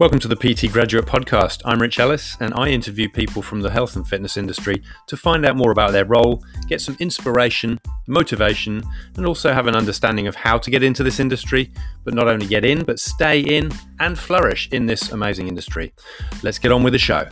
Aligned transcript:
Welcome 0.00 0.18
to 0.18 0.28
the 0.28 0.34
PT 0.34 0.72
Graduate 0.72 1.06
Podcast. 1.06 1.62
I'm 1.64 1.80
Rich 1.80 2.00
Ellis, 2.00 2.36
and 2.40 2.52
I 2.54 2.70
interview 2.70 3.08
people 3.08 3.42
from 3.42 3.60
the 3.60 3.70
health 3.70 3.94
and 3.94 4.04
fitness 4.04 4.36
industry 4.36 4.82
to 5.06 5.16
find 5.16 5.46
out 5.46 5.54
more 5.54 5.70
about 5.70 5.92
their 5.92 6.04
role, 6.04 6.42
get 6.66 6.80
some 6.80 6.96
inspiration, 6.98 7.78
motivation, 8.08 8.82
and 9.16 9.24
also 9.24 9.52
have 9.52 9.68
an 9.68 9.76
understanding 9.76 10.26
of 10.26 10.34
how 10.34 10.58
to 10.58 10.68
get 10.68 10.82
into 10.82 11.04
this 11.04 11.20
industry, 11.20 11.72
but 12.02 12.12
not 12.12 12.26
only 12.26 12.48
get 12.48 12.64
in, 12.64 12.82
but 12.82 12.98
stay 12.98 13.38
in 13.38 13.70
and 14.00 14.18
flourish 14.18 14.68
in 14.72 14.86
this 14.86 15.12
amazing 15.12 15.46
industry. 15.46 15.94
Let's 16.42 16.58
get 16.58 16.72
on 16.72 16.82
with 16.82 16.92
the 16.92 16.98
show. 16.98 17.28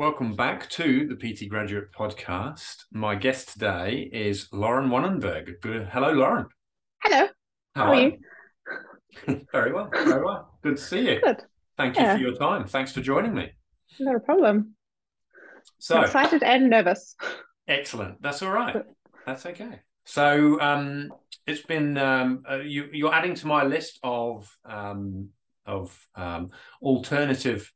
Welcome 0.00 0.34
back 0.34 0.66
to 0.70 1.06
the 1.06 1.14
PT 1.14 1.50
Graduate 1.50 1.92
Podcast. 1.92 2.84
My 2.90 3.16
guest 3.16 3.52
today 3.52 4.08
is 4.10 4.48
Lauren 4.50 4.88
Wannenburg. 4.88 5.62
Hello, 5.92 6.12
Lauren. 6.12 6.46
Hello. 7.02 7.28
How, 7.74 7.84
How 7.84 7.92
are 7.92 8.00
you? 8.00 8.18
very 9.52 9.74
well. 9.74 9.90
Very 9.92 10.24
well. 10.24 10.58
Good 10.62 10.78
to 10.78 10.82
see 10.82 11.00
you. 11.00 11.20
Good. 11.20 11.42
Thank 11.76 11.98
you 11.98 12.06
for 12.06 12.16
your 12.16 12.34
time. 12.34 12.66
Thanks 12.66 12.92
for 12.92 13.02
joining 13.02 13.34
me. 13.34 13.50
Not 14.00 14.16
a 14.16 14.20
problem. 14.20 14.74
So 15.80 15.98
I'm 15.98 16.04
excited 16.04 16.42
and 16.44 16.70
nervous. 16.70 17.14
Excellent. 17.68 18.22
That's 18.22 18.40
all 18.40 18.52
right. 18.52 18.76
That's 19.26 19.44
okay. 19.44 19.80
So 20.06 20.58
um, 20.62 21.12
it's 21.46 21.60
been 21.60 21.98
um, 21.98 22.42
uh, 22.50 22.60
you, 22.60 22.88
you're 22.90 23.12
adding 23.12 23.34
to 23.34 23.46
my 23.46 23.64
list 23.64 23.98
of 24.02 24.48
um, 24.64 25.28
of 25.66 25.94
um, 26.14 26.48
alternative 26.80 27.70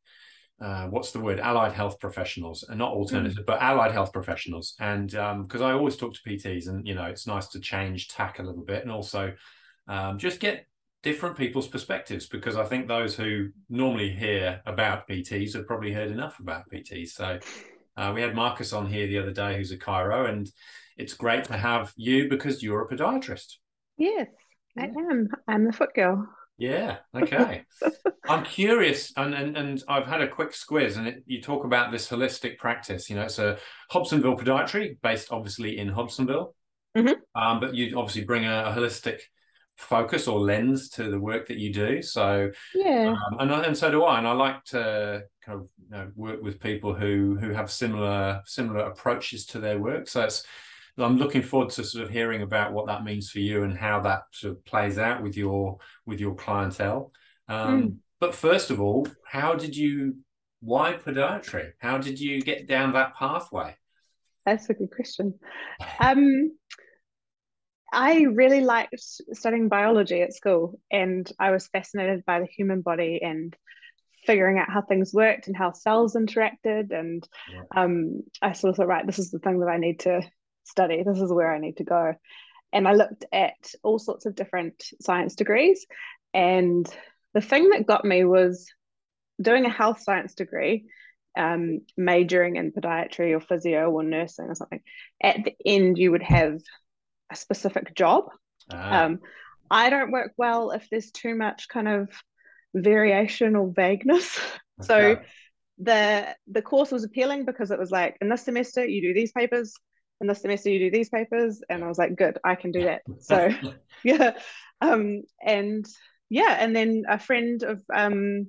uh, 0.60 0.86
what's 0.86 1.10
the 1.10 1.20
word? 1.20 1.40
Allied 1.40 1.72
health 1.72 1.98
professionals 1.98 2.64
and 2.68 2.78
not 2.78 2.92
alternative 2.92 3.42
mm. 3.42 3.46
but 3.46 3.60
allied 3.60 3.92
health 3.92 4.12
professionals. 4.12 4.74
And 4.78 5.10
because 5.10 5.60
um, 5.60 5.66
i 5.66 5.72
always 5.72 5.96
talk 5.96 6.14
to 6.14 6.20
pts 6.26 6.68
and 6.68 6.86
you 6.86 6.94
know 6.94 7.04
it's 7.04 7.26
nice 7.26 7.48
to 7.48 7.60
change 7.60 8.08
tack 8.08 8.38
a 8.38 8.42
little 8.42 8.64
bit 8.64 8.82
and 8.82 8.90
also 8.90 9.32
um, 9.88 10.18
just 10.18 10.40
get 10.40 10.66
different 11.02 11.36
people's 11.36 11.68
perspectives 11.68 12.26
because 12.26 12.56
i 12.56 12.64
think 12.64 12.88
those 12.88 13.14
who 13.14 13.48
normally 13.68 14.08
hear 14.08 14.62
about 14.64 15.06
pts 15.06 15.52
have 15.52 15.66
probably 15.66 15.92
heard 15.92 16.10
enough 16.10 16.40
about 16.40 16.64
pts 16.72 17.08
so 17.08 17.38
uh, 17.96 18.10
we 18.14 18.22
had 18.22 18.34
marcus 18.34 18.72
on 18.72 18.86
here 18.86 19.06
the 19.06 19.18
other 19.18 19.32
day 19.32 19.56
who's 19.56 19.70
a 19.70 19.76
chiro 19.76 20.28
and 20.28 20.50
it's 20.96 21.12
great 21.12 21.44
to 21.44 21.56
have 21.56 21.92
you 21.96 22.28
because 22.28 22.62
you're 22.62 22.82
a 22.82 22.88
podiatrist. 22.88 23.56
Yes 23.98 24.28
i 24.78 24.84
am. 24.84 25.28
I'm 25.46 25.66
the 25.66 25.72
foot 25.72 25.94
girl 25.94 26.26
yeah. 26.58 26.98
Okay. 27.14 27.64
I'm 28.28 28.44
curious, 28.44 29.12
and, 29.16 29.34
and 29.34 29.56
and 29.56 29.82
I've 29.88 30.06
had 30.06 30.22
a 30.22 30.28
quick 30.28 30.52
squiz, 30.52 30.96
and 30.96 31.06
it, 31.06 31.22
you 31.26 31.42
talk 31.42 31.64
about 31.64 31.92
this 31.92 32.08
holistic 32.08 32.58
practice. 32.58 33.10
You 33.10 33.16
know, 33.16 33.22
it's 33.22 33.38
a 33.38 33.58
Hobsonville 33.92 34.38
podiatry 34.40 34.96
based, 35.02 35.28
obviously, 35.30 35.78
in 35.78 35.90
Hobsonville, 35.90 36.54
mm-hmm. 36.96 37.40
um, 37.40 37.60
but 37.60 37.74
you 37.74 37.98
obviously 37.98 38.24
bring 38.24 38.46
a, 38.46 38.64
a, 38.64 38.72
holistic 38.72 39.20
focus 39.76 40.26
or 40.26 40.38
lens 40.38 40.88
to 40.90 41.10
the 41.10 41.20
work 41.20 41.48
that 41.48 41.58
you 41.58 41.72
do. 41.72 42.00
So 42.00 42.50
yeah, 42.74 43.14
um, 43.30 43.40
and 43.40 43.50
and 43.50 43.76
so 43.76 43.90
do 43.90 44.04
I, 44.04 44.18
and 44.18 44.26
I 44.26 44.32
like 44.32 44.64
to 44.66 45.24
kind 45.44 45.60
of 45.60 45.68
you 45.78 45.90
know, 45.90 46.10
work 46.14 46.42
with 46.42 46.60
people 46.60 46.94
who 46.94 47.36
who 47.38 47.50
have 47.50 47.70
similar 47.70 48.40
similar 48.46 48.86
approaches 48.86 49.44
to 49.46 49.60
their 49.60 49.78
work. 49.78 50.08
So 50.08 50.22
it's 50.22 50.46
I'm 50.98 51.18
looking 51.18 51.42
forward 51.42 51.70
to 51.70 51.84
sort 51.84 52.04
of 52.04 52.10
hearing 52.10 52.42
about 52.42 52.72
what 52.72 52.86
that 52.86 53.04
means 53.04 53.30
for 53.30 53.40
you 53.40 53.64
and 53.64 53.76
how 53.76 54.00
that 54.00 54.22
sort 54.32 54.52
of 54.52 54.64
plays 54.64 54.98
out 54.98 55.22
with 55.22 55.36
your 55.36 55.78
with 56.06 56.20
your 56.20 56.34
clientele. 56.34 57.12
Um, 57.48 57.82
mm. 57.82 57.96
But 58.20 58.34
first 58.34 58.70
of 58.70 58.80
all, 58.80 59.06
how 59.26 59.54
did 59.54 59.76
you? 59.76 60.18
Why 60.60 60.94
podiatry? 60.94 61.72
How 61.78 61.98
did 61.98 62.18
you 62.18 62.40
get 62.40 62.68
down 62.68 62.94
that 62.94 63.14
pathway? 63.16 63.76
That's 64.46 64.68
a 64.70 64.74
good 64.74 64.90
question. 64.90 65.34
Um, 65.98 66.56
I 67.92 68.22
really 68.22 68.60
liked 68.60 68.94
studying 69.32 69.68
biology 69.68 70.22
at 70.22 70.34
school, 70.34 70.80
and 70.90 71.30
I 71.38 71.50
was 71.50 71.68
fascinated 71.68 72.24
by 72.24 72.40
the 72.40 72.46
human 72.46 72.80
body 72.80 73.20
and 73.22 73.54
figuring 74.26 74.58
out 74.58 74.70
how 74.70 74.80
things 74.80 75.12
worked 75.12 75.46
and 75.46 75.56
how 75.56 75.72
cells 75.72 76.14
interacted. 76.14 76.92
And 76.92 77.26
um, 77.76 78.22
I 78.42 78.52
sort 78.52 78.70
of 78.70 78.76
thought, 78.76 78.88
right, 78.88 79.06
this 79.06 79.18
is 79.18 79.30
the 79.30 79.38
thing 79.38 79.60
that 79.60 79.68
I 79.68 79.76
need 79.76 80.00
to 80.00 80.22
study. 80.66 81.02
This 81.02 81.20
is 81.20 81.32
where 81.32 81.52
I 81.52 81.58
need 81.58 81.78
to 81.78 81.84
go. 81.84 82.14
And 82.72 82.88
I 82.88 82.94
looked 82.94 83.24
at 83.32 83.72
all 83.82 83.98
sorts 83.98 84.26
of 84.26 84.34
different 84.34 84.82
science 85.00 85.36
degrees. 85.36 85.86
And 86.32 86.86
the 87.32 87.40
thing 87.40 87.70
that 87.70 87.86
got 87.86 88.04
me 88.04 88.24
was 88.24 88.68
doing 89.40 89.64
a 89.64 89.70
health 89.70 90.00
science 90.00 90.34
degree, 90.34 90.86
um, 91.36 91.80
majoring 91.96 92.56
in 92.56 92.72
podiatry 92.72 93.34
or 93.34 93.40
physio 93.40 93.90
or 93.90 94.02
nursing 94.02 94.46
or 94.46 94.54
something. 94.54 94.80
At 95.22 95.44
the 95.44 95.54
end, 95.64 95.98
you 95.98 96.10
would 96.10 96.22
have 96.22 96.60
a 97.30 97.36
specific 97.36 97.94
job. 97.94 98.24
Ah. 98.72 99.04
Um, 99.04 99.20
I 99.70 99.90
don't 99.90 100.12
work 100.12 100.32
well 100.36 100.70
if 100.70 100.88
there's 100.90 101.10
too 101.10 101.34
much 101.34 101.68
kind 101.68 101.88
of 101.88 102.08
variation 102.74 103.56
or 103.56 103.72
vagueness. 103.74 104.38
Okay. 104.80 104.88
So 104.88 105.20
the 105.78 106.34
the 106.48 106.62
course 106.62 106.90
was 106.90 107.04
appealing 107.04 107.44
because 107.44 107.70
it 107.70 107.78
was 107.78 107.92
like 107.92 108.16
in 108.20 108.28
this 108.28 108.42
semester 108.42 108.84
you 108.84 109.00
do 109.00 109.14
these 109.14 109.30
papers 109.30 109.72
in 110.20 110.26
the 110.26 110.34
semester 110.34 110.70
you 110.70 110.78
do 110.78 110.90
these 110.90 111.08
papers. 111.08 111.62
And 111.68 111.84
i 111.84 111.88
was 111.88 111.98
like 111.98 112.16
good 112.16 112.38
i 112.44 112.54
can 112.54 112.72
do 112.72 112.84
that. 112.84 113.02
So 113.20 113.50
yeah. 114.04 114.36
Um 114.80 115.22
and 115.44 115.86
yeah 116.30 116.56
and 116.58 116.74
then 116.74 117.04
a 117.08 117.18
friend 117.18 117.62
of 117.62 117.82
um 117.92 118.48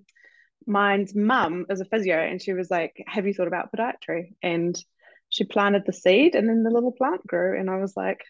mine's 0.68 1.14
mum 1.16 1.66
is 1.70 1.82
a 1.82 1.86
physio 1.86 2.18
and 2.18 2.42
she 2.42 2.54
was 2.54 2.72
like 2.72 2.96
have 3.08 3.28
you 3.28 3.34
thought 3.34 3.48
about 3.48 3.72
podiatry? 3.72 4.34
And 4.42 4.78
she 5.30 5.44
planted 5.44 5.84
the 5.86 5.94
seed 5.94 6.36
and 6.36 6.48
then 6.48 6.64
the 6.64 6.70
little 6.70 6.92
plant 6.92 7.26
grew 7.26 7.60
and 7.60 7.70
i 7.70 7.78
was 7.78 7.94
like 7.98 8.24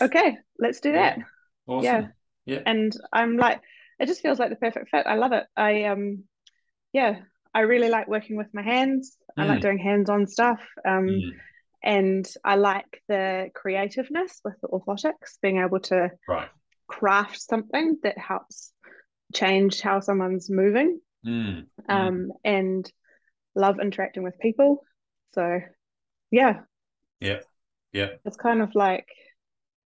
okay 0.00 0.36
let's 0.58 0.80
do 0.80 0.92
that. 0.92 1.18
Awesome. 1.66 1.84
yeah. 1.84 2.06
Yeah. 2.46 2.60
And 2.66 2.92
i'm 3.12 3.36
like 3.36 3.60
it 3.98 4.06
just 4.06 4.22
feels 4.22 4.38
like 4.38 4.50
the 4.50 4.56
perfect 4.56 4.90
fit. 4.90 5.06
I 5.06 5.14
love 5.14 5.32
it. 5.32 5.44
I 5.56 5.84
um 5.84 6.24
yeah 6.92 7.20
i 7.54 7.60
really 7.60 7.88
like 7.88 8.08
working 8.08 8.36
with 8.36 8.48
my 8.52 8.62
hands. 8.62 9.16
Mm. 9.38 9.42
i 9.42 9.46
like 9.46 9.58
mm. 9.58 9.62
doing 9.62 9.78
hands-on 9.78 10.26
stuff. 10.26 10.60
Um 10.86 11.06
mm 11.06 11.30
and 11.84 12.26
I 12.42 12.56
like 12.56 13.02
the 13.08 13.50
creativeness 13.54 14.40
with 14.42 14.54
the 14.62 14.68
orthotics, 14.68 15.38
being 15.42 15.58
able 15.58 15.80
to 15.80 16.10
right. 16.26 16.48
craft 16.88 17.40
something 17.40 17.98
that 18.02 18.16
helps 18.16 18.72
change 19.34 19.82
how 19.82 20.00
someone's 20.00 20.48
moving. 20.50 20.98
Mm. 21.26 21.66
Um, 21.88 21.88
mm. 21.88 22.28
and 22.44 22.92
love 23.54 23.80
interacting 23.80 24.22
with 24.22 24.38
people. 24.40 24.82
So, 25.32 25.60
yeah, 26.30 26.60
yeah, 27.20 27.40
yeah. 27.92 28.08
It's 28.24 28.36
kind 28.36 28.62
of 28.62 28.74
like, 28.74 29.08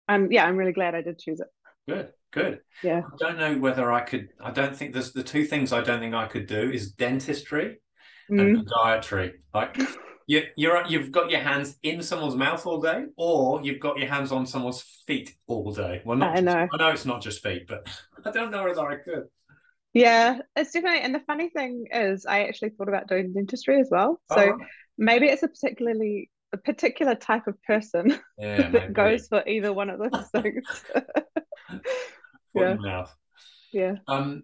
I'm 0.08 0.30
yeah, 0.30 0.44
I'm 0.44 0.56
really 0.56 0.72
glad 0.72 0.94
I 0.94 1.02
did 1.02 1.18
choose 1.18 1.40
it. 1.40 1.48
Good, 1.88 2.12
good. 2.32 2.60
Yeah. 2.82 3.02
I 3.04 3.16
don't 3.18 3.38
know 3.38 3.58
whether 3.58 3.92
I 3.92 4.00
could. 4.00 4.28
I 4.40 4.50
don't 4.50 4.76
think 4.76 4.92
there's 4.92 5.12
the 5.12 5.22
two 5.22 5.44
things 5.44 5.72
I 5.72 5.82
don't 5.82 6.00
think 6.00 6.14
I 6.14 6.26
could 6.26 6.46
do 6.46 6.70
is 6.70 6.92
dentistry 6.92 7.80
mm. 8.30 8.40
and 8.40 8.66
podiatry. 8.66 9.32
Like 9.54 9.76
you, 10.26 10.42
you're 10.56 10.84
you've 10.86 11.12
got 11.12 11.30
your 11.30 11.40
hands 11.40 11.76
in 11.82 12.02
someone's 12.02 12.34
mouth 12.34 12.66
all 12.66 12.80
day, 12.80 13.04
or 13.16 13.62
you've 13.62 13.80
got 13.80 13.98
your 13.98 14.08
hands 14.08 14.32
on 14.32 14.46
someone's 14.46 14.82
feet 15.06 15.34
all 15.46 15.72
day. 15.72 16.02
Well, 16.04 16.16
not 16.16 16.36
I 16.36 16.40
know. 16.40 16.68
I 16.72 16.76
know 16.76 16.88
it's 16.88 17.06
not 17.06 17.22
just 17.22 17.42
feet, 17.42 17.66
but 17.68 17.86
I 18.24 18.30
don't 18.30 18.50
know 18.50 18.64
whether 18.64 18.86
I 18.86 18.96
could. 18.96 19.24
Yeah, 19.92 20.40
it's 20.56 20.72
definitely. 20.72 21.00
And 21.00 21.14
the 21.14 21.22
funny 21.26 21.48
thing 21.48 21.86
is, 21.92 22.26
I 22.26 22.44
actually 22.44 22.70
thought 22.70 22.88
about 22.88 23.08
doing 23.08 23.32
dentistry 23.32 23.80
as 23.80 23.88
well. 23.90 24.20
So 24.30 24.36
oh, 24.36 24.50
right. 24.50 24.68
maybe 24.98 25.26
it's 25.26 25.42
a 25.42 25.48
particularly 25.48 26.30
a 26.52 26.56
particular 26.56 27.14
type 27.14 27.46
of 27.46 27.60
person 27.62 28.18
yeah, 28.38 28.68
that 28.70 28.92
goes 28.92 29.28
for 29.28 29.46
either 29.46 29.72
one 29.72 29.90
of 29.90 29.98
those 29.98 30.28
things. 30.42 30.84
yeah. 32.54 32.74
mouth. 32.74 33.14
Yeah. 33.72 33.94
Um, 34.08 34.42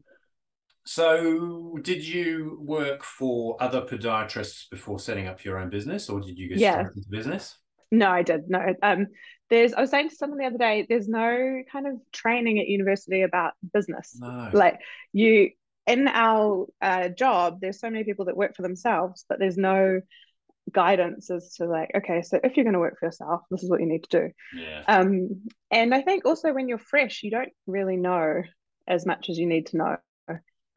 so, 0.85 1.79
did 1.83 2.07
you 2.07 2.59
work 2.61 3.05
for 3.05 3.57
other 3.61 3.83
podiatrists 3.83 4.69
before 4.71 4.99
setting 4.99 5.29
up 5.29 5.45
your 5.45 5.59
own 5.59 5.71
business, 5.71 6.09
or 6.09 6.21
did 6.21 6.39
you 6.39 6.49
get 6.49 6.59
yeah. 6.59 6.73
straight 6.73 6.97
into 6.97 7.09
business? 7.09 7.59
No, 7.91 8.11
I 8.11 8.23
did. 8.23 8.49
No, 8.49 8.75
um, 8.83 9.07
there's. 9.49 9.75
I 9.75 9.81
was 9.81 9.91
saying 9.91 10.09
to 10.09 10.17
someone 10.17 10.39
the 10.39 10.47
other 10.47 10.59
day, 10.59 10.87
there's 10.89 11.09
no 11.09 11.63
kind 11.71 11.87
of 11.87 11.95
training 12.13 12.59
at 12.59 12.67
university 12.67 13.23
about 13.23 13.53
business. 13.73 14.17
No. 14.19 14.51
Like 14.53 14.81
you, 15.13 15.51
in 15.87 16.09
our 16.09 16.67
uh, 16.81 17.09
job, 17.09 17.61
there's 17.61 17.79
so 17.79 17.91
many 17.91 18.05
people 18.05 18.25
that 18.25 18.37
work 18.37 18.57
for 18.57 18.63
themselves, 18.63 19.25
but 19.29 19.39
there's 19.39 19.59
no 19.59 20.01
guidance 20.71 21.31
as 21.31 21.55
to 21.57 21.67
like, 21.67 21.91
okay, 21.95 22.23
so 22.23 22.41
if 22.43 22.57
you're 22.57 22.65
going 22.65 22.75
to 22.75 22.81
work 22.81 22.99
for 22.99 23.07
yourself, 23.07 23.43
this 23.51 23.63
is 23.63 23.71
what 23.71 23.81
you 23.81 23.87
need 23.87 24.05
to 24.05 24.21
do. 24.21 24.31
Yeah. 24.61 24.83
Um, 24.87 25.43
and 25.71 25.95
I 25.95 26.03
think 26.03 26.25
also 26.25 26.53
when 26.53 26.69
you're 26.69 26.79
fresh, 26.79 27.23
you 27.23 27.31
don't 27.31 27.53
really 27.67 27.97
know 27.97 28.43
as 28.89 29.07
much 29.07 29.29
as 29.29 29.39
you 29.39 29.47
need 29.47 29.67
to 29.67 29.77
know. 29.77 29.97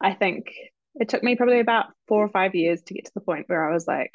I 0.00 0.14
think 0.14 0.52
it 0.94 1.08
took 1.08 1.22
me 1.22 1.36
probably 1.36 1.60
about 1.60 1.86
four 2.08 2.24
or 2.24 2.28
five 2.28 2.54
years 2.54 2.82
to 2.82 2.94
get 2.94 3.06
to 3.06 3.12
the 3.14 3.20
point 3.20 3.48
where 3.48 3.68
I 3.68 3.72
was 3.72 3.86
like, 3.86 4.12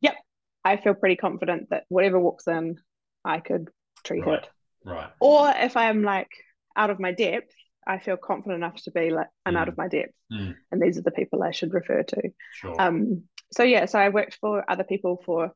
yep, 0.00 0.16
I 0.64 0.76
feel 0.76 0.94
pretty 0.94 1.16
confident 1.16 1.70
that 1.70 1.84
whatever 1.88 2.18
walks 2.18 2.46
in, 2.46 2.78
I 3.24 3.40
could 3.40 3.68
treat 4.04 4.24
right. 4.24 4.42
it. 4.42 4.48
Right. 4.84 5.10
Or 5.20 5.52
if 5.54 5.76
I'm 5.76 6.02
like 6.02 6.30
out 6.76 6.90
of 6.90 7.00
my 7.00 7.12
depth, 7.12 7.54
I 7.86 7.98
feel 7.98 8.16
confident 8.16 8.62
enough 8.62 8.82
to 8.84 8.90
be 8.90 9.10
like, 9.10 9.28
I'm 9.44 9.54
mm. 9.54 9.58
out 9.58 9.68
of 9.68 9.76
my 9.76 9.88
depth. 9.88 10.14
Mm. 10.32 10.54
And 10.70 10.80
these 10.82 10.98
are 10.98 11.02
the 11.02 11.10
people 11.10 11.42
I 11.42 11.50
should 11.50 11.74
refer 11.74 12.02
to. 12.02 12.30
Sure. 12.54 12.80
Um, 12.80 13.24
so 13.52 13.62
yeah, 13.62 13.86
so 13.86 13.98
I 13.98 14.08
worked 14.08 14.38
for 14.40 14.68
other 14.70 14.84
people 14.84 15.22
for 15.24 15.52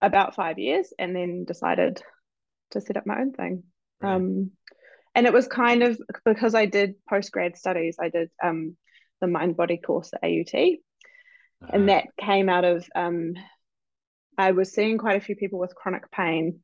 about 0.00 0.34
five 0.34 0.58
years 0.58 0.92
and 0.98 1.14
then 1.14 1.44
decided 1.44 2.02
to 2.72 2.80
set 2.80 2.96
up 2.96 3.06
my 3.06 3.20
own 3.20 3.32
thing. 3.32 3.62
Um, 4.02 4.50
and 5.14 5.26
it 5.26 5.32
was 5.32 5.46
kind 5.46 5.82
of 5.82 6.00
because 6.24 6.54
I 6.54 6.66
did 6.66 6.94
post 7.08 7.32
grad 7.32 7.56
studies, 7.56 7.96
I 8.00 8.08
did 8.08 8.30
um, 8.42 8.76
the 9.20 9.26
mind 9.26 9.56
body 9.56 9.76
course 9.76 10.10
at 10.12 10.24
AUT. 10.24 10.54
Uh-huh. 10.54 11.70
And 11.72 11.88
that 11.88 12.08
came 12.18 12.48
out 12.48 12.64
of, 12.64 12.86
um, 12.94 13.34
I 14.38 14.52
was 14.52 14.72
seeing 14.72 14.98
quite 14.98 15.16
a 15.16 15.24
few 15.24 15.36
people 15.36 15.58
with 15.58 15.74
chronic 15.74 16.10
pain. 16.10 16.60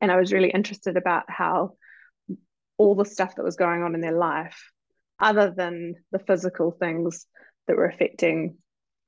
And 0.00 0.10
I 0.10 0.16
was 0.16 0.32
really 0.32 0.50
interested 0.50 0.96
about 0.96 1.24
how 1.28 1.72
all 2.78 2.94
the 2.94 3.04
stuff 3.04 3.36
that 3.36 3.44
was 3.44 3.56
going 3.56 3.82
on 3.82 3.94
in 3.94 4.00
their 4.00 4.16
life, 4.16 4.70
other 5.18 5.50
than 5.50 5.94
the 6.12 6.18
physical 6.18 6.70
things 6.70 7.26
that 7.66 7.76
were 7.76 7.86
affecting, 7.86 8.58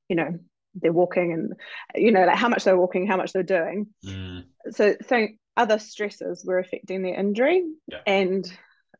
you 0.09 0.17
know, 0.17 0.39
their 0.75 0.93
walking 0.93 1.33
and, 1.33 1.53
you 1.95 2.13
know, 2.13 2.25
like 2.25 2.37
how 2.37 2.49
much 2.49 2.65
they're 2.65 2.79
walking, 2.79 3.07
how 3.07 3.17
much 3.17 3.33
they're 3.33 3.43
doing. 3.43 3.89
Mm. 4.05 4.45
So, 4.71 4.97
so 5.07 5.29
other 5.59 5.79
stresses 5.79 6.45
were 6.47 6.61
affecting 6.61 7.03
their 7.03 7.19
injury. 7.19 7.65
Yeah. 7.89 8.01
And 8.07 8.51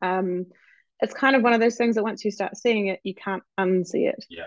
um, 0.01 0.45
it's 0.99 1.13
kind 1.13 1.35
of 1.35 1.41
one 1.41 1.53
of 1.53 1.61
those 1.61 1.77
things 1.77 1.95
that 1.95 2.03
once 2.03 2.23
you 2.25 2.31
start 2.31 2.57
seeing 2.57 2.87
it, 2.87 2.99
you 3.03 3.15
can't 3.15 3.43
unsee 3.57 4.09
it. 4.09 4.25
Yeah. 4.29 4.43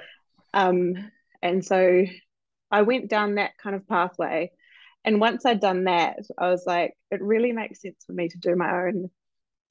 Um, 0.53 1.11
and 1.41 1.64
so 1.64 2.05
I 2.70 2.82
went 2.82 3.09
down 3.09 3.37
that 3.37 3.53
kind 3.61 3.75
of 3.75 3.88
pathway. 3.88 4.53
And 5.05 5.20
once 5.20 5.44
I'd 5.44 5.61
done 5.61 5.85
that, 5.85 6.19
I 6.38 6.50
was 6.50 6.64
like, 6.67 6.93
it 7.11 7.20
really 7.23 7.53
makes 7.53 7.81
sense 7.81 8.05
for 8.06 8.12
me 8.12 8.29
to 8.29 8.38
do 8.38 8.55
my 8.55 8.87
own 8.87 9.11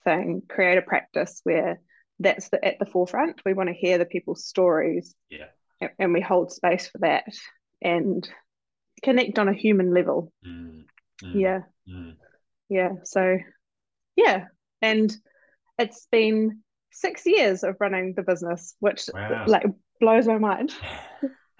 thing, 0.03 0.41
create 0.49 0.79
a 0.79 0.81
practice 0.81 1.39
where 1.43 1.79
that's 2.19 2.49
the, 2.49 2.63
at 2.65 2.79
the 2.79 2.85
forefront. 2.85 3.41
We 3.45 3.53
want 3.53 3.69
to 3.69 3.75
hear 3.75 3.97
the 3.97 4.05
people's 4.05 4.45
stories. 4.45 5.15
Yeah. 5.29 5.45
And, 5.79 5.91
and 5.99 6.13
we 6.13 6.21
hold 6.21 6.51
space 6.51 6.87
for 6.87 6.97
that 6.99 7.25
and 7.81 8.27
connect 9.03 9.39
on 9.39 9.47
a 9.47 9.53
human 9.53 9.93
level. 9.93 10.33
Mm, 10.45 10.83
mm, 11.23 11.39
yeah. 11.39 11.61
Mm. 11.87 12.15
Yeah. 12.71 12.93
So, 13.03 13.37
yeah. 14.15 14.45
And 14.81 15.15
it's 15.77 16.07
been 16.09 16.61
six 16.91 17.25
years 17.25 17.63
of 17.63 17.75
running 17.81 18.13
the 18.15 18.23
business, 18.23 18.75
which 18.79 19.09
wow. 19.13 19.43
like 19.45 19.65
blows 19.99 20.25
my 20.25 20.37
mind. 20.37 20.73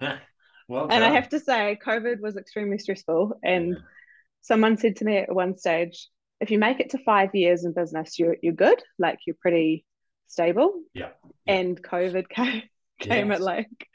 well, 0.68 0.88
and 0.90 1.04
I 1.04 1.10
have 1.10 1.28
to 1.28 1.38
say, 1.38 1.78
COVID 1.84 2.20
was 2.20 2.36
extremely 2.36 2.78
stressful. 2.78 3.38
And 3.44 3.74
yeah. 3.74 3.78
someone 4.40 4.78
said 4.78 4.96
to 4.96 5.04
me 5.04 5.18
at 5.18 5.34
one 5.34 5.58
stage, 5.58 6.08
if 6.40 6.50
you 6.50 6.58
make 6.58 6.80
it 6.80 6.90
to 6.90 6.98
five 6.98 7.34
years 7.34 7.64
in 7.64 7.74
business, 7.74 8.18
you're 8.18 8.36
you're 8.42 8.54
good. 8.54 8.82
Like 8.98 9.20
you're 9.26 9.36
pretty 9.38 9.84
stable. 10.28 10.72
Yeah. 10.94 11.10
yeah. 11.46 11.54
And 11.54 11.80
COVID 11.80 12.28
came 12.30 12.62
came 12.98 13.28
yes. 13.28 13.36
at 13.36 13.42
like 13.42 13.88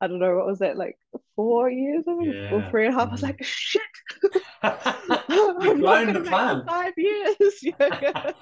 I 0.00 0.08
don't 0.08 0.18
know 0.18 0.36
what 0.36 0.46
was 0.46 0.58
that 0.58 0.76
like 0.76 0.98
four 1.38 1.70
years 1.70 2.02
I 2.08 2.16
think 2.16 2.34
yeah. 2.34 2.50
or 2.52 2.68
three 2.68 2.86
and 2.86 2.96
a 2.96 2.98
half. 2.98 3.08
I 3.08 3.12
was 3.12 3.20
mm. 3.20 3.24
like 3.24 3.44
shit. 3.44 3.82
You've 5.60 5.78
blown 5.78 6.12
the 6.12 6.22
plan. 6.22 6.64
Five 6.66 6.94
years. 6.96 7.36
Yeah 7.62 8.32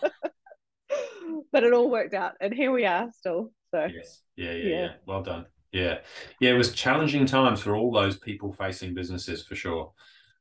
but 1.52 1.64
it 1.64 1.72
all 1.72 1.90
worked 1.90 2.14
out, 2.14 2.32
and 2.40 2.52
here 2.52 2.72
we 2.72 2.84
are 2.87 3.10
still. 3.12 3.52
So 3.70 3.87
yes, 3.93 4.22
yeah, 4.37 4.52
yeah, 4.52 4.52
yeah. 4.52 4.69
yeah. 4.69 4.88
Well 5.06 5.22
done. 5.22 5.46
Yeah, 5.72 5.98
yeah. 6.40 6.50
It 6.50 6.56
was 6.56 6.72
challenging 6.72 7.26
times 7.26 7.60
for 7.60 7.76
all 7.76 7.93
those 7.93 8.16
people-facing 8.19 8.94
businesses 8.94 9.44
for 9.44 9.54
sure. 9.54 9.92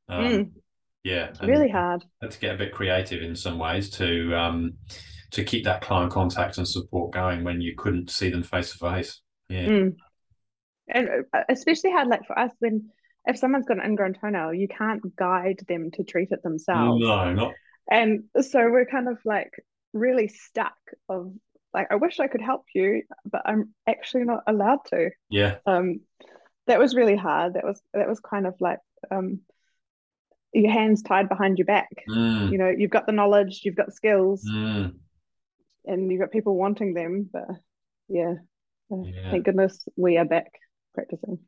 Um, 0.08 0.24
mm. 0.24 0.50
Yeah, 1.04 1.32
really 1.42 1.68
hard. 1.68 2.04
Had 2.20 2.32
to 2.32 2.38
get 2.38 2.54
a 2.54 2.58
bit 2.58 2.72
creative 2.72 3.22
in 3.22 3.36
some 3.36 3.58
ways 3.58 3.90
to 3.90 4.34
um, 4.36 4.74
to 5.32 5.44
keep 5.44 5.64
that 5.64 5.82
client 5.82 6.12
contact 6.12 6.58
and 6.58 6.66
support 6.66 7.12
going 7.12 7.44
when 7.44 7.60
you 7.60 7.74
couldn't 7.76 8.10
see 8.10 8.30
them 8.30 8.42
face 8.42 8.72
to 8.72 8.78
face. 8.78 9.20
Yeah, 9.48 9.66
mm. 9.66 9.96
And 10.88 11.08
uh, 11.32 11.42
especially 11.48 11.90
hard 11.90 12.08
like 12.08 12.26
for 12.26 12.38
us 12.38 12.52
when 12.58 12.90
if 13.26 13.38
someone's 13.38 13.66
got 13.66 13.78
an 13.78 13.84
ingrown 13.84 14.14
toenail, 14.14 14.54
you 14.54 14.68
can't 14.68 15.14
guide 15.16 15.60
them 15.66 15.90
to 15.92 16.04
treat 16.04 16.30
it 16.30 16.42
themselves. 16.42 17.02
No, 17.02 17.32
not. 17.32 17.54
And 17.90 18.24
so 18.40 18.70
we're 18.70 18.86
kind 18.86 19.08
of 19.08 19.18
like 19.24 19.52
really 19.92 20.28
stuck 20.28 20.76
of 21.08 21.32
like 21.74 21.88
I 21.90 21.96
wish 21.96 22.20
I 22.20 22.28
could 22.28 22.40
help 22.40 22.64
you, 22.74 23.02
but 23.30 23.42
I'm 23.44 23.74
actually 23.86 24.24
not 24.24 24.44
allowed 24.46 24.80
to. 24.90 25.10
Yeah. 25.28 25.56
Um 25.66 26.00
that 26.66 26.78
was 26.78 26.94
really 26.94 27.16
hard. 27.16 27.54
That 27.54 27.64
was 27.64 27.80
that 27.94 28.08
was 28.08 28.20
kind 28.20 28.46
of 28.46 28.54
like 28.60 28.78
um 29.10 29.40
your 30.52 30.72
hands 30.72 31.02
tied 31.02 31.28
behind 31.28 31.58
your 31.58 31.66
back. 31.66 31.90
Mm. 32.08 32.50
You 32.50 32.58
know, 32.58 32.68
you've 32.76 32.90
got 32.90 33.06
the 33.06 33.12
knowledge, 33.12 33.62
you've 33.64 33.76
got 33.76 33.92
skills, 33.92 34.44
mm. 34.48 34.94
and 35.84 36.10
you've 36.10 36.20
got 36.20 36.30
people 36.30 36.56
wanting 36.56 36.94
them. 36.94 37.28
But 37.30 37.48
yeah, 38.08 38.34
uh, 38.90 39.02
yeah. 39.02 39.30
thank 39.30 39.44
goodness 39.44 39.86
we 39.96 40.16
are 40.16 40.24
back 40.24 40.52
practicing. 40.96 41.38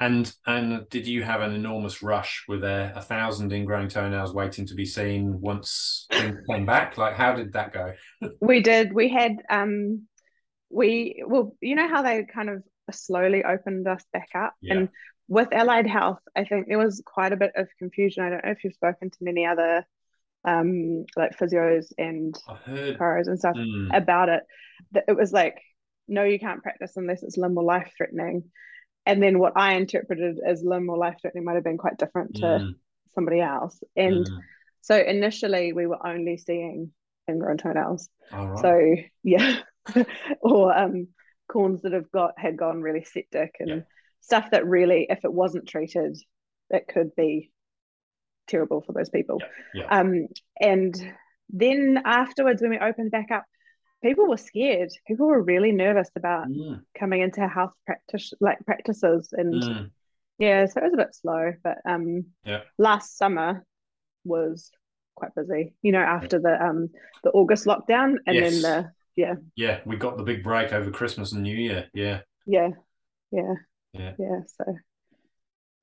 And 0.00 0.32
and 0.46 0.88
did 0.90 1.08
you 1.08 1.24
have 1.24 1.40
an 1.40 1.54
enormous 1.54 2.02
rush? 2.02 2.44
Were 2.46 2.58
there 2.58 2.92
a 2.94 3.02
thousand 3.02 3.50
ingrowing 3.50 3.90
toenails 3.90 4.32
waiting 4.32 4.64
to 4.66 4.74
be 4.74 4.84
seen 4.84 5.40
once 5.40 6.06
things 6.12 6.36
came 6.48 6.64
back? 6.64 6.96
Like 6.96 7.14
how 7.14 7.34
did 7.34 7.52
that 7.54 7.72
go? 7.72 7.94
we 8.40 8.60
did. 8.60 8.92
We 8.92 9.08
had 9.08 9.38
um 9.50 10.06
we 10.70 11.24
well, 11.26 11.56
you 11.60 11.74
know 11.74 11.88
how 11.88 12.02
they 12.02 12.24
kind 12.32 12.48
of 12.48 12.62
slowly 12.92 13.42
opened 13.42 13.88
us 13.88 14.04
back 14.12 14.28
up. 14.36 14.54
Yeah. 14.60 14.74
And 14.74 14.88
with 15.26 15.52
allied 15.52 15.88
health, 15.88 16.20
I 16.36 16.44
think 16.44 16.68
there 16.68 16.78
was 16.78 17.02
quite 17.04 17.32
a 17.32 17.36
bit 17.36 17.52
of 17.56 17.66
confusion. 17.80 18.24
I 18.24 18.30
don't 18.30 18.44
know 18.44 18.52
if 18.52 18.62
you've 18.62 18.74
spoken 18.74 19.10
to 19.10 19.18
many 19.20 19.46
other 19.46 19.84
um 20.44 21.06
like 21.16 21.36
physios 21.36 21.86
and 21.98 22.38
chiros 22.68 23.26
and 23.26 23.38
stuff 23.38 23.56
mm. 23.56 23.88
about 23.92 24.28
it. 24.28 24.44
That 24.92 25.06
it 25.08 25.16
was 25.16 25.32
like, 25.32 25.60
no, 26.06 26.22
you 26.22 26.38
can't 26.38 26.62
practice 26.62 26.92
unless 26.96 27.24
it's 27.24 27.36
limb 27.36 27.58
or 27.58 27.64
life 27.64 27.90
threatening 27.96 28.44
and 29.08 29.22
then 29.22 29.38
what 29.38 29.54
I 29.56 29.72
interpreted 29.72 30.38
as 30.46 30.62
limb 30.62 30.90
or 30.90 30.98
life 30.98 31.16
threatening 31.22 31.44
might 31.44 31.54
have 31.54 31.64
been 31.64 31.78
quite 31.78 31.96
different 31.96 32.36
to 32.36 32.42
mm. 32.42 32.74
somebody 33.14 33.40
else. 33.40 33.82
And 33.96 34.26
mm. 34.26 34.38
so 34.82 34.96
initially 34.96 35.72
we 35.72 35.86
were 35.86 36.06
only 36.06 36.36
seeing 36.36 36.92
ingrown 37.26 37.56
toenails. 37.56 38.10
Right. 38.30 38.58
So 38.58 38.96
yeah, 39.22 39.60
or 40.42 40.76
um, 40.76 41.08
corns 41.50 41.80
that 41.82 41.94
have 41.94 42.10
got 42.12 42.34
had 42.36 42.58
gone 42.58 42.82
really 42.82 43.02
septic 43.02 43.54
and 43.60 43.68
yeah. 43.70 43.80
stuff 44.20 44.50
that 44.50 44.66
really, 44.66 45.06
if 45.08 45.24
it 45.24 45.32
wasn't 45.32 45.66
treated, 45.66 46.18
it 46.68 46.86
could 46.86 47.16
be 47.16 47.50
terrible 48.46 48.82
for 48.82 48.92
those 48.92 49.08
people. 49.08 49.38
Yeah. 49.72 49.84
Yeah. 49.84 50.00
Um, 50.00 50.26
and 50.60 51.12
then 51.48 52.02
afterwards, 52.04 52.60
when 52.60 52.72
we 52.72 52.78
opened 52.78 53.10
back 53.10 53.30
up, 53.30 53.46
people 54.02 54.28
were 54.28 54.36
scared. 54.36 54.90
People 55.06 55.26
were 55.26 55.42
really 55.42 55.72
nervous 55.72 56.10
about 56.16 56.48
mm. 56.48 56.80
coming 56.98 57.22
into 57.22 57.46
health 57.46 57.72
practice 57.86 58.32
like 58.40 58.64
practices 58.64 59.28
and 59.32 59.62
mm. 59.62 59.90
yeah, 60.38 60.66
so 60.66 60.80
it 60.80 60.84
was 60.84 60.94
a 60.94 60.98
bit 60.98 61.14
slow. 61.14 61.52
But 61.62 61.78
um 61.88 62.26
yeah. 62.44 62.60
last 62.78 63.16
summer 63.16 63.64
was 64.24 64.70
quite 65.14 65.34
busy, 65.34 65.74
you 65.82 65.92
know, 65.92 66.00
after 66.00 66.38
the 66.38 66.62
um 66.62 66.88
the 67.24 67.30
August 67.30 67.66
lockdown 67.66 68.16
and 68.26 68.36
yes. 68.36 68.52
then 68.52 68.62
the 68.62 68.90
yeah. 69.16 69.34
Yeah, 69.56 69.80
we 69.84 69.96
got 69.96 70.16
the 70.16 70.22
big 70.22 70.44
break 70.44 70.72
over 70.72 70.90
Christmas 70.90 71.32
and 71.32 71.42
New 71.42 71.56
Year. 71.56 71.88
Yeah. 71.92 72.20
Yeah. 72.46 72.70
Yeah. 73.32 73.54
Yeah. 73.92 74.12
Yeah. 74.18 74.40
So 74.46 74.76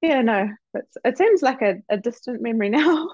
yeah, 0.01 0.22
no, 0.22 0.50
it's 0.74 0.98
it 1.03 1.17
seems 1.17 1.41
like 1.41 1.62
a, 1.62 1.75
a 1.89 1.98
distant 1.98 2.41
memory 2.41 2.69
now. 2.81 3.10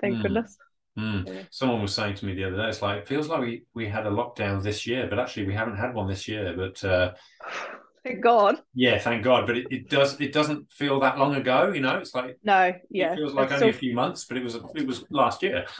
Thank 0.00 0.16
mm. 0.16 0.22
goodness. 0.22 0.56
Mm. 0.98 1.46
Someone 1.50 1.82
was 1.82 1.94
saying 1.94 2.14
to 2.16 2.26
me 2.26 2.34
the 2.34 2.44
other 2.44 2.56
day, 2.56 2.68
it's 2.68 2.82
like 2.82 2.98
it 2.98 3.08
feels 3.08 3.28
like 3.28 3.40
we, 3.40 3.64
we 3.74 3.88
had 3.88 4.06
a 4.06 4.10
lockdown 4.10 4.62
this 4.62 4.86
year, 4.86 5.06
but 5.08 5.18
actually 5.18 5.46
we 5.46 5.54
haven't 5.54 5.76
had 5.76 5.92
one 5.92 6.08
this 6.08 6.28
year. 6.28 6.54
But 6.56 6.84
uh, 6.84 7.12
thank 8.04 8.20
God. 8.20 8.56
Yeah, 8.74 8.98
thank 8.98 9.24
God. 9.24 9.46
But 9.46 9.56
it, 9.56 9.66
it 9.70 9.90
does 9.90 10.20
it 10.20 10.32
doesn't 10.32 10.70
feel 10.70 11.00
that 11.00 11.18
long 11.18 11.34
ago. 11.34 11.72
You 11.74 11.80
know, 11.80 11.96
it's 11.98 12.14
like 12.14 12.38
no, 12.44 12.72
yeah, 12.90 13.12
it 13.12 13.16
feels 13.16 13.34
like 13.34 13.46
it's 13.50 13.54
only 13.54 13.72
still... 13.72 13.76
a 13.76 13.80
few 13.80 13.94
months, 13.94 14.24
but 14.24 14.36
it 14.36 14.44
was 14.44 14.54
it 14.54 14.86
was 14.86 15.04
last 15.10 15.42
year. 15.42 15.66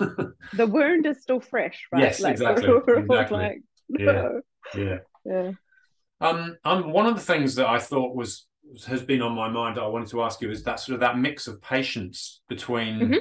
the 0.54 0.66
wound 0.66 1.06
is 1.06 1.22
still 1.22 1.40
fresh, 1.40 1.86
right? 1.92 2.02
Yes, 2.02 2.20
like, 2.20 2.32
exactly. 2.32 2.70
exactly. 2.96 3.38
Like, 3.38 3.62
yeah, 3.88 4.28
yeah, 4.74 4.98
yeah. 5.24 5.50
Um, 6.20 6.56
um, 6.64 6.90
one 6.90 7.06
of 7.06 7.14
the 7.14 7.20
things 7.20 7.54
that 7.56 7.68
I 7.68 7.78
thought 7.78 8.16
was 8.16 8.46
has 8.88 9.02
been 9.02 9.22
on 9.22 9.36
my 9.36 9.48
mind 9.48 9.76
that 9.76 9.82
I 9.82 9.86
wanted 9.86 10.08
to 10.08 10.22
ask 10.22 10.40
you 10.40 10.50
is 10.50 10.64
that 10.64 10.80
sort 10.80 10.94
of 10.94 11.00
that 11.00 11.18
mix 11.18 11.46
of 11.46 11.62
patients 11.62 12.40
between. 12.48 12.98
Mm-hmm 12.98 13.18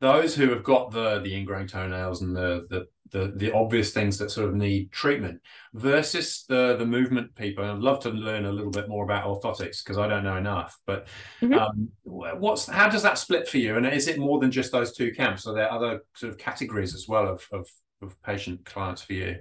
those 0.00 0.34
who 0.34 0.50
have 0.50 0.62
got 0.62 0.90
the 0.90 1.20
the 1.20 1.34
ingrown 1.34 1.66
toenails 1.66 2.22
and 2.22 2.34
the 2.34 2.66
the 2.70 2.86
the, 3.10 3.32
the 3.36 3.54
obvious 3.54 3.92
things 3.92 4.18
that 4.18 4.30
sort 4.30 4.48
of 4.48 4.54
need 4.54 4.92
treatment 4.92 5.40
versus 5.74 6.44
the 6.48 6.76
the 6.76 6.86
movement 6.86 7.34
people. 7.34 7.64
I'd 7.64 7.78
love 7.78 8.00
to 8.00 8.10
learn 8.10 8.44
a 8.44 8.52
little 8.52 8.70
bit 8.70 8.88
more 8.88 9.04
about 9.04 9.24
orthotics 9.24 9.82
because 9.82 9.98
I 9.98 10.08
don't 10.08 10.24
know 10.24 10.36
enough. 10.36 10.78
But 10.86 11.08
mm-hmm. 11.40 11.54
um, 11.54 11.88
what's 12.04 12.66
how 12.66 12.88
does 12.88 13.02
that 13.02 13.18
split 13.18 13.48
for 13.48 13.58
you? 13.58 13.76
And 13.76 13.86
is 13.86 14.08
it 14.08 14.18
more 14.18 14.40
than 14.40 14.50
just 14.50 14.72
those 14.72 14.92
two 14.92 15.12
camps? 15.12 15.46
Are 15.46 15.54
there 15.54 15.72
other 15.72 16.00
sort 16.14 16.32
of 16.32 16.38
categories 16.38 16.94
as 16.94 17.06
well 17.08 17.28
of 17.28 17.46
of, 17.52 17.66
of 18.02 18.20
patient 18.22 18.64
clients 18.64 19.02
for 19.02 19.14
you? 19.14 19.36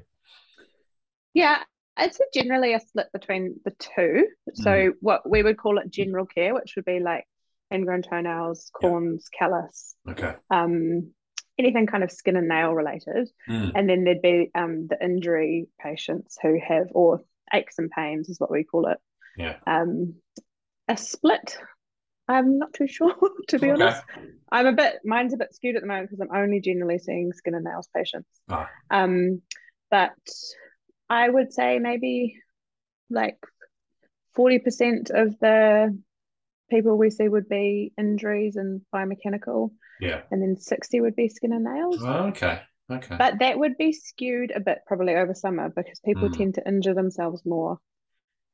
Yeah, 1.33 1.61
it's 1.97 2.19
generally 2.33 2.73
a 2.73 2.79
split 2.79 3.07
between 3.13 3.59
the 3.65 3.71
two. 3.71 4.27
So 4.53 4.71
mm. 4.71 4.93
what 5.01 5.29
we 5.29 5.43
would 5.43 5.57
call 5.57 5.77
it 5.77 5.89
general 5.89 6.25
care, 6.25 6.53
which 6.53 6.75
would 6.75 6.85
be 6.85 6.99
like 6.99 7.25
ingrown 7.73 8.01
toenails, 8.01 8.71
corns, 8.73 9.27
yeah. 9.31 9.39
callus. 9.39 9.95
Okay. 10.09 10.35
Um, 10.49 11.11
anything 11.57 11.87
kind 11.87 12.03
of 12.03 12.11
skin 12.11 12.35
and 12.35 12.47
nail 12.47 12.73
related. 12.73 13.29
Mm. 13.49 13.71
And 13.75 13.89
then 13.89 14.03
there'd 14.03 14.21
be 14.21 14.51
um, 14.55 14.87
the 14.87 15.03
injury 15.03 15.67
patients 15.81 16.37
who 16.41 16.59
have, 16.65 16.87
or 16.91 17.21
aches 17.53 17.79
and 17.79 17.89
pains 17.89 18.29
is 18.29 18.39
what 18.39 18.51
we 18.51 18.63
call 18.63 18.87
it. 18.87 18.97
Yeah. 19.37 19.55
Um, 19.65 20.15
a 20.87 20.95
split 20.97 21.57
I'm 22.27 22.57
not 22.57 22.73
too 22.73 22.87
sure, 22.87 23.15
to 23.47 23.59
be 23.59 23.71
okay. 23.71 23.81
honest. 23.81 24.03
I'm 24.51 24.67
a 24.67 24.73
bit, 24.73 24.99
mine's 25.03 25.33
a 25.33 25.37
bit 25.37 25.53
skewed 25.53 25.75
at 25.75 25.81
the 25.81 25.87
moment 25.87 26.09
because 26.09 26.21
I'm 26.21 26.35
only 26.35 26.61
generally 26.61 26.99
seeing 26.99 27.31
skin 27.33 27.55
and 27.55 27.63
nails 27.63 27.89
patients. 27.95 28.29
Ah. 28.49 28.69
Um, 28.89 29.41
but 29.89 30.13
I 31.09 31.29
would 31.29 31.53
say 31.53 31.79
maybe 31.79 32.37
like 33.09 33.37
40% 34.37 35.11
of 35.11 35.39
the 35.39 35.97
people 36.69 36.97
we 36.97 37.09
see 37.09 37.27
would 37.27 37.49
be 37.49 37.93
injuries 37.97 38.55
and 38.55 38.81
biomechanical. 38.93 39.71
Yeah. 39.99 40.21
And 40.31 40.41
then 40.41 40.57
60 40.57 41.01
would 41.01 41.15
be 41.15 41.29
skin 41.29 41.53
and 41.53 41.63
nails. 41.63 41.97
Oh, 42.01 42.27
okay. 42.27 42.61
Okay. 42.89 43.15
But 43.17 43.39
that 43.39 43.59
would 43.59 43.77
be 43.77 43.91
skewed 43.91 44.51
a 44.55 44.59
bit 44.59 44.79
probably 44.87 45.15
over 45.15 45.33
summer 45.33 45.69
because 45.69 45.99
people 46.05 46.29
mm. 46.29 46.37
tend 46.37 46.55
to 46.55 46.67
injure 46.67 46.93
themselves 46.93 47.41
more 47.45 47.79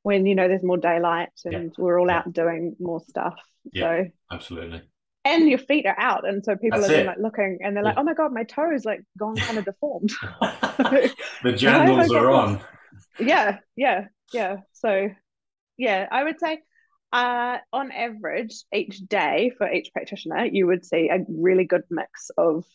when 0.03 0.25
you 0.25 0.35
know 0.35 0.47
there's 0.47 0.63
more 0.63 0.77
daylight 0.77 1.29
and 1.45 1.53
yeah. 1.53 1.69
we're 1.77 1.99
all 1.99 2.07
yeah. 2.07 2.19
out 2.19 2.33
doing 2.33 2.75
more 2.79 3.01
stuff. 3.07 3.35
Yeah, 3.71 3.81
so 3.81 4.05
absolutely. 4.31 4.81
And 5.25 5.47
your 5.47 5.57
feet 5.57 5.85
are 5.85 5.97
out, 5.97 6.27
and 6.27 6.43
so 6.43 6.57
people 6.57 6.81
That's 6.81 6.91
are 6.91 7.05
like 7.05 7.17
looking, 7.17 7.59
and 7.63 7.77
they're 7.77 7.83
like, 7.83 7.95
"Oh 7.97 8.03
my 8.03 8.13
god, 8.13 8.33
my 8.33 8.43
toes 8.43 8.83
like 8.83 9.03
gone 9.17 9.37
kind 9.37 9.57
of 9.57 9.63
deformed." 9.63 10.11
the 10.41 11.13
jandals 11.45 12.09
are 12.13 12.29
on. 12.29 12.59
Yeah, 13.17 13.59
yeah, 13.77 14.07
yeah. 14.33 14.57
So, 14.73 15.09
yeah, 15.77 16.07
I 16.11 16.25
would 16.25 16.41
say, 16.41 16.59
uh, 17.13 17.59
on 17.71 17.91
average, 17.91 18.63
each 18.73 18.99
day 19.07 19.51
for 19.57 19.71
each 19.71 19.93
practitioner, 19.93 20.45
you 20.45 20.67
would 20.67 20.85
see 20.85 21.09
a 21.09 21.19
really 21.29 21.65
good 21.65 21.83
mix 21.89 22.31
of 22.37 22.65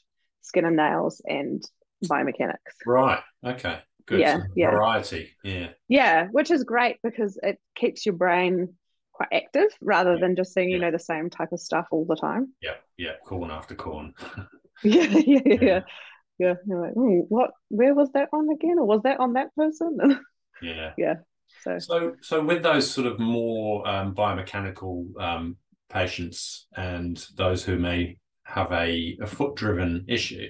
skin 0.40 0.64
and 0.64 0.76
nails 0.76 1.20
and 1.26 1.62
biomechanics. 2.06 2.54
Right. 2.86 3.20
Okay 3.44 3.80
good 4.08 4.20
yeah, 4.20 4.40
yeah. 4.56 4.70
variety. 4.70 5.30
Yeah. 5.44 5.68
Yeah, 5.88 6.28
which 6.32 6.50
is 6.50 6.64
great 6.64 6.96
because 7.02 7.38
it 7.42 7.58
keeps 7.76 8.06
your 8.06 8.14
brain 8.14 8.74
quite 9.12 9.28
active 9.32 9.68
rather 9.80 10.14
yeah. 10.14 10.20
than 10.20 10.36
just 10.36 10.54
seeing, 10.54 10.70
you 10.70 10.78
yeah. 10.78 10.86
know, 10.86 10.90
the 10.90 10.98
same 10.98 11.30
type 11.30 11.52
of 11.52 11.60
stuff 11.60 11.86
all 11.90 12.06
the 12.06 12.16
time. 12.16 12.52
Yeah, 12.62 12.74
yeah, 12.96 13.12
corn 13.24 13.50
after 13.50 13.74
corn. 13.74 14.14
yeah, 14.84 15.02
yeah, 15.04 15.40
yeah, 15.44 15.58
yeah. 15.60 15.80
Yeah, 16.40 16.54
you're 16.68 16.80
like, 16.80 16.92
what? 16.94 17.50
Where 17.68 17.96
was 17.96 18.12
that 18.12 18.28
on 18.32 18.48
again, 18.48 18.78
or 18.78 18.84
was 18.84 19.02
that 19.02 19.18
on 19.18 19.32
that 19.32 19.52
person? 19.56 19.98
yeah, 20.62 20.92
yeah. 20.96 21.14
So, 21.62 21.78
so, 21.78 22.16
so 22.20 22.44
with 22.44 22.62
those 22.62 22.90
sort 22.90 23.06
of 23.06 23.18
more 23.18 23.86
um, 23.86 24.14
biomechanical 24.14 25.20
um, 25.20 25.56
patients 25.88 26.66
and 26.76 27.24
those 27.36 27.64
who 27.64 27.78
may 27.78 28.18
have 28.44 28.72
a, 28.72 29.18
a 29.20 29.26
foot-driven 29.26 30.04
issue, 30.08 30.48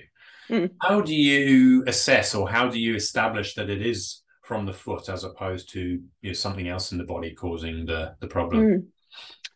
Mm. 0.51 0.71
How 0.81 1.01
do 1.01 1.15
you 1.15 1.85
assess 1.87 2.35
or 2.35 2.49
how 2.49 2.69
do 2.69 2.79
you 2.79 2.95
establish 2.95 3.55
that 3.55 3.71
it 3.71 3.85
is 3.85 4.23
from 4.43 4.65
the 4.65 4.73
foot 4.73 5.09
as 5.09 5.25
opposed 5.25 5.71
to 5.71 5.81
you 6.23 6.31
know, 6.31 6.33
something 6.33 6.69
else 6.69 6.93
in 6.93 6.99
the 6.99 7.05
body 7.05 7.35
causing 7.35 7.85
the, 7.85 8.15
the 8.21 8.27
problem? 8.27 8.63
Mm. 8.63 8.87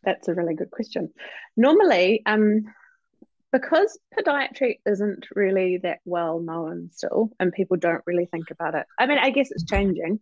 That's 0.05 0.29
a 0.29 0.35
really 0.35 0.55
good 0.55 0.71
question. 0.71 1.11
Normally, 1.57 2.23
um, 2.27 2.65
because 3.53 3.99
podiatry 4.19 4.81
isn't 4.85 5.27
really 5.35 5.79
that 5.83 6.01
well 6.05 6.41
known 6.41 6.91
still, 6.93 7.31
and 7.39 7.53
people 7.53 7.77
don't 7.77 8.03
really 8.07 8.27
think 8.27 8.51
about 8.51 8.75
it. 8.75 8.87
I 8.99 9.07
mean, 9.07 9.19
I 9.19 9.31
guess 9.31 9.51
it's 9.51 9.65
changing, 9.65 10.21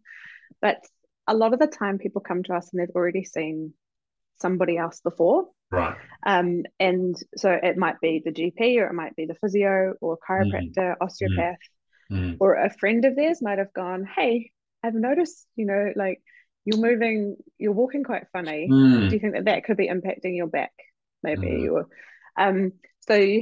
but 0.61 0.79
a 1.31 1.35
lot 1.35 1.53
of 1.53 1.61
the 1.61 1.67
time 1.69 1.99
people 1.99 2.21
come 2.21 2.43
to 2.43 2.55
us 2.55 2.71
and 2.73 2.81
they've 2.81 2.95
already 2.95 3.25
seen 3.25 3.73
somebody 4.41 4.77
else 4.77 5.01
before. 5.01 5.47
Right. 5.71 5.97
Um, 6.27 6.65
and 6.81 7.17
so 7.37 7.51
it 7.51 7.77
might 7.77 8.01
be 8.01 8.21
the 8.25 8.33
GP 8.33 8.79
or 8.79 8.89
it 8.89 8.95
might 8.95 9.15
be 9.15 9.27
the 9.27 9.37
physio 9.37 9.95
or 10.01 10.19
chiropractor, 10.29 10.75
mm. 10.77 10.97
osteopath, 11.01 11.59
mm. 12.11 12.37
or 12.41 12.55
a 12.57 12.71
friend 12.71 13.05
of 13.05 13.15
theirs 13.15 13.41
might 13.41 13.59
have 13.59 13.73
gone, 13.73 14.05
Hey, 14.05 14.51
I've 14.83 14.95
noticed, 14.95 15.47
you 15.55 15.67
know, 15.67 15.93
like 15.95 16.21
you're 16.65 16.81
moving, 16.81 17.37
you're 17.59 17.73
walking 17.73 18.03
quite 18.03 18.27
funny. 18.33 18.69
Mm. 18.69 19.09
Do 19.09 19.15
you 19.15 19.21
think 19.21 19.35
that 19.35 19.45
that 19.45 19.65
could 19.65 19.77
be 19.77 19.89
impacting 19.89 20.37
your 20.37 20.49
back, 20.49 20.73
maybe? 21.23 21.47
Mm. 21.47 21.73
Or, 21.73 21.89
um, 22.37 22.73
so, 23.07 23.41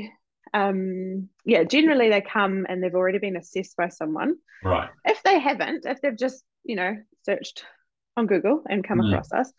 um, 0.52 1.30
yeah, 1.46 1.64
generally 1.64 2.10
they 2.10 2.20
come 2.20 2.66
and 2.68 2.82
they've 2.82 2.94
already 2.94 3.18
been 3.18 3.36
assessed 3.36 3.78
by 3.78 3.88
someone. 3.88 4.36
Right. 4.62 4.90
If 5.06 5.22
they 5.22 5.38
haven't, 5.38 5.86
if 5.86 6.02
they've 6.02 6.16
just, 6.16 6.44
you 6.64 6.76
know, 6.76 6.96
searched 7.24 7.64
on 8.18 8.26
Google 8.26 8.62
and 8.68 8.86
come 8.86 8.98
mm. 8.98 9.08
across 9.08 9.32
us, 9.32 9.52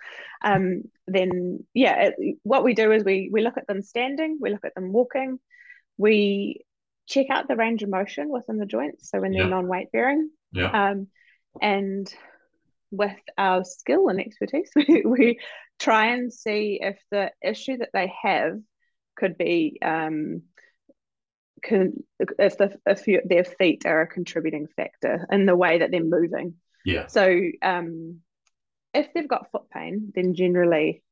um, 0.43 0.83
then 1.07 1.65
yeah, 1.73 2.09
it, 2.09 2.37
what 2.43 2.63
we 2.63 2.73
do 2.73 2.91
is 2.91 3.03
we 3.03 3.29
we 3.31 3.41
look 3.41 3.57
at 3.57 3.67
them 3.67 3.81
standing, 3.81 4.37
we 4.39 4.51
look 4.51 4.65
at 4.65 4.75
them 4.75 4.91
walking, 4.91 5.39
we 5.97 6.61
check 7.07 7.27
out 7.31 7.47
the 7.47 7.55
range 7.55 7.81
of 7.81 7.89
motion 7.89 8.29
within 8.29 8.57
the 8.57 8.65
joints. 8.65 9.09
So 9.09 9.19
when 9.19 9.31
they're 9.31 9.43
yeah. 9.43 9.49
non-weight 9.49 9.91
bearing, 9.91 10.29
yeah. 10.51 10.89
Um, 10.89 11.07
and 11.61 12.13
with 12.91 13.15
our 13.37 13.63
skill 13.63 14.09
and 14.09 14.19
expertise, 14.19 14.69
we, 14.75 15.03
we 15.05 15.39
try 15.79 16.07
and 16.07 16.31
see 16.31 16.79
if 16.81 16.99
the 17.11 17.31
issue 17.41 17.77
that 17.77 17.89
they 17.93 18.11
have 18.23 18.59
could 19.15 19.37
be 19.37 19.79
um, 19.81 20.43
can, 21.61 22.03
if 22.19 22.57
the 22.57 22.79
if 22.85 23.07
you, 23.07 23.21
their 23.25 23.43
feet 23.43 23.85
are 23.85 24.01
a 24.01 24.07
contributing 24.07 24.67
factor 24.75 25.27
in 25.31 25.45
the 25.45 25.55
way 25.55 25.79
that 25.79 25.91
they're 25.91 26.03
moving. 26.03 26.55
Yeah. 26.85 27.07
So 27.07 27.41
um, 27.61 28.21
if 28.93 29.13
they've 29.13 29.27
got 29.27 29.51
foot 29.51 29.69
pain, 29.69 30.11
then 30.15 30.33
generally 30.33 31.03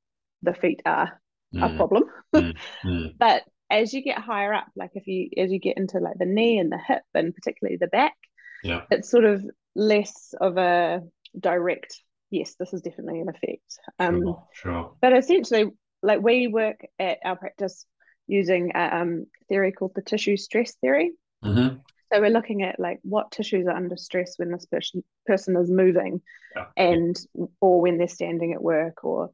the 0.41 0.53
feet 0.53 0.81
are 0.85 1.21
mm. 1.53 1.73
a 1.73 1.77
problem. 1.77 2.03
mm. 2.35 2.55
Mm. 2.83 3.13
But 3.17 3.43
as 3.69 3.93
you 3.93 4.01
get 4.01 4.19
higher 4.19 4.53
up, 4.53 4.67
like 4.75 4.91
if 4.95 5.07
you 5.07 5.29
as 5.37 5.51
you 5.51 5.59
get 5.59 5.77
into 5.77 5.99
like 5.99 6.17
the 6.17 6.25
knee 6.25 6.57
and 6.59 6.71
the 6.71 6.77
hip 6.77 7.03
and 7.13 7.35
particularly 7.35 7.77
the 7.77 7.87
back, 7.87 8.15
yeah, 8.63 8.83
it's 8.89 9.09
sort 9.09 9.25
of 9.25 9.45
less 9.75 10.33
of 10.39 10.57
a 10.57 11.01
direct. 11.39 12.01
Yes, 12.29 12.55
this 12.59 12.73
is 12.73 12.81
definitely 12.81 13.21
an 13.21 13.29
effect. 13.29 13.79
Um, 13.99 14.21
sure, 14.21 14.47
sure. 14.53 14.93
But 15.01 15.13
essentially, 15.13 15.67
like 16.01 16.21
we 16.21 16.47
work 16.47 16.81
at 16.99 17.19
our 17.23 17.35
practice 17.35 17.85
using 18.27 18.71
a 18.75 18.97
um, 18.97 19.25
theory 19.47 19.71
called 19.71 19.93
the 19.95 20.01
tissue 20.01 20.35
stress 20.37 20.75
theory. 20.75 21.11
Mm-hmm. 21.43 21.77
So 22.11 22.21
we're 22.21 22.29
looking 22.29 22.63
at 22.63 22.79
like 22.79 22.99
what 23.03 23.31
tissues 23.31 23.67
are 23.67 23.75
under 23.75 23.97
stress 23.97 24.35
when 24.37 24.51
this 24.51 24.65
person 24.65 25.03
person 25.25 25.57
is 25.57 25.69
moving, 25.69 26.21
yeah. 26.55 26.65
and 26.75 27.17
or 27.59 27.81
when 27.81 27.97
they're 27.97 28.07
standing 28.07 28.53
at 28.53 28.61
work, 28.61 29.03
or 29.03 29.31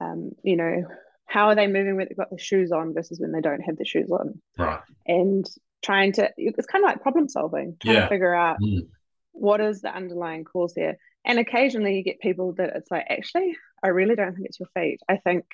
um, 0.00 0.32
you 0.42 0.56
know, 0.56 0.86
how 1.26 1.48
are 1.48 1.54
they 1.54 1.66
moving 1.66 1.96
when 1.96 2.06
they've 2.08 2.16
got 2.16 2.30
the 2.30 2.38
shoes 2.38 2.72
on 2.72 2.94
versus 2.94 3.20
when 3.20 3.32
they 3.32 3.40
don't 3.40 3.60
have 3.60 3.76
the 3.76 3.84
shoes 3.84 4.10
on. 4.10 4.40
Right. 4.56 4.80
And 5.06 5.46
trying 5.82 6.12
to 6.12 6.30
it's 6.36 6.66
kind 6.66 6.84
of 6.84 6.90
like 6.90 7.02
problem 7.02 7.28
solving, 7.28 7.76
trying 7.80 7.96
yeah. 7.96 8.02
to 8.02 8.08
figure 8.08 8.34
out 8.34 8.58
mm. 8.60 8.88
what 9.32 9.60
is 9.60 9.82
the 9.82 9.94
underlying 9.94 10.44
cause 10.44 10.74
here. 10.74 10.96
And 11.24 11.38
occasionally 11.38 11.96
you 11.96 12.04
get 12.04 12.20
people 12.20 12.52
that 12.54 12.76
it's 12.76 12.90
like, 12.90 13.06
actually, 13.10 13.56
I 13.82 13.88
really 13.88 14.14
don't 14.14 14.34
think 14.34 14.46
it's 14.46 14.60
your 14.60 14.68
feet. 14.74 15.00
I 15.08 15.16
think 15.16 15.44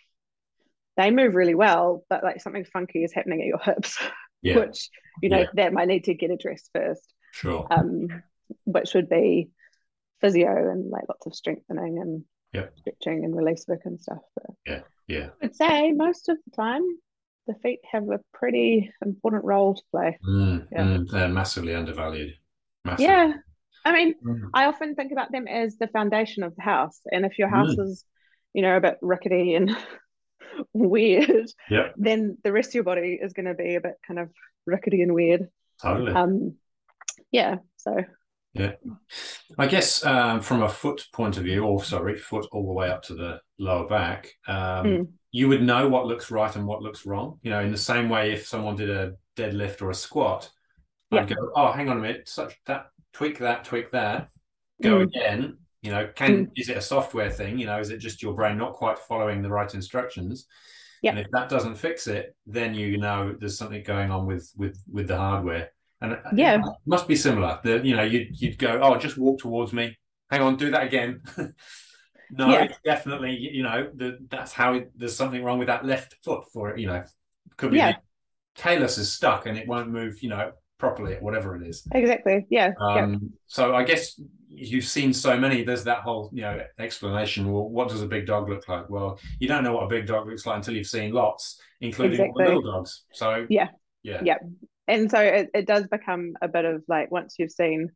they 0.97 1.11
move 1.11 1.35
really 1.35 1.55
well, 1.55 2.05
but 2.11 2.23
like 2.23 2.43
something 2.43 2.67
funky 2.67 3.03
is 3.05 3.13
happening 3.13 3.41
at 3.41 3.47
your 3.47 3.59
hips. 3.59 3.99
yeah. 4.43 4.59
which 4.59 4.91
you 5.23 5.29
know 5.29 5.41
yeah. 5.41 5.47
that 5.55 5.73
might 5.73 5.89
need 5.89 6.05
to 6.05 6.15
get 6.15 6.31
addressed 6.31 6.71
first. 6.75 7.13
Sure. 7.33 7.67
Um, 7.71 8.09
which 8.65 8.95
would 8.95 9.09
be 9.09 9.51
physio 10.21 10.71
and 10.71 10.91
like 10.91 11.05
lots 11.09 11.27
of 11.27 11.35
strengthening 11.35 11.99
and 11.99 12.25
yep. 12.53 12.73
stretching 12.79 13.25
and 13.25 13.35
release 13.35 13.65
work 13.67 13.81
and 13.85 14.01
stuff. 14.01 14.23
But 14.35 14.55
yeah, 14.67 14.81
yeah. 15.07 15.29
I'd 15.43 15.57
say 15.57 15.93
most 15.93 16.29
of 16.29 16.39
the 16.45 16.57
time 16.57 16.83
the 17.47 17.55
feet 17.55 17.81
have 17.91 18.09
a 18.09 18.21
pretty 18.33 18.93
important 19.05 19.45
role 19.45 19.75
to 19.75 19.83
play. 19.91 20.19
Mm, 20.27 20.67
yeah. 20.71 20.83
Mm, 20.83 21.11
they're 21.11 21.29
massively 21.29 21.75
undervalued. 21.75 22.35
Massively. 22.85 23.07
Yeah. 23.07 23.33
I 23.85 23.93
mean, 23.93 24.15
mm. 24.25 24.51
I 24.55 24.67
often 24.67 24.95
think 24.95 25.13
about 25.13 25.33
them 25.33 25.49
as 25.49 25.77
the 25.77 25.89
foundation 25.89 26.45
of 26.45 26.55
the 26.55 26.63
house. 26.63 27.01
And 27.11 27.25
if 27.25 27.39
your 27.39 27.49
house 27.49 27.75
mm. 27.75 27.85
is, 27.85 28.05
you 28.53 28.63
know, 28.63 28.77
a 28.77 28.81
bit 28.81 28.99
rickety 29.03 29.55
and 29.55 29.71
weird, 30.73 31.51
yeah. 31.71 31.89
then 31.97 32.39
the 32.45 32.53
rest 32.53 32.71
of 32.71 32.75
your 32.75 32.85
body 32.85 33.19
is 33.21 33.33
going 33.33 33.47
to 33.47 33.55
be 33.55 33.75
a 33.75 33.81
bit 33.81 33.95
kind 34.07 34.19
of 34.19 34.31
rickety 34.67 35.03
and 35.03 35.15
weird. 35.15 35.49
Totally. 35.81 36.13
Um, 36.13 36.57
yeah. 37.31 37.57
So. 37.77 38.05
Yeah, 38.55 38.73
I 39.57 39.67
guess 39.67 40.05
um, 40.05 40.43
from 40.43 40.63
a 40.63 40.69
foot 40.69 41.07
point 41.15 41.39
of 41.39 41.45
view, 41.45 41.65
or 41.65 41.83
sorry, 41.83 42.19
foot 42.19 42.47
all 42.53 42.67
the 42.67 42.73
way 42.73 42.91
up 42.91 43.03
to 43.05 43.15
the 43.15 43.41
lower 43.59 43.89
back, 43.89 44.31
um, 44.47 44.87
mm. 44.87 45.09
you 45.31 45.49
would 45.49 45.63
know 45.63 45.89
what 45.89 46.07
looks 46.07 46.31
right 46.31 46.55
and 46.55 46.67
what 46.67 46.83
looks 46.83 47.07
wrong. 47.07 47.39
You 47.43 47.51
know, 47.51 47.61
in 47.61 47.71
the 47.71 47.79
same 47.79 48.11
way, 48.11 48.33
if 48.33 48.47
someone 48.47 48.77
did 48.77 48.91
a 48.91 49.15
deadlift 49.39 49.81
or 49.81 49.89
a 49.89 49.95
squat, 49.95 50.51
yeah. 51.11 51.23
I'd 51.23 51.29
go, 51.29 51.51
"Oh, 51.57 51.73
hang 51.73 51.89
on 51.89 51.97
a 51.97 52.01
minute, 52.01 52.29
such 52.29 52.55
that 52.67 52.89
tweak 53.15 53.39
that, 53.39 53.65
tweak 53.65 53.91
that, 53.93 54.29
go 54.83 54.99
mm. 54.99 55.05
again." 55.05 55.57
You 55.83 55.91
know, 55.91 56.09
can 56.15 56.47
mm. 56.47 56.51
is 56.57 56.69
it 56.69 56.77
a 56.77 56.81
software 56.81 57.31
thing? 57.31 57.59
You 57.59 57.67
know, 57.67 57.79
is 57.81 57.91
it 57.91 57.99
just 57.99 58.23
your 58.23 58.35
brain 58.35 58.57
not 58.57 58.75
quite 58.75 58.99
following 58.99 59.43
the 59.43 59.51
right 59.51 59.73
instructions? 59.75 60.47
Yeah. 61.03 61.11
And 61.11 61.19
if 61.19 61.27
that 61.33 61.49
doesn't 61.49 61.75
fix 61.75 62.07
it, 62.07 62.37
then 62.47 62.75
you 62.75 62.97
know 62.99 63.35
there's 63.39 63.59
something 63.59 63.83
going 63.83 64.13
on 64.13 64.25
with 64.25 64.51
with 64.57 64.81
with 64.91 65.09
the 65.09 65.17
hardware. 65.17 65.73
And 66.01 66.19
yeah, 66.35 66.59
it 66.59 66.63
must 66.87 67.09
be 67.09 67.17
similar. 67.17 67.59
that 67.65 67.85
you 67.85 67.97
know 67.97 68.05
you'd 68.05 68.41
you'd 68.41 68.59
go, 68.59 68.81
oh, 68.81 68.97
just 68.97 69.19
walk 69.19 69.41
towards 69.41 69.73
me. 69.73 69.99
Hang 70.31 70.41
on, 70.43 70.57
do 70.57 70.71
that 70.71 70.87
again. 70.87 71.21
no, 72.31 72.49
yeah. 72.49 72.65
it's 72.65 72.79
definitely 72.85 73.37
you 73.37 73.65
know 73.65 73.91
the, 73.95 74.19
that's 74.31 74.53
how 74.53 74.75
it, 74.75 74.93
there's 74.97 75.17
something 75.17 75.43
wrong 75.43 75.59
with 75.59 75.67
that 75.67 75.85
left 75.85 76.15
foot 76.25 76.45
for 76.53 76.71
it. 76.71 76.79
You 76.79 76.87
know, 76.87 77.05
could 77.57 77.73
be 77.73 77.79
yeah. 77.79 77.97
talus 78.55 78.99
is 78.99 79.13
stuck 79.13 79.47
and 79.47 79.59
it 79.59 79.67
won't 79.67 79.91
move. 79.91 80.23
You 80.23 80.29
know, 80.29 80.53
properly, 80.79 81.17
whatever 81.21 81.57
it 81.57 81.63
is. 81.63 81.87
Exactly. 81.93 82.47
Yeah. 82.51 82.73
Um, 82.81 83.13
yeah. 83.13 83.19
So 83.47 83.75
I 83.75 83.85
guess 83.85 84.21
you've 84.55 84.85
seen 84.85 85.13
so 85.13 85.39
many. 85.39 85.63
There's 85.63 85.85
that 85.85 86.01
whole 86.01 86.31
you 86.33 86.43
know 86.43 86.61
explanation. 86.79 87.51
Well, 87.51 87.69
what 87.69 87.89
does 87.89 88.03
a 88.03 88.07
big 88.07 88.27
dog 88.27 88.49
look 88.49 88.69
like? 88.69 88.89
Well, 88.89 89.19
you 89.39 89.49
don't 89.49 89.65
know 89.65 89.73
what 89.73 89.85
a 89.85 89.89
big 89.89 90.07
dog 90.07 90.29
looks 90.29 90.47
like 90.47 90.57
until 90.57 90.75
you've 90.75 90.87
seen 90.87 91.13
lots, 91.13 91.61
including 91.81 92.21
exactly. 92.21 92.45
little 92.45 92.63
dogs. 92.63 93.05
So 93.13 93.47
yeah, 93.49 93.69
yeah, 94.03 94.21
yeah. 94.25 94.39
And 94.89 95.11
so 95.11 95.21
it, 95.21 95.51
it 95.55 95.67
does 95.67 95.87
become 95.87 96.35
a 96.43 96.49
bit 96.49 96.65
of 96.65 96.83
like 96.89 97.11
once 97.11 97.37
you've 97.39 97.53
seen 97.53 97.91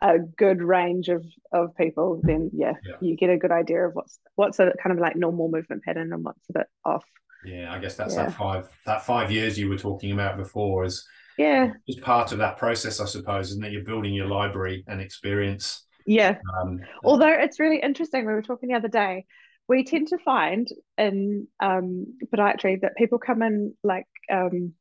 a 0.00 0.18
good 0.18 0.62
range 0.62 1.08
of 1.08 1.24
of 1.52 1.76
people, 1.76 2.20
then 2.22 2.50
yeah, 2.52 2.74
yeah, 2.84 2.96
you 3.00 3.16
get 3.16 3.30
a 3.30 3.38
good 3.38 3.52
idea 3.52 3.86
of 3.86 3.94
what's 3.94 4.18
what's 4.34 4.58
a 4.58 4.72
kind 4.82 4.92
of 4.92 4.98
like 4.98 5.16
normal 5.16 5.48
movement 5.48 5.82
pattern 5.82 6.12
and 6.12 6.24
what's 6.24 6.48
a 6.50 6.52
bit 6.52 6.66
off. 6.84 7.04
Yeah, 7.44 7.72
I 7.72 7.78
guess 7.78 7.96
that's 7.96 8.14
yeah. 8.14 8.26
that 8.26 8.34
five 8.34 8.68
that 8.86 9.04
five 9.04 9.30
years 9.30 9.58
you 9.58 9.68
were 9.68 9.78
talking 9.78 10.12
about 10.12 10.36
before 10.36 10.84
is 10.84 11.06
yeah 11.38 11.72
is 11.88 11.96
part 11.96 12.32
of 12.32 12.38
that 12.38 12.58
process, 12.58 13.00
I 13.00 13.06
suppose, 13.06 13.50
isn't 13.50 13.64
it? 13.64 13.72
You're 13.72 13.84
building 13.84 14.14
your 14.14 14.26
library 14.26 14.84
and 14.86 15.00
experience. 15.00 15.84
Yeah. 16.06 16.38
Um, 16.60 16.80
Although 17.04 17.32
it's 17.32 17.60
really 17.60 17.80
interesting, 17.80 18.26
we 18.26 18.32
were 18.32 18.42
talking 18.42 18.68
the 18.68 18.76
other 18.76 18.88
day. 18.88 19.24
We 19.68 19.84
tend 19.84 20.08
to 20.08 20.18
find 20.18 20.66
in 20.98 21.46
um, 21.60 22.18
podiatry 22.34 22.80
that 22.80 22.96
people 22.96 23.18
come 23.18 23.42
in 23.42 23.74
like 23.84 24.06
um, 24.30 24.72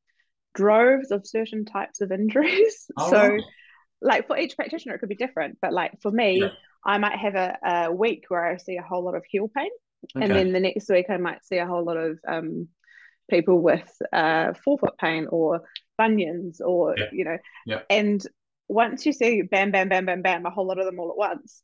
droves 0.56 1.12
of 1.12 1.27
certain 1.27 1.65
types 1.65 2.01
of 2.01 2.12
injuries. 2.12 2.88
Oh, 2.98 3.10
so 3.10 3.27
right 3.30 3.41
like 4.01 4.27
for 4.27 4.38
each 4.38 4.56
practitioner 4.56 4.96
it 4.96 5.00
could 5.00 5.10
be 5.10 5.15
different 5.15 5.58
but 5.62 5.72
like 5.72 5.94
for 6.01 6.12
me 6.12 6.41
yeah. 6.41 6.50
i 6.86 6.98
might 6.98 7.18
have 7.18 7.36
a, 7.36 7.58
a 7.63 7.91
week 7.91 8.25
where 8.27 8.46
i 8.46 8.58
see 8.58 8.77
a 8.77 8.82
whole 8.82 9.03
lot 9.03 9.15
of 9.15 9.24
heel 9.30 9.50
pain 9.56 9.70
okay. 10.15 10.25
and 10.25 10.34
then 10.34 10.51
the 10.51 10.60
next 10.60 10.89
week 10.89 11.08
i 11.10 11.17
might 11.17 11.43
see 11.46 11.58
a 11.58 11.65
whole 11.65 11.84
lot 11.84 11.98
of 11.98 12.20
um, 12.27 12.67
people 13.29 13.62
with 13.62 13.89
uh, 14.12 14.53
forefoot 14.53 14.98
pain 15.00 15.27
or 15.29 15.62
bunions 15.98 16.62
or 16.62 16.96
yeah. 16.98 17.05
you 17.12 17.24
know 17.24 17.38
yeah. 17.65 17.81
and 17.89 18.25
once 18.67 19.05
you 19.05 19.13
see 19.13 19.41
bam 19.41 19.72
bam 19.72 19.89
bam 19.89 20.05
bam 20.05 20.22
bam 20.22 20.46
a 20.46 20.50
whole 20.50 20.67
lot 20.67 20.79
of 20.79 20.86
them 20.86 21.00
all 21.00 21.12
at 21.12 21.17
once 21.17 21.62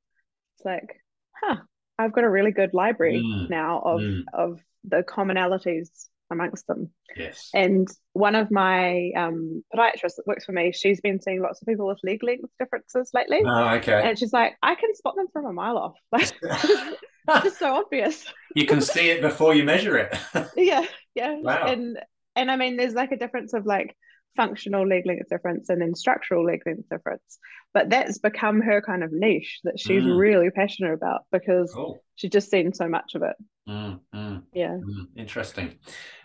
it's 0.55 0.65
like 0.65 1.01
huh 1.41 1.57
i've 1.97 2.13
got 2.13 2.23
a 2.23 2.29
really 2.29 2.51
good 2.51 2.73
library 2.73 3.21
mm. 3.23 3.49
now 3.49 3.79
of 3.79 4.01
mm. 4.01 4.23
of 4.33 4.61
the 4.83 5.03
commonalities 5.03 5.89
amongst 6.31 6.67
them. 6.67 6.89
Yes. 7.15 7.49
And 7.53 7.87
one 8.13 8.35
of 8.35 8.51
my 8.51 9.11
um, 9.15 9.63
podiatrists 9.73 10.15
that 10.17 10.27
works 10.27 10.45
for 10.45 10.51
me, 10.51 10.71
she's 10.71 11.01
been 11.01 11.21
seeing 11.21 11.41
lots 11.41 11.61
of 11.61 11.67
people 11.67 11.87
with 11.87 11.99
leg 12.03 12.23
length 12.23 12.49
differences 12.59 13.11
lately. 13.13 13.41
Oh, 13.45 13.69
okay. 13.75 14.01
And 14.03 14.17
she's 14.17 14.33
like, 14.33 14.55
I 14.61 14.75
can 14.75 14.93
spot 14.95 15.15
them 15.15 15.27
from 15.31 15.45
a 15.45 15.53
mile 15.53 15.77
off. 15.77 15.95
Like, 16.11 16.33
it's 17.27 17.43
just 17.43 17.59
so 17.59 17.75
obvious. 17.75 18.25
you 18.55 18.65
can 18.65 18.81
see 18.81 19.09
it 19.09 19.21
before 19.21 19.53
you 19.53 19.63
measure 19.63 19.97
it. 19.97 20.17
yeah, 20.57 20.85
yeah. 21.15 21.35
Wow. 21.39 21.67
And 21.67 21.99
and 22.35 22.51
I 22.51 22.55
mean, 22.55 22.77
there's 22.77 22.93
like 22.93 23.11
a 23.11 23.17
difference 23.17 23.53
of 23.53 23.65
like 23.65 23.95
functional 24.37 24.87
leg 24.87 25.05
length 25.05 25.27
difference 25.29 25.67
and 25.69 25.81
then 25.81 25.95
structural 25.95 26.45
leg 26.45 26.61
length 26.65 26.87
difference. 26.89 27.39
But 27.73 27.89
that's 27.89 28.19
become 28.19 28.61
her 28.61 28.81
kind 28.81 29.03
of 29.03 29.11
niche 29.11 29.59
that 29.63 29.79
she's 29.79 30.03
mm. 30.03 30.17
really 30.17 30.51
passionate 30.51 30.93
about 30.93 31.21
because 31.31 31.71
cool. 31.73 32.01
she's 32.15 32.31
just 32.31 32.49
seen 32.49 32.73
so 32.73 32.87
much 32.87 33.15
of 33.15 33.23
it. 33.23 33.35
Mm, 33.67 33.99
mm, 34.15 34.43
yeah. 34.53 34.77
Mm, 34.77 35.07
interesting. 35.17 35.77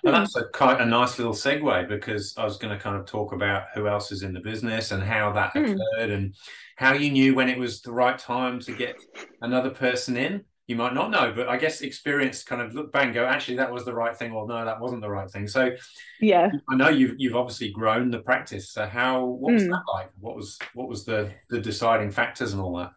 And 0.05 0.15
that's 0.15 0.37
a 0.37 0.45
quite 0.45 0.81
a 0.81 0.87
nice 0.87 1.19
little 1.19 1.33
segue 1.33 1.89
because 1.89 2.35
I 2.39 2.45
was 2.45 2.59
going 2.59 2.77
to 2.77 2.83
kind 2.83 2.97
of 2.97 3.07
talk 3.07 3.33
about 3.33 3.65
who 3.75 3.89
else 3.89 4.13
is 4.13 4.23
in 4.23 4.33
the 4.33 4.41
business 4.41 4.93
and 4.93 5.03
how 5.03 5.33
that 5.33 5.55
mm. 5.55 5.73
occurred 5.73 6.11
and 6.11 6.35
how 6.77 6.93
you 6.93 7.11
knew 7.11 7.35
when 7.35 7.49
it 7.49 7.59
was 7.59 7.81
the 7.81 7.93
right 7.93 8.19
time 8.19 8.61
to 8.61 8.73
get 8.73 8.97
another 9.41 9.71
person 9.71 10.17
in 10.17 10.45
you 10.69 10.77
might 10.77 10.95
not 10.95 11.11
know, 11.11 11.33
but 11.35 11.49
I 11.49 11.57
guess 11.57 11.81
experience 11.81 12.45
kind 12.45 12.63
of 12.63 12.75
look 12.75 12.93
bang, 12.93 13.13
go, 13.13 13.27
actually 13.27 13.57
that 13.57 13.73
was 13.73 13.85
the 13.85 13.95
right 13.95 14.17
thing, 14.17 14.33
or 14.33 14.47
no, 14.47 14.65
that 14.65 14.81
wasn't 14.81 15.03
the 15.03 15.11
right 15.11 15.31
thing. 15.31 15.49
So 15.49 15.71
yeah, 16.21 16.51
I 16.71 16.77
know 16.77 16.89
you've 16.89 17.15
you've 17.19 17.37
obviously 17.37 17.71
grown 17.71 18.11
the 18.11 18.21
practice. 18.21 18.71
So 18.71 18.87
how 18.87 19.25
what 19.25 19.55
was 19.55 19.65
mm. 19.65 19.71
that 19.71 19.83
like? 19.93 20.11
What 20.21 20.37
was 20.37 20.59
what 20.75 20.89
was 20.89 21.05
the 21.05 21.33
the 21.51 21.61
deciding 21.61 22.13
factors 22.13 22.53
and 22.53 22.63
all 22.63 22.77
that? 22.79 22.93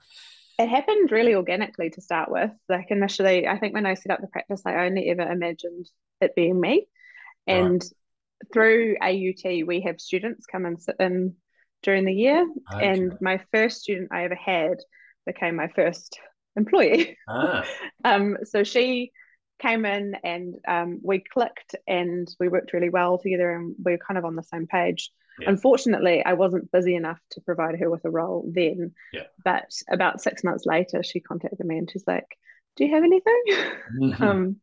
It 0.57 0.69
happened 0.69 1.11
really 1.11 1.35
organically 1.35 1.89
to 1.91 2.01
start 2.01 2.31
with. 2.31 2.51
Like 2.69 2.87
initially, 2.89 3.47
I 3.47 3.57
think 3.57 3.73
when 3.73 3.85
I 3.85 3.95
set 3.95 4.11
up 4.11 4.21
the 4.21 4.27
practice, 4.27 4.61
I 4.65 4.85
only 4.85 5.09
ever 5.09 5.23
imagined 5.29 5.89
it 6.21 6.35
being 6.35 6.59
me. 6.59 6.87
And 7.47 7.81
right. 7.81 8.53
through 8.53 8.95
AUT, 9.01 9.67
we 9.67 9.81
have 9.81 9.99
students 9.99 10.45
come 10.45 10.65
and 10.65 10.81
sit 10.81 10.95
in 10.99 11.35
during 11.83 12.05
the 12.05 12.13
year. 12.13 12.47
Okay. 12.73 12.87
And 12.87 13.17
my 13.21 13.41
first 13.51 13.81
student 13.81 14.09
I 14.11 14.23
ever 14.23 14.35
had 14.35 14.77
became 15.25 15.55
my 15.55 15.67
first 15.75 16.17
employee. 16.55 17.17
Ah. 17.27 17.65
um, 18.05 18.37
so 18.43 18.63
she 18.63 19.11
came 19.59 19.85
in 19.85 20.15
and 20.23 20.55
um, 20.67 20.99
we 21.03 21.19
clicked 21.19 21.75
and 21.87 22.27
we 22.39 22.49
worked 22.49 22.73
really 22.73 22.89
well 22.89 23.17
together 23.17 23.51
and 23.51 23.75
we 23.83 23.93
were 23.93 23.97
kind 23.97 24.17
of 24.17 24.25
on 24.25 24.35
the 24.35 24.43
same 24.43 24.67
page. 24.67 25.11
Yeah. 25.39 25.49
Unfortunately, 25.49 26.23
I 26.23 26.33
wasn't 26.33 26.71
busy 26.71 26.95
enough 26.95 27.19
to 27.31 27.41
provide 27.41 27.79
her 27.79 27.89
with 27.89 28.05
a 28.05 28.09
role 28.09 28.49
then. 28.53 28.93
Yeah. 29.11 29.23
But 29.43 29.69
about 29.89 30.21
six 30.21 30.43
months 30.43 30.65
later, 30.65 31.03
she 31.03 31.19
contacted 31.19 31.65
me 31.65 31.77
and 31.77 31.89
she's 31.91 32.05
like, 32.07 32.37
"Do 32.77 32.85
you 32.85 32.93
have 32.93 33.03
anything?" 33.03 33.43
Mm-hmm. 33.99 34.23
um, 34.23 34.55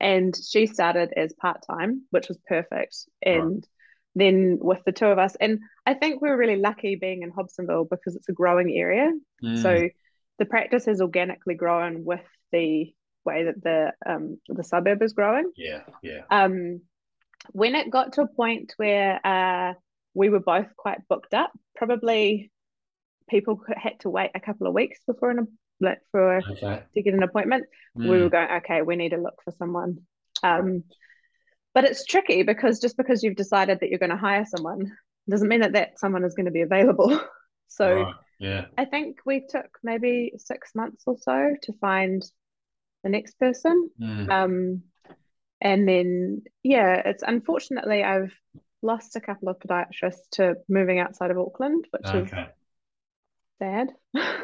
and 0.00 0.34
she 0.34 0.66
started 0.66 1.12
as 1.16 1.34
part 1.34 1.64
time, 1.66 2.02
which 2.10 2.28
was 2.28 2.38
perfect. 2.48 2.96
And 3.22 3.56
right. 3.56 3.64
then 4.14 4.58
with 4.60 4.82
the 4.84 4.92
two 4.92 5.06
of 5.06 5.18
us, 5.18 5.36
and 5.38 5.60
I 5.84 5.94
think 5.94 6.20
we 6.20 6.30
were 6.30 6.36
really 6.36 6.56
lucky 6.56 6.96
being 6.96 7.22
in 7.22 7.32
Hobsonville 7.32 7.88
because 7.88 8.16
it's 8.16 8.28
a 8.30 8.32
growing 8.32 8.72
area. 8.74 9.12
Mm. 9.44 9.62
So 9.62 9.88
the 10.38 10.44
practice 10.44 10.86
has 10.86 11.00
organically 11.00 11.54
grown 11.54 12.04
with 12.04 12.24
the 12.52 12.92
way 13.24 13.44
that 13.44 13.62
the 13.62 13.92
um 14.08 14.38
the 14.48 14.64
suburb 14.64 15.02
is 15.02 15.12
growing. 15.12 15.50
Yeah, 15.56 15.82
yeah. 16.02 16.22
Um, 16.30 16.80
when 17.52 17.74
it 17.74 17.90
got 17.90 18.14
to 18.14 18.22
a 18.22 18.26
point 18.26 18.72
where 18.76 19.24
uh 19.24 19.74
we 20.14 20.28
were 20.30 20.40
both 20.40 20.68
quite 20.76 21.06
booked 21.08 21.34
up, 21.34 21.52
probably 21.74 22.50
people 23.28 23.60
had 23.76 24.00
to 24.00 24.10
wait 24.10 24.30
a 24.34 24.40
couple 24.40 24.66
of 24.66 24.74
weeks 24.74 25.00
before 25.06 25.30
an 25.30 25.48
like 25.80 26.00
for 26.10 26.38
okay. 26.38 26.82
to 26.94 27.02
get 27.02 27.14
an 27.14 27.22
appointment. 27.22 27.66
Mm. 27.98 28.08
We 28.08 28.22
were 28.22 28.30
going, 28.30 28.48
okay, 28.58 28.82
we 28.82 28.96
need 28.96 29.10
to 29.10 29.18
look 29.18 29.42
for 29.44 29.52
someone. 29.58 29.98
Um, 30.42 30.84
but 31.74 31.84
it's 31.84 32.06
tricky 32.06 32.42
because 32.42 32.80
just 32.80 32.96
because 32.96 33.22
you've 33.22 33.36
decided 33.36 33.80
that 33.80 33.90
you're 33.90 33.98
going 33.98 34.10
to 34.10 34.16
hire 34.16 34.46
someone 34.46 34.92
doesn't 35.28 35.48
mean 35.48 35.60
that 35.60 35.74
that 35.74 35.98
someone 35.98 36.24
is 36.24 36.34
going 36.34 36.46
to 36.46 36.52
be 36.52 36.62
available. 36.62 37.20
so 37.68 37.94
right. 37.94 38.14
Yeah. 38.38 38.66
I 38.76 38.84
think 38.84 39.18
we 39.24 39.46
took 39.48 39.78
maybe 39.82 40.32
six 40.38 40.74
months 40.74 41.04
or 41.06 41.16
so 41.18 41.54
to 41.62 41.72
find 41.74 42.22
the 43.02 43.08
next 43.08 43.38
person. 43.38 43.90
Mm. 44.00 44.30
Um, 44.30 44.82
and 45.60 45.88
then, 45.88 46.42
yeah, 46.62 47.02
it's 47.04 47.22
unfortunately 47.26 48.02
I've 48.02 48.34
lost 48.82 49.16
a 49.16 49.20
couple 49.20 49.48
of 49.48 49.58
podiatrists 49.58 50.28
to 50.32 50.56
moving 50.68 50.98
outside 50.98 51.30
of 51.30 51.38
Auckland, 51.38 51.86
which 51.90 52.06
okay. 52.06 52.42
is 52.42 52.48
sad. 53.58 53.88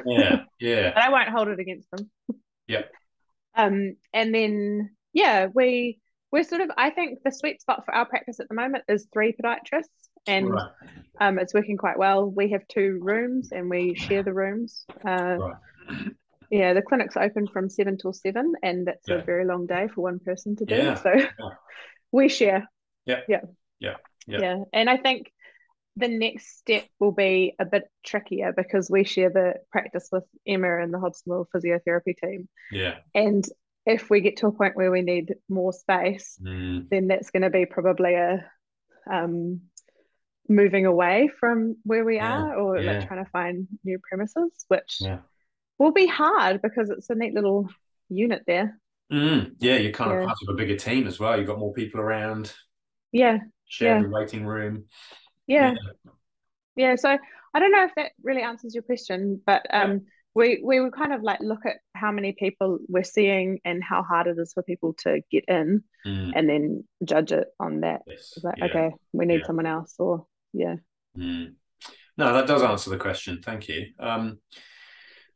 Yeah, 0.07 0.45
yeah. 0.61 0.93
but 0.95 1.03
I 1.03 1.11
won't 1.11 1.29
hold 1.29 1.49
it 1.49 1.61
against 1.61 1.91
them. 1.91 2.11
Yeah. 2.67 2.83
Um, 3.55 3.97
and 4.15 4.35
then 4.35 4.91
yeah, 5.13 5.49
we 5.53 6.01
we're 6.31 6.45
sort 6.45 6.63
of 6.63 6.71
I 6.77 6.91
think 6.91 7.19
the 7.23 7.31
sweet 7.31 7.61
spot 7.61 7.85
for 7.85 7.95
our 7.95 8.07
practice 8.07 8.41
at 8.41 8.49
the 8.49 8.55
moment 8.55 8.85
is 8.89 9.07
three 9.13 9.35
podiatrists 9.35 10.09
and 10.27 10.51
right. 10.51 10.71
um, 11.21 11.39
it's 11.39 11.55
working 11.55 11.77
quite 11.77 11.99
well. 11.99 12.29
We 12.29 12.51
have 12.51 12.67
two 12.69 12.99
rooms 13.03 13.51
and 13.53 13.69
we 13.69 13.95
share 13.95 14.23
the 14.23 14.33
rooms. 14.33 14.85
Uh, 15.05 15.37
right. 15.39 15.55
Yeah, 16.51 16.75
the 16.75 16.83
clinic's 16.83 17.17
open 17.17 17.47
from 17.47 17.71
seven 17.71 17.97
till 17.97 18.13
seven, 18.13 18.53
and 18.63 18.87
that's 18.87 19.09
yeah. 19.09 19.17
a 19.17 19.25
very 19.25 19.47
long 19.47 19.67
day 19.67 19.89
for 19.89 20.03
one 20.03 20.19
person 20.19 20.55
to 20.57 20.67
do. 20.67 20.75
Yeah. 20.75 20.95
So 20.97 21.11
yeah. 21.15 21.29
we 22.13 22.29
share. 22.29 22.69
Yeah. 23.07 23.21
Yeah. 23.27 23.41
Yeah. 23.81 23.97
Yeah. 24.27 24.39
Yeah. 24.39 24.57
And 24.75 24.91
I 24.91 24.99
think 24.99 25.33
the 25.97 26.09
next 26.09 26.59
step 26.59 26.85
will 27.01 27.13
be 27.13 27.55
a 27.59 27.65
bit 27.65 27.85
trickier 28.05 28.53
because 28.53 28.91
we 28.91 29.05
share 29.05 29.31
the 29.31 29.55
practice 29.71 30.11
with 30.13 30.25
Emma 30.47 30.83
and 30.83 30.93
the 30.93 30.99
Hobsonville 30.99 31.47
physiotherapy 31.55 32.17
team. 32.23 32.49
Yeah. 32.71 32.97
And 33.15 33.45
if 33.87 34.11
we 34.11 34.21
get 34.21 34.37
to 34.39 34.49
a 34.49 34.53
point 34.53 34.77
where 34.77 34.91
we 34.91 35.01
need 35.01 35.35
more 35.49 35.73
space, 35.73 36.39
mm. 36.43 36.87
then 36.91 37.09
that's 37.09 37.31
going 37.31 37.43
to 37.43 37.51
be 37.51 37.65
probably 37.65 38.15
a 38.15 38.45
um, 39.11 39.63
moving 40.49 40.87
away 40.87 41.31
from 41.39 41.77
where 41.85 42.05
we 42.05 42.17
yeah, 42.17 42.39
are 42.39 42.57
or 42.57 42.79
yeah. 42.79 42.93
like 42.93 43.09
trying 43.09 43.25
to 43.25 43.31
find 43.31 43.69
new 43.85 43.99
premises, 43.99 44.65
which 44.69 44.99
yeah. 45.01 45.19
will 45.79 45.93
be 45.93 46.07
hard 46.07 46.61
because 46.63 46.91
it's 46.91 47.11
a 47.11 47.15
neat 47.15 47.35
little 47.35 47.69
unit 48.09 48.43
there. 48.47 48.79
Mm, 49.13 49.53
yeah, 49.59 49.77
you're 49.77 49.93
kind 49.93 50.13
of 50.13 50.27
part 50.27 50.39
of 50.47 50.55
a 50.55 50.57
bigger 50.57 50.77
team 50.77 51.07
as 51.07 51.21
well. 51.21 51.37
You've 51.37 51.47
got 51.47 51.59
more 51.59 51.73
people 51.73 52.01
around. 52.01 52.53
Yeah. 53.13 53.39
Share 53.67 54.03
the 54.03 54.09
waiting 54.09 54.47
room. 54.47 54.85
Yeah. 55.47 55.75
yeah. 56.77 56.97
So 56.97 57.19
I 57.55 57.59
don't 57.59 57.73
know 57.73 57.85
if 57.85 57.95
that 57.97 58.13
really 58.23 58.43
answers 58.43 58.75
your 58.75 58.83
question, 58.83 59.41
but 59.47 59.67
um 59.71 60.03
we 60.35 60.63
we 60.65 60.81
would 60.81 60.95
kind 60.95 61.13
of 61.13 61.23
like 61.23 61.41
look 61.41 61.67
at 61.67 61.77
how 61.95 62.11
many 62.11 62.33
people 62.33 62.79
we're 62.89 63.03
seeing 63.03 63.61
and 63.65 63.83
how 63.83 64.03
hard 64.03 64.27
it 64.27 64.39
is 64.39 64.53
for 64.53 64.63
people 64.63 64.95
to 65.01 65.21
get 65.31 65.45
in 65.47 65.85
mm. 66.07 66.33
and 66.35 66.49
then 66.49 66.85
judge 67.05 67.33
it 67.33 67.49
on 67.61 67.81
that. 67.81 68.03
Yes. 68.07 68.39
Like, 68.43 68.63
okay, 68.63 68.93
we 69.13 69.27
need 69.27 69.45
someone 69.45 69.67
else 69.67 69.95
or 69.99 70.27
yeah. 70.53 70.77
Mm. 71.17 71.55
No, 72.17 72.33
that 72.35 72.47
does 72.47 72.63
answer 72.63 72.91
the 72.91 72.99
question. 72.99 73.41
Thank 73.43 73.69
you. 73.69 73.87
Um, 73.99 74.39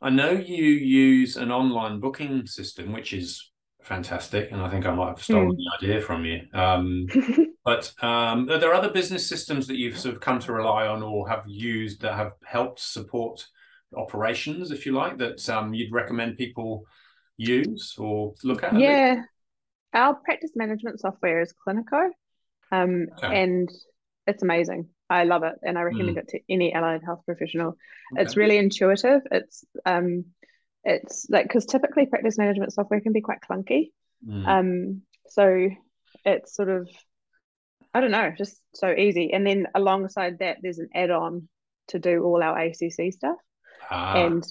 I 0.01 0.11
know 0.11 0.31
you 0.31 0.65
use 0.65 1.37
an 1.37 1.51
online 1.51 2.01
booking 2.01 2.47
system, 2.47 2.93
which 2.93 3.13
is 3.13 3.51
fantastic, 3.83 4.53
and 4.53 4.61
I 4.61 4.69
think 4.69 4.85
I 4.85 4.95
might 4.95 5.09
have 5.09 5.23
stolen 5.23 5.53
mm. 5.53 5.57
the 5.57 5.87
idea 5.87 6.01
from 6.01 6.25
you. 6.25 6.43
Um, 6.53 7.07
but 7.65 7.93
um, 8.03 8.51
are 8.51 8.59
there 8.59 8.75
other 8.75 8.91
business 8.91 9.29
systems 9.29 9.67
that 9.69 9.77
you've 9.77 9.99
sort 9.99 10.15
of 10.15 10.21
come 10.21 10.39
to 10.41 10.53
rely 10.53 10.87
on 10.87 11.03
or 11.03 11.29
have 11.29 11.45
used 11.47 12.03
that 12.03 12.15
have 12.15 12.33
helped 12.45 12.81
support 12.81 13.47
operations, 13.97 14.71
if 14.71 14.85
you 14.85 14.93
like, 14.93 15.19
that 15.19 15.49
um, 15.49 15.73
you'd 15.73 15.93
recommend 15.93 16.37
people 16.37 16.85
use 17.37 17.95
or 17.99 18.35
look 18.45 18.63
at? 18.63 18.79
Yeah, 18.79 19.23
our 19.95 20.15
practice 20.15 20.53
management 20.55 21.01
software 21.01 21.41
is 21.41 21.55
Cliniko, 21.67 22.11
um, 22.73 23.07
okay. 23.17 23.43
and 23.43 23.71
it's 24.27 24.43
amazing. 24.43 24.89
I 25.09 25.25
love 25.25 25.43
it, 25.45 25.55
and 25.63 25.79
I 25.79 25.83
recommend 25.83 26.17
mm. 26.17 26.21
it 26.21 26.29
to 26.29 26.41
any 26.49 26.73
allied 26.73 27.03
health 27.05 27.21
professional. 27.25 27.77
Okay. 28.13 28.23
It's 28.23 28.37
really 28.37 28.59
intuitive. 28.59 29.23
It's 29.31 29.65
um, 29.85 30.27
it's 30.85 31.27
like 31.31 31.47
because 31.47 31.67
typically 31.67 32.07
practice 32.07 32.39
management 32.39 32.73
software 32.73 33.01
can 33.01 33.13
be 33.13 33.21
quite 33.21 33.39
clunky. 33.49 33.91
Mm. 34.27 34.47
Um, 34.47 35.03
so 35.29 35.69
it's 36.25 36.55
sort 36.55 36.69
of 36.69 36.89
I 37.97 38.01
don't 38.01 38.11
know, 38.11 38.31
just 38.37 38.61
so 38.75 38.91
easy. 38.91 39.33
And 39.33 39.47
then 39.47 39.69
alongside 39.75 40.41
that, 40.41 40.59
there's 40.61 40.79
an 40.79 40.91
add-on 40.95 41.49
to 41.89 41.99
do 41.99 42.23
all 42.25 42.43
our 42.43 42.59
ACC 42.59 43.11
stuff. 43.11 43.39
Ah. 43.91 44.19
And 44.19 44.45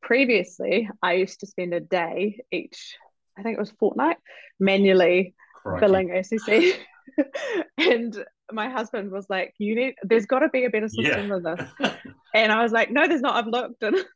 previously, 0.00 0.88
I 1.02 1.14
used 1.14 1.40
to 1.40 1.48
spend 1.48 1.74
a 1.74 1.80
day 1.80 2.44
each, 2.52 2.96
I 3.36 3.42
think 3.42 3.56
it 3.56 3.60
was 3.60 3.72
fortnight, 3.80 4.18
manually 4.60 5.34
Crikey. 5.64 5.80
billing 5.80 6.10
ACC. 6.12 6.78
and 7.78 8.24
my 8.52 8.68
husband 8.68 9.10
was 9.10 9.26
like, 9.28 9.54
"You 9.58 9.74
need. 9.74 9.94
There's 10.02 10.26
got 10.26 10.40
to 10.40 10.48
be 10.48 10.64
a 10.64 10.70
better 10.70 10.88
system 10.88 11.28
yeah. 11.28 11.38
than 11.38 11.42
this." 11.42 11.92
and 12.34 12.52
I 12.52 12.62
was 12.62 12.72
like, 12.72 12.90
"No, 12.90 13.06
there's 13.06 13.20
not. 13.20 13.36
I've 13.36 13.50
looked." 13.50 13.82
And 13.82 13.96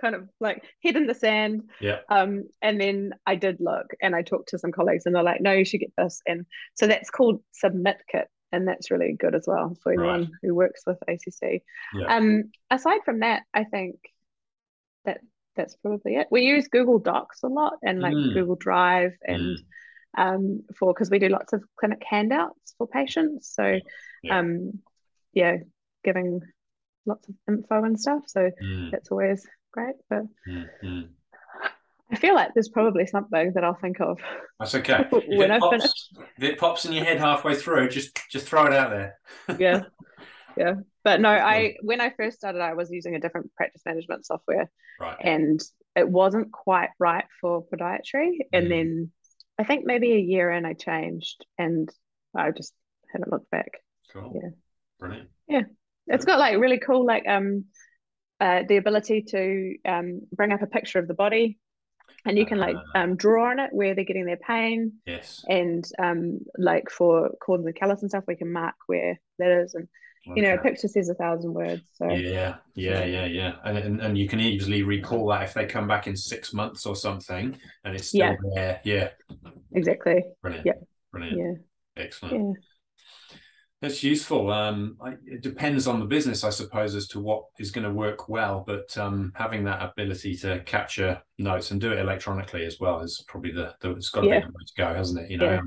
kind 0.00 0.14
of 0.14 0.28
like 0.40 0.64
head 0.82 0.96
in 0.96 1.06
the 1.06 1.14
sand. 1.14 1.62
Yeah. 1.80 1.98
Um, 2.08 2.44
and 2.62 2.80
then 2.80 3.12
I 3.26 3.34
did 3.34 3.58
look 3.60 3.86
and 4.00 4.14
I 4.14 4.22
talked 4.22 4.50
to 4.50 4.58
some 4.58 4.72
colleagues 4.72 5.06
and 5.06 5.14
they're 5.14 5.22
like, 5.22 5.40
no, 5.40 5.52
you 5.52 5.64
should 5.64 5.80
get 5.80 5.92
this. 5.98 6.20
And 6.26 6.46
so 6.74 6.86
that's 6.86 7.10
called 7.10 7.42
Submit 7.52 7.96
Kit. 8.10 8.28
And 8.50 8.66
that's 8.66 8.90
really 8.90 9.14
good 9.18 9.34
as 9.34 9.44
well 9.46 9.76
for 9.82 9.92
anyone 9.92 10.20
right. 10.20 10.30
who 10.42 10.54
works 10.54 10.82
with 10.86 10.98
ACC. 11.06 11.62
Yeah. 11.94 12.16
Um, 12.16 12.44
aside 12.70 13.00
from 13.04 13.20
that, 13.20 13.42
I 13.52 13.64
think 13.64 13.96
that 15.04 15.20
that's 15.54 15.76
probably 15.76 16.14
it. 16.14 16.28
We 16.30 16.42
use 16.42 16.68
Google 16.68 16.98
Docs 16.98 17.42
a 17.42 17.48
lot 17.48 17.74
and 17.82 18.00
like 18.00 18.14
mm. 18.14 18.32
Google 18.32 18.56
Drive 18.56 19.12
and 19.22 19.58
mm. 19.58 19.62
Um, 20.16 20.62
for 20.76 20.92
because 20.92 21.10
we 21.10 21.18
do 21.18 21.28
lots 21.28 21.52
of 21.52 21.62
clinic 21.78 22.02
handouts 22.08 22.74
for 22.78 22.86
patients. 22.86 23.52
So 23.54 23.78
yeah. 24.22 24.38
um, 24.38 24.80
yeah, 25.32 25.58
giving 26.04 26.40
lots 27.06 27.28
of 27.28 27.34
info 27.48 27.84
and 27.84 27.98
stuff. 27.98 28.22
So 28.26 28.50
mm. 28.62 28.90
that's 28.90 29.10
always 29.10 29.46
great. 29.72 29.96
But 30.08 30.24
mm-hmm. 30.48 31.00
I 32.10 32.16
feel 32.16 32.34
like 32.34 32.54
there's 32.54 32.68
probably 32.68 33.06
something 33.06 33.52
that 33.54 33.64
I'll 33.64 33.74
think 33.74 34.00
of. 34.00 34.18
That's 34.58 34.74
okay. 34.76 35.06
when 35.28 35.50
I 35.50 35.58
pops, 35.58 36.10
it 36.38 36.58
pops 36.58 36.84
in 36.84 36.92
your 36.92 37.04
head 37.04 37.18
halfway 37.18 37.54
through, 37.54 37.90
just 37.90 38.18
just 38.30 38.46
throw 38.46 38.66
it 38.66 38.72
out 38.72 38.90
there. 38.90 39.18
yeah. 39.58 39.82
Yeah. 40.56 40.74
But 41.04 41.20
no, 41.20 41.30
I 41.30 41.76
when 41.82 42.00
I 42.00 42.10
first 42.10 42.38
started, 42.38 42.60
I 42.60 42.74
was 42.74 42.90
using 42.90 43.14
a 43.14 43.20
different 43.20 43.54
practice 43.54 43.82
management 43.84 44.26
software. 44.26 44.70
Right. 45.00 45.16
And 45.20 45.60
it 45.94 46.08
wasn't 46.08 46.50
quite 46.50 46.90
right 46.98 47.24
for 47.40 47.64
podiatry. 47.64 48.38
And 48.52 48.66
mm. 48.66 48.68
then 48.68 49.12
I 49.58 49.64
think 49.64 49.84
maybe 49.84 50.12
a 50.12 50.18
year 50.18 50.50
in 50.50 50.64
I 50.64 50.74
changed 50.74 51.44
and 51.58 51.88
I 52.36 52.50
just 52.50 52.72
haven't 53.12 53.32
looked 53.32 53.50
back. 53.50 53.80
Cool. 54.12 54.32
Yeah. 54.34 54.50
Brilliant. 55.00 55.28
Yeah. 55.48 55.62
It's 56.06 56.24
got 56.24 56.38
like 56.38 56.58
really 56.58 56.78
cool 56.78 57.04
like 57.04 57.26
um 57.28 57.64
uh, 58.40 58.62
the 58.68 58.76
ability 58.76 59.22
to 59.22 59.74
um, 59.84 60.20
bring 60.32 60.52
up 60.52 60.62
a 60.62 60.66
picture 60.66 61.00
of 61.00 61.08
the 61.08 61.14
body 61.14 61.58
and 62.24 62.38
you 62.38 62.46
can 62.46 62.58
like 62.58 62.76
ah. 62.94 63.00
um, 63.00 63.16
draw 63.16 63.50
on 63.50 63.58
it 63.58 63.70
where 63.72 63.96
they're 63.96 64.04
getting 64.04 64.26
their 64.26 64.36
pain 64.36 64.92
yes 65.06 65.44
and 65.48 65.84
um, 65.98 66.38
like 66.56 66.88
for 66.88 67.30
corns 67.44 67.66
and 67.66 67.74
callus 67.74 68.00
and 68.00 68.12
stuff 68.12 68.22
we 68.28 68.36
can 68.36 68.52
mark 68.52 68.76
where 68.86 69.20
that 69.38 69.50
is 69.50 69.74
and. 69.74 69.88
You 70.26 70.42
know 70.42 70.54
a 70.54 70.58
picture 70.58 70.88
says 70.88 71.08
a 71.08 71.14
thousand 71.14 71.54
words 71.54 71.82
so 71.94 72.08
yeah 72.10 72.56
yeah 72.74 73.04
yeah 73.04 73.24
yeah 73.24 73.52
and, 73.64 73.78
and, 73.78 74.00
and 74.00 74.18
you 74.18 74.28
can 74.28 74.40
easily 74.40 74.82
recall 74.82 75.28
that 75.28 75.42
if 75.42 75.54
they 75.54 75.64
come 75.64 75.86
back 75.86 76.06
in 76.06 76.16
six 76.16 76.52
months 76.52 76.86
or 76.86 76.94
something 76.94 77.56
and 77.84 77.94
it's 77.94 78.08
still 78.08 78.20
yeah. 78.20 78.36
there 78.54 78.80
yeah 78.84 79.08
exactly 79.72 80.22
brilliant 80.42 80.66
yeah 80.66 80.72
brilliant 81.12 81.38
yeah 81.38 82.02
excellent 82.02 82.34
yeah 82.34 82.62
that's 83.80 84.02
useful. 84.02 84.50
Um, 84.50 84.96
I, 85.00 85.10
it 85.24 85.40
depends 85.40 85.86
on 85.86 86.00
the 86.00 86.06
business, 86.06 86.42
I 86.42 86.50
suppose, 86.50 86.96
as 86.96 87.06
to 87.08 87.20
what 87.20 87.44
is 87.60 87.70
going 87.70 87.84
to 87.84 87.92
work 87.92 88.28
well. 88.28 88.64
But 88.66 88.96
um, 88.98 89.32
having 89.36 89.62
that 89.64 89.80
ability 89.80 90.36
to 90.38 90.60
capture 90.64 91.22
notes 91.38 91.70
and 91.70 91.80
do 91.80 91.92
it 91.92 92.00
electronically 92.00 92.64
as 92.64 92.80
well 92.80 93.00
is 93.02 93.24
probably 93.28 93.52
the, 93.52 93.74
the 93.80 93.92
it's 93.92 94.10
got 94.10 94.22
to 94.22 94.26
yeah. 94.26 94.40
be 94.40 94.46
the 94.46 94.52
way 94.52 94.64
to 94.66 94.72
go, 94.76 94.94
hasn't 94.94 95.20
it? 95.20 95.30
You 95.30 95.38
know. 95.38 95.60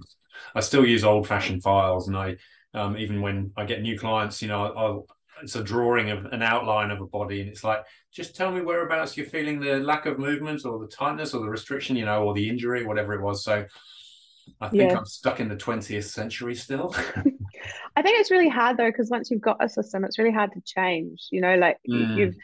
I 0.55 0.59
still 0.59 0.85
use 0.85 1.03
old-fashioned 1.03 1.63
files, 1.63 2.07
and 2.07 2.17
I 2.17 2.35
um, 2.73 2.97
even 2.97 3.21
when 3.21 3.51
I 3.57 3.65
get 3.65 3.81
new 3.81 3.97
clients, 3.97 4.41
you 4.41 4.47
know, 4.47 4.63
I'll, 4.63 5.07
it's 5.41 5.55
a 5.55 5.63
drawing 5.63 6.12
of 6.12 6.25
an 6.25 6.43
outline 6.43 6.91
of 6.91 7.01
a 7.01 7.05
body, 7.05 7.41
and 7.41 7.49
it's 7.49 7.63
like, 7.63 7.84
just 8.12 8.36
tell 8.36 8.51
me 8.51 8.62
whereabouts 8.62 9.17
you're 9.17 9.25
feeling 9.25 9.60
the 9.60 9.79
lack 9.79 10.05
of 10.05 10.19
movement 10.19 10.65
or 10.65 10.79
the 10.79 10.88
tightness 10.88 11.34
or 11.34 11.41
the 11.41 11.49
restriction, 11.49 11.95
you 11.95 12.05
know, 12.05 12.23
or 12.23 12.34
the 12.34 12.47
injury, 12.47 12.86
whatever 12.86 13.13
it 13.13 13.21
was. 13.21 13.43
So 13.43 13.65
I 14.60 14.69
think 14.69 14.91
yeah. 14.91 14.97
I'm 14.97 15.05
stuck 15.05 15.39
in 15.39 15.49
the 15.49 15.55
20th 15.55 16.05
century 16.05 16.55
still. 16.55 16.93
I 17.95 18.01
think 18.01 18.19
it's 18.19 18.31
really 18.31 18.49
hard 18.49 18.77
though, 18.77 18.89
because 18.89 19.10
once 19.10 19.31
you've 19.31 19.41
got 19.41 19.63
a 19.63 19.69
system, 19.69 20.03
it's 20.03 20.19
really 20.19 20.34
hard 20.34 20.51
to 20.53 20.62
change. 20.65 21.27
You 21.31 21.41
know, 21.41 21.55
like 21.55 21.77
mm. 21.89 22.17
you've, 22.17 22.36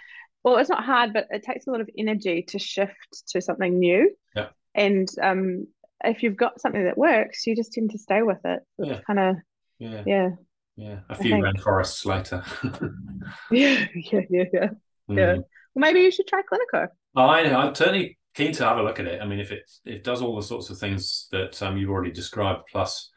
well, 0.44 0.58
it's 0.58 0.70
not 0.70 0.84
hard, 0.84 1.14
but 1.14 1.28
it 1.30 1.44
takes 1.44 1.68
a 1.68 1.72
lot 1.72 1.82
of 1.82 1.90
energy 1.98 2.44
to 2.50 2.60
shift 2.60 3.24
to 3.30 3.42
something 3.42 3.78
new. 3.78 4.12
Yeah. 4.36 4.48
And 4.76 5.08
um, 5.22 5.68
if 6.04 6.24
you've 6.24 6.38
got 6.38 6.62
something 6.62 6.84
that 6.84 6.98
works, 6.98 7.46
you 7.48 7.56
just 7.56 7.74
tend 7.74 7.92
to 7.92 7.98
stay 7.98 8.22
with 8.22 8.40
it. 8.46 8.62
It's 8.78 8.90
yeah. 8.90 9.02
kind 9.06 9.20
of, 9.20 9.36
yeah. 9.80 10.04
Yeah. 10.06 10.30
Yeah. 10.76 11.00
A 11.10 11.16
few 11.16 11.36
rainforests 11.36 12.06
later. 12.06 12.44
yeah. 13.52 13.86
Yeah. 13.96 14.22
Yeah. 14.30 14.44
Yeah. 14.54 14.70
Mm. 15.10 15.18
yeah. 15.18 15.34
Well, 15.36 15.46
maybe 15.76 16.02
you 16.02 16.12
should 16.12 16.28
try 16.28 16.42
Cliniko. 16.42 16.88
I, 17.16 17.54
I'm 17.54 17.74
certainly 17.74 18.18
keen 18.36 18.52
to 18.54 18.66
have 18.66 18.78
a 18.78 18.84
look 18.84 19.00
at 19.00 19.08
it. 19.08 19.22
I 19.22 19.26
mean, 19.26 19.40
if 19.40 19.52
it 19.52 19.70
it 19.86 20.04
does 20.04 20.22
all 20.22 20.36
the 20.36 20.44
sorts 20.44 20.70
of 20.70 20.78
things 20.78 21.28
that 21.32 21.62
um, 21.64 21.78
you've 21.78 21.90
already 21.90 22.12
described, 22.12 22.64
plus 22.72 23.10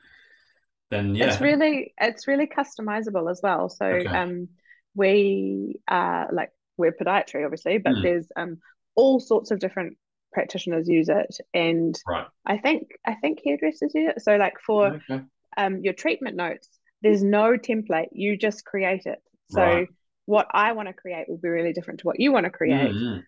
then 0.90 1.14
yeah, 1.14 1.26
it's 1.26 1.40
really 1.40 1.94
it's 2.00 2.26
really 2.26 2.46
customizable 2.46 3.30
as 3.30 3.40
well. 3.42 3.68
So 3.68 3.86
okay. 3.86 4.06
um, 4.06 4.48
we 4.94 5.80
are 5.86 6.28
like 6.32 6.50
we're 6.76 6.92
podiatry 6.92 7.44
obviously, 7.44 7.78
but 7.78 7.94
mm. 7.94 8.02
there's 8.02 8.26
um 8.36 8.58
all 8.94 9.20
sorts 9.20 9.50
of 9.50 9.58
different 9.58 9.96
practitioners 10.32 10.88
use 10.88 11.08
it, 11.08 11.36
and 11.52 11.98
right. 12.08 12.26
I 12.46 12.58
think 12.58 12.88
I 13.06 13.14
think 13.14 13.40
hairdressers 13.44 13.92
use 13.94 14.12
it. 14.16 14.22
So 14.22 14.36
like 14.36 14.54
for 14.64 15.00
okay. 15.08 15.22
Um 15.56 15.80
your 15.82 15.94
treatment 15.94 16.36
notes, 16.36 16.68
there's 17.02 17.22
no 17.22 17.56
template. 17.56 18.08
You 18.12 18.36
just 18.36 18.64
create 18.64 19.06
it. 19.06 19.18
So 19.50 19.60
right. 19.60 19.88
what 20.26 20.46
I 20.52 20.72
want 20.72 20.88
to 20.88 20.94
create 20.94 21.28
will 21.28 21.38
be 21.38 21.48
really 21.48 21.72
different 21.72 22.00
to 22.00 22.06
what 22.06 22.20
you 22.20 22.32
want 22.32 22.44
to 22.44 22.50
create. 22.50 22.92
Mm-hmm. 22.92 23.20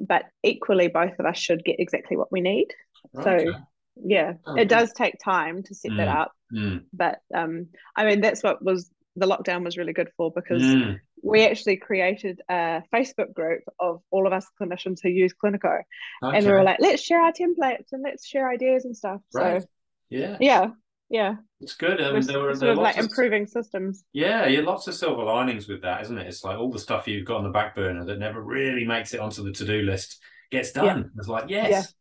But 0.00 0.24
equally, 0.42 0.88
both 0.88 1.18
of 1.18 1.26
us 1.26 1.38
should 1.38 1.64
get 1.64 1.76
exactly 1.78 2.16
what 2.16 2.32
we 2.32 2.40
need. 2.40 2.68
Okay. 3.16 3.46
So 3.46 3.54
yeah 3.96 4.34
oh, 4.46 4.56
it 4.56 4.68
does 4.68 4.92
take 4.92 5.18
time 5.22 5.62
to 5.62 5.74
set 5.74 5.92
mm, 5.92 5.96
that 5.98 6.08
up 6.08 6.32
mm. 6.52 6.82
but 6.92 7.18
um 7.34 7.66
i 7.96 8.04
mean 8.04 8.20
that's 8.20 8.42
what 8.42 8.64
was 8.64 8.90
the 9.16 9.26
lockdown 9.26 9.64
was 9.64 9.76
really 9.76 9.92
good 9.92 10.08
for 10.16 10.32
because 10.34 10.62
mm. 10.62 10.98
we 11.22 11.44
actually 11.44 11.76
created 11.76 12.40
a 12.50 12.82
facebook 12.92 13.32
group 13.32 13.62
of 13.78 14.00
all 14.10 14.26
of 14.26 14.32
us 14.32 14.46
clinicians 14.60 14.98
who 15.02 15.08
use 15.08 15.32
cliniko 15.32 15.80
okay. 16.22 16.36
and 16.36 16.46
we 16.46 16.52
were 16.52 16.64
like 16.64 16.78
let's 16.80 17.02
share 17.02 17.20
our 17.20 17.32
templates 17.32 17.92
and 17.92 18.02
let's 18.02 18.26
share 18.26 18.50
ideas 18.50 18.84
and 18.84 18.96
stuff 18.96 19.20
right. 19.32 19.62
so 19.62 19.68
yeah 20.10 20.36
yeah 20.40 20.70
yeah. 21.10 21.36
It's 21.60 21.74
good 21.74 22.00
I 22.00 22.12
mean, 22.12 22.26
there 22.26 22.40
were, 22.40 22.54
sort 22.54 22.60
there 22.60 22.72
of 22.72 22.78
like 22.78 22.96
of, 22.96 23.04
improving 23.04 23.46
systems. 23.46 24.04
Yeah 24.12 24.46
yeah 24.46 24.60
lots 24.60 24.86
of 24.88 24.94
silver 24.94 25.22
linings 25.22 25.68
with 25.68 25.82
that 25.82 26.02
isn't 26.02 26.18
it? 26.18 26.26
It's 26.26 26.44
like 26.44 26.58
all 26.58 26.70
the 26.70 26.78
stuff 26.78 27.06
you've 27.06 27.26
got 27.26 27.38
on 27.38 27.44
the 27.44 27.50
back 27.50 27.74
burner 27.74 28.04
that 28.04 28.18
never 28.18 28.42
really 28.42 28.84
makes 28.84 29.14
it 29.14 29.20
onto 29.20 29.42
the 29.44 29.52
to-do 29.52 29.82
list 29.82 30.20
gets 30.50 30.72
done. 30.72 30.98
Yeah. 30.98 31.04
it's 31.18 31.28
like 31.28 31.44
yes. 31.48 31.94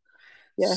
Yeah, 0.57 0.67
yeah 0.67 0.75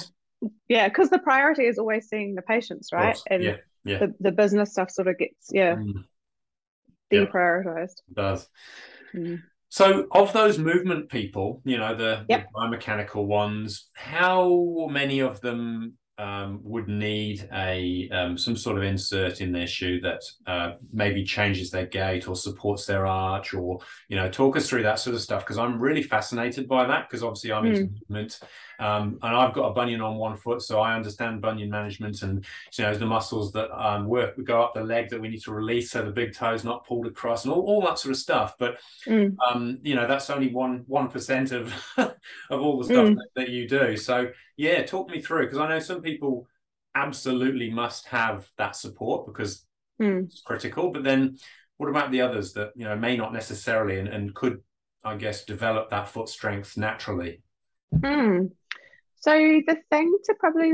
yeah 0.69 0.89
because 0.89 1.11
the 1.11 1.19
priority 1.19 1.65
is 1.65 1.79
always 1.79 2.09
seeing 2.09 2.35
the 2.35 2.43
patients 2.43 2.91
right? 2.93 3.19
and 3.31 3.43
yeah, 3.43 3.57
yeah. 3.85 3.99
The, 3.99 4.15
the 4.21 4.33
business 4.33 4.73
stuff 4.73 4.91
sort 4.91 5.09
of 5.09 5.19
gets 5.19 5.49
yeah 5.51 5.77
mm. 5.77 6.05
deprioritized. 7.13 8.03
Does. 8.13 8.49
Mm. 9.15 9.43
so 9.69 10.07
of 10.11 10.33
those 10.33 10.59
movement 10.59 11.09
people 11.09 11.63
you 11.65 11.79
know 11.79 11.95
the, 11.95 12.25
yep. 12.29 12.47
the 12.53 12.59
biomechanical 12.59 13.25
ones 13.25 13.89
how 13.95 14.89
many 14.91 15.21
of 15.21 15.41
them 15.41 15.95
um, 16.19 16.61
would 16.63 16.89
need 16.89 17.49
a 17.53 18.09
um, 18.11 18.39
some 18.39 18.57
sort 18.57 18.79
of 18.79 18.83
insert 18.83 19.41
in 19.41 19.53
their 19.53 19.67
shoe 19.67 20.01
that 20.01 20.23
uh, 20.47 20.73
maybe 20.93 21.25
changes 21.25 21.71
their 21.71 21.87
gait 21.87 22.27
or 22.27 22.35
supports 22.35 22.87
their 22.87 23.07
arch 23.07 23.53
or 23.53 23.81
you 24.09 24.17
know 24.17 24.31
talk 24.31 24.57
us 24.57 24.69
through 24.69 24.83
that 24.83 24.99
sort 24.99 25.15
of 25.15 25.21
stuff 25.21 25.43
because 25.45 25.59
I'm 25.59 25.79
really 25.79 26.03
fascinated 26.03 26.67
by 26.69 26.87
that 26.87 27.09
because 27.09 27.23
obviously 27.23 27.53
I'm 27.53 27.65
mm. 27.65 27.77
into 27.77 27.91
movement 28.09 28.41
um, 28.79 29.19
and 29.23 29.37
I've 29.37 29.55
got 29.55 29.69
a 29.69 29.75
bunion 29.75 30.01
on 30.01 30.17
one 30.17 30.37
foot 30.37 30.63
so 30.63 30.81
I 30.81 30.95
understand 30.95 31.41
bunion 31.41 31.71
management 31.71 32.23
and 32.23 32.45
you 32.77 32.85
know 32.85 32.95
the 32.95 33.07
muscles 33.07 33.53
that 33.53 33.71
um, 33.73 34.07
work 34.07 34.37
we 34.37 34.45
go 34.45 34.63
up 34.63 34.75
the 34.75 34.83
leg 34.83 35.11
that 35.11 35.21
we 35.21 35.29
need 35.29 35.43
to 35.43 35.53
release 35.53 35.91
so 35.91 36.03
the 36.03 36.11
big 36.11 36.35
toe 36.35 36.55
is 36.55 36.65
not 36.65 36.87
pulled 36.87 37.07
across 37.07 37.45
and 37.45 37.53
all, 37.53 37.63
all 37.63 37.81
that 37.83 37.99
sort 37.99 38.13
of 38.13 38.19
stuff 38.19 38.55
but 38.59 38.79
mm. 39.07 39.35
Um, 39.47 39.79
you 39.83 39.95
know 39.95 40.07
that's 40.07 40.31
only 40.31 40.53
one 40.53 40.85
one 40.87 41.09
percent 41.09 41.53
of 41.53 41.73
of 41.97 42.15
all 42.51 42.79
the 42.79 42.85
stuff 42.85 43.09
mm. 43.09 43.17
that, 43.17 43.29
that 43.35 43.49
you 43.49 43.69
do 43.69 43.97
so 43.97 44.29
yeah, 44.57 44.83
talk 44.85 45.11
me 45.11 45.21
through 45.21 45.45
because 45.45 45.59
I 45.59 45.69
know 45.69 45.79
some 45.79 46.01
people 46.01 46.49
absolutely 46.95 47.71
must 47.71 48.07
have 48.09 48.49
that 48.57 48.75
support 48.75 49.27
because 49.27 49.67
mm. 50.01 50.25
it's 50.25 50.41
critical. 50.41 50.91
But 50.91 51.05
then, 51.05 51.39
what 51.77 51.91
about 51.91 52.11
the 52.11 52.23
others 52.23 52.55
that 52.55 52.73
you 52.75 52.85
know 52.85 52.97
may 52.97 53.17
not 53.17 53.33
necessarily 53.33 53.99
and, 53.99 54.09
and 54.09 54.35
could 54.35 54.63
I 55.05 55.17
guess, 55.17 55.45
develop 55.45 55.91
that 55.91 56.09
foot 56.09 56.29
strength 56.29 56.77
naturally? 56.77 57.43
Mm. 57.95 58.51
So 59.21 59.33
the 59.33 59.77
thing 59.91 60.17
to 60.25 60.35
probably 60.39 60.73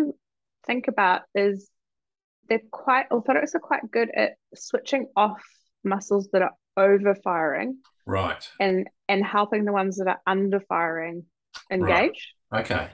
think 0.67 0.89
about 0.89 1.23
is 1.35 1.71
they're 2.49 2.61
quite 2.71 3.09
orthotics 3.11 3.55
are 3.55 3.61
quite 3.61 3.91
good 3.91 4.11
at 4.15 4.35
switching 4.55 5.07
off 5.17 5.43
muscles 5.85 6.29
that 6.33 6.43
are 6.43 6.53
over 6.77 7.15
firing 7.15 7.79
right 8.07 8.49
and 8.61 8.89
and 9.09 9.25
helping 9.25 9.65
the 9.65 9.73
ones 9.73 9.97
that 9.97 10.09
are 10.09 10.21
under 10.27 10.61
firing 10.61 11.25
engage 11.71 12.35
right. 12.51 12.71
okay 12.71 12.89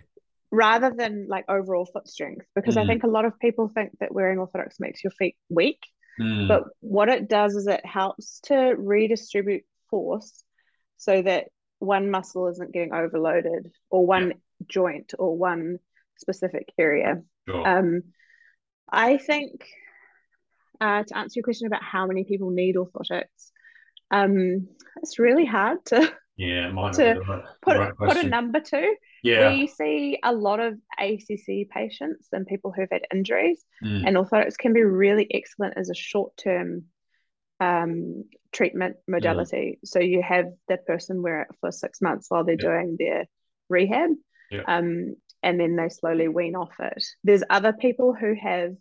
rather 0.51 0.93
than 0.97 1.27
like 1.29 1.45
overall 1.49 1.87
foot 1.87 2.09
strength 2.09 2.47
because 2.55 2.77
mm. 2.77 2.83
i 2.83 2.87
think 2.87 3.05
a 3.05 3.09
lot 3.09 3.25
of 3.25 3.39
people 3.39 3.71
think 3.73 3.91
that 4.01 4.13
wearing 4.13 4.39
orthotics 4.39 4.81
makes 4.81 5.05
your 5.05 5.11
feet 5.13 5.37
weak 5.49 5.81
mm. 6.21 6.49
but 6.49 6.65
what 6.81 7.09
it 7.09 7.29
does 7.29 7.55
is 7.55 7.67
it 7.67 7.85
helps 7.85 8.41
to 8.41 8.55
redistribute 8.77 9.65
force 9.91 10.43
so 10.97 11.23
that 11.23 11.47
one 11.79 12.11
muscle 12.11 12.49
isn't 12.49 12.73
getting 12.73 12.93
overloaded 12.93 13.71
or 13.91 14.05
one 14.05 14.29
yeah. 14.29 14.35
Joint 14.67 15.15
or 15.19 15.37
one 15.37 15.79
specific 16.19 16.73
area 16.79 17.23
sure. 17.49 17.67
um 17.67 18.03
i 18.91 19.17
think 19.17 19.65
uh, 20.81 21.03
to 21.03 21.19
answer 21.19 21.39
your 21.39 21.43
question 21.43 21.67
about 21.67 21.83
how 21.83 22.07
many 22.07 22.23
people 22.23 22.51
need 22.51 22.77
orthotics 22.77 23.51
um, 24.11 24.69
it's 25.03 25.19
really 25.19 25.45
hard 25.45 25.85
to 25.87 26.13
yeah 26.37 26.69
to 26.69 27.21
right, 27.29 27.43
put 27.63 27.77
right 27.77 27.93
put 27.97 28.17
a 28.17 28.29
number 28.29 28.61
to. 28.61 28.95
Yeah, 29.23 29.51
we 29.51 29.67
see 29.67 30.19
a 30.23 30.33
lot 30.33 30.61
of 30.61 30.75
ACC 30.99 31.69
patients 31.69 32.29
and 32.33 32.47
people 32.47 32.73
who've 32.73 32.89
had 32.91 33.03
injuries, 33.13 33.63
mm. 33.85 34.07
and 34.07 34.17
orthotics 34.17 34.57
can 34.57 34.73
be 34.73 34.83
really 34.83 35.27
excellent 35.33 35.75
as 35.77 35.91
a 35.91 35.95
short 35.95 36.37
term 36.37 36.85
um, 37.61 38.25
treatment 38.53 38.97
modality. 39.09 39.79
Mm. 39.83 39.89
So 39.89 39.99
you 39.99 40.23
have 40.23 40.47
that 40.69 40.87
person 40.87 41.23
wear 41.23 41.43
it 41.43 41.49
for 41.61 41.73
six 41.73 42.01
months 42.01 42.27
while 42.29 42.45
they're 42.45 42.55
yeah. 42.55 42.69
doing 42.69 42.97
their 42.99 43.27
rehab, 43.69 44.11
yeah. 44.51 44.63
um, 44.67 45.17
and 45.43 45.61
then 45.61 45.77
they 45.77 45.89
slowly 45.89 46.29
wean 46.29 46.57
off 46.57 46.73
it. 46.81 47.05
There's 47.25 47.43
other 47.49 47.73
people 47.73 48.15
who 48.15 48.35
have 48.41 48.75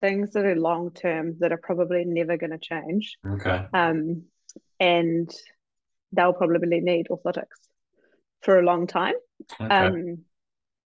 things 0.00 0.32
that 0.32 0.44
are 0.44 0.56
long 0.56 0.92
term 0.92 1.36
that 1.40 1.52
are 1.52 1.60
probably 1.62 2.04
never 2.04 2.36
going 2.36 2.50
to 2.50 2.58
change. 2.58 3.16
Okay. 3.26 3.66
Um, 3.72 4.24
and 4.80 5.30
they'll 6.12 6.32
probably 6.32 6.80
need 6.80 7.08
orthotics 7.10 7.46
for 8.42 8.58
a 8.58 8.64
long 8.64 8.86
time. 8.86 9.14
Okay. 9.60 9.74
Um, 9.74 10.18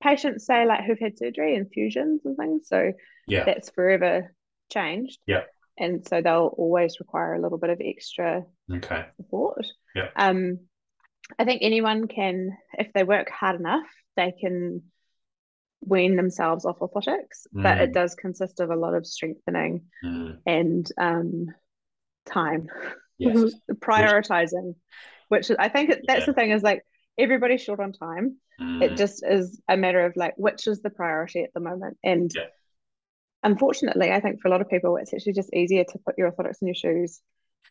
patients 0.03 0.47
say 0.47 0.67
like 0.67 0.85
who've 0.85 0.99
had 0.99 1.19
surgery 1.19 1.55
and 1.57 1.71
fusions 1.71 2.23
and 2.25 2.37
things, 2.37 2.69
so 2.69 2.93
yeah, 3.27 3.45
that's 3.45 3.71
forever 3.71 4.35
changed. 4.71 5.19
Yeah, 5.27 5.43
and 5.79 6.07
so 6.07 6.21
they'll 6.23 6.55
always 6.57 6.99
require 7.01 7.35
a 7.35 7.41
little 7.41 7.59
bit 7.59 7.71
of 7.71 7.81
extra 7.83 8.45
okay 8.73 9.07
support. 9.17 9.67
Yeah. 9.95 10.09
Um, 10.17 10.61
I 11.39 11.45
think 11.45 11.63
anyone 11.63 12.09
can, 12.09 12.57
if 12.75 12.93
they 12.93 13.05
work 13.05 13.31
hard 13.31 13.59
enough, 13.59 13.87
they 14.17 14.33
can 14.39 14.83
wean 15.81 16.17
themselves 16.17 16.65
off 16.65 16.79
orthotics, 16.79 17.47
mm. 17.55 17.63
but 17.63 17.79
it 17.79 17.91
mm. 17.91 17.95
does 17.95 18.15
consist 18.15 18.61
of 18.61 18.71
a 18.71 18.77
lot 18.77 18.95
of 18.95 19.07
strengthening 19.07 19.83
mm. 20.05 20.39
and 20.47 20.89
um, 20.99 21.47
time 22.27 22.69
yes. 23.19 23.53
prioritizing 23.75 24.75
which 25.29 25.51
i 25.59 25.69
think 25.69 25.91
that's 26.07 26.21
yeah. 26.21 26.27
the 26.27 26.33
thing 26.33 26.51
is 26.51 26.63
like 26.63 26.83
everybody's 27.19 27.63
short 27.63 27.81
on 27.81 27.93
time 27.93 28.37
mm. 28.61 28.83
it 28.83 28.97
just 28.97 29.25
is 29.27 29.61
a 29.69 29.77
matter 29.77 30.05
of 30.05 30.15
like 30.17 30.35
which 30.37 30.67
is 30.67 30.83
the 30.83 30.91
priority 30.91 31.43
at 31.43 31.53
the 31.55 31.61
moment 31.61 31.97
and 32.05 32.31
yeah. 32.35 32.45
unfortunately 33.43 34.11
i 34.11 34.21
think 34.21 34.41
for 34.41 34.49
a 34.49 34.51
lot 34.51 34.61
of 34.61 34.69
people 34.69 34.97
it's 34.97 35.13
actually 35.15 35.33
just 35.33 35.53
easier 35.55 35.85
to 35.85 35.99
put 36.05 36.17
your 36.19 36.31
orthotics 36.31 36.61
in 36.61 36.69
your 36.69 36.75
shoes 36.75 37.21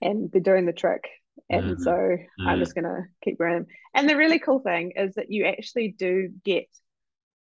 and 0.02 0.32
they're 0.32 0.42
doing 0.42 0.66
the 0.66 0.74
trick 0.74 1.08
and 1.50 1.78
mm. 1.78 1.80
so 1.80 1.92
mm. 1.92 2.48
i'm 2.48 2.60
just 2.60 2.76
going 2.76 2.86
to 2.86 3.02
keep 3.24 3.40
wearing 3.40 3.60
them 3.60 3.68
and 3.94 4.10
the 4.10 4.18
really 4.18 4.40
cool 4.40 4.60
thing 4.60 4.92
is 4.96 5.16
that 5.16 5.32
you 5.32 5.46
actually 5.46 5.90
do 5.98 6.30
get 6.44 6.68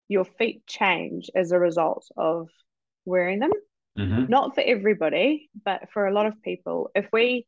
your 0.08 0.26
feet 0.26 0.65
change 0.67 1.30
as 1.36 1.52
a 1.52 1.60
result 1.60 2.08
of 2.17 2.48
wearing 3.06 3.39
them 3.39 3.52
mm-hmm. 3.98 4.26
not 4.30 4.54
for 4.56 4.62
everybody 4.62 5.50
but 5.63 5.89
for 5.91 6.08
a 6.08 6.13
lot 6.13 6.26
of 6.26 6.41
people 6.41 6.89
if 6.95 7.08
we 7.12 7.45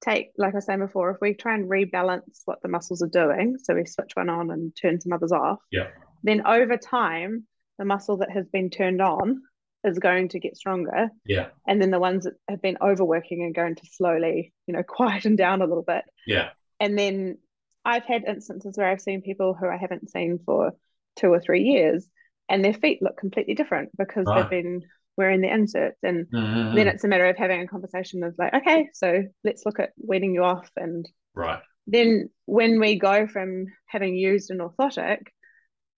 take, 0.00 0.30
like 0.36 0.54
I 0.54 0.60
said 0.60 0.78
before, 0.78 1.10
if 1.10 1.16
we 1.20 1.34
try 1.34 1.54
and 1.54 1.68
rebalance 1.68 2.42
what 2.44 2.62
the 2.62 2.68
muscles 2.68 3.02
are 3.02 3.08
doing, 3.08 3.56
so 3.62 3.74
we 3.74 3.84
switch 3.84 4.12
one 4.14 4.28
on 4.28 4.50
and 4.50 4.74
turn 4.76 5.00
some 5.00 5.12
others 5.12 5.32
off, 5.32 5.58
yeah, 5.70 5.88
then 6.22 6.46
over 6.46 6.76
time, 6.76 7.46
the 7.78 7.84
muscle 7.84 8.18
that 8.18 8.30
has 8.30 8.46
been 8.48 8.70
turned 8.70 9.00
on 9.00 9.42
is 9.84 9.98
going 9.98 10.28
to 10.30 10.40
get 10.40 10.56
stronger. 10.56 11.10
Yeah. 11.24 11.48
And 11.66 11.80
then 11.80 11.90
the 11.90 12.00
ones 12.00 12.24
that 12.24 12.34
have 12.48 12.62
been 12.62 12.78
overworking 12.80 13.42
are 13.42 13.52
going 13.52 13.76
to 13.76 13.86
slowly, 13.92 14.52
you 14.66 14.74
know, 14.74 14.82
quieten 14.86 15.36
down 15.36 15.62
a 15.62 15.66
little 15.66 15.84
bit. 15.84 16.04
Yeah. 16.26 16.50
And 16.80 16.98
then 16.98 17.38
I've 17.84 18.04
had 18.04 18.24
instances 18.24 18.76
where 18.76 18.88
I've 18.88 19.00
seen 19.00 19.22
people 19.22 19.54
who 19.54 19.68
I 19.68 19.76
haven't 19.76 20.10
seen 20.10 20.40
for 20.44 20.72
two 21.16 21.28
or 21.28 21.40
three 21.40 21.62
years 21.62 22.06
and 22.48 22.64
their 22.64 22.74
feet 22.74 23.02
look 23.02 23.16
completely 23.16 23.54
different 23.54 23.90
because 23.96 24.26
right. 24.26 24.42
they've 24.42 24.62
been 24.62 24.82
wearing 25.16 25.40
the 25.40 25.52
inserts 25.52 25.98
and 26.02 26.26
mm-hmm. 26.26 26.76
then 26.76 26.86
it's 26.86 27.04
a 27.04 27.08
matter 27.08 27.26
of 27.26 27.36
having 27.36 27.60
a 27.60 27.66
conversation 27.66 28.22
of 28.22 28.34
like 28.38 28.54
okay 28.54 28.88
so 28.94 29.24
let's 29.42 29.66
look 29.66 29.80
at 29.80 29.90
weaning 30.00 30.32
you 30.32 30.44
off 30.44 30.70
and 30.76 31.08
right 31.34 31.60
then 31.88 32.30
when 32.46 32.78
we 32.78 32.96
go 32.98 33.26
from 33.26 33.66
having 33.86 34.14
used 34.14 34.50
an 34.50 34.58
orthotic 34.58 35.22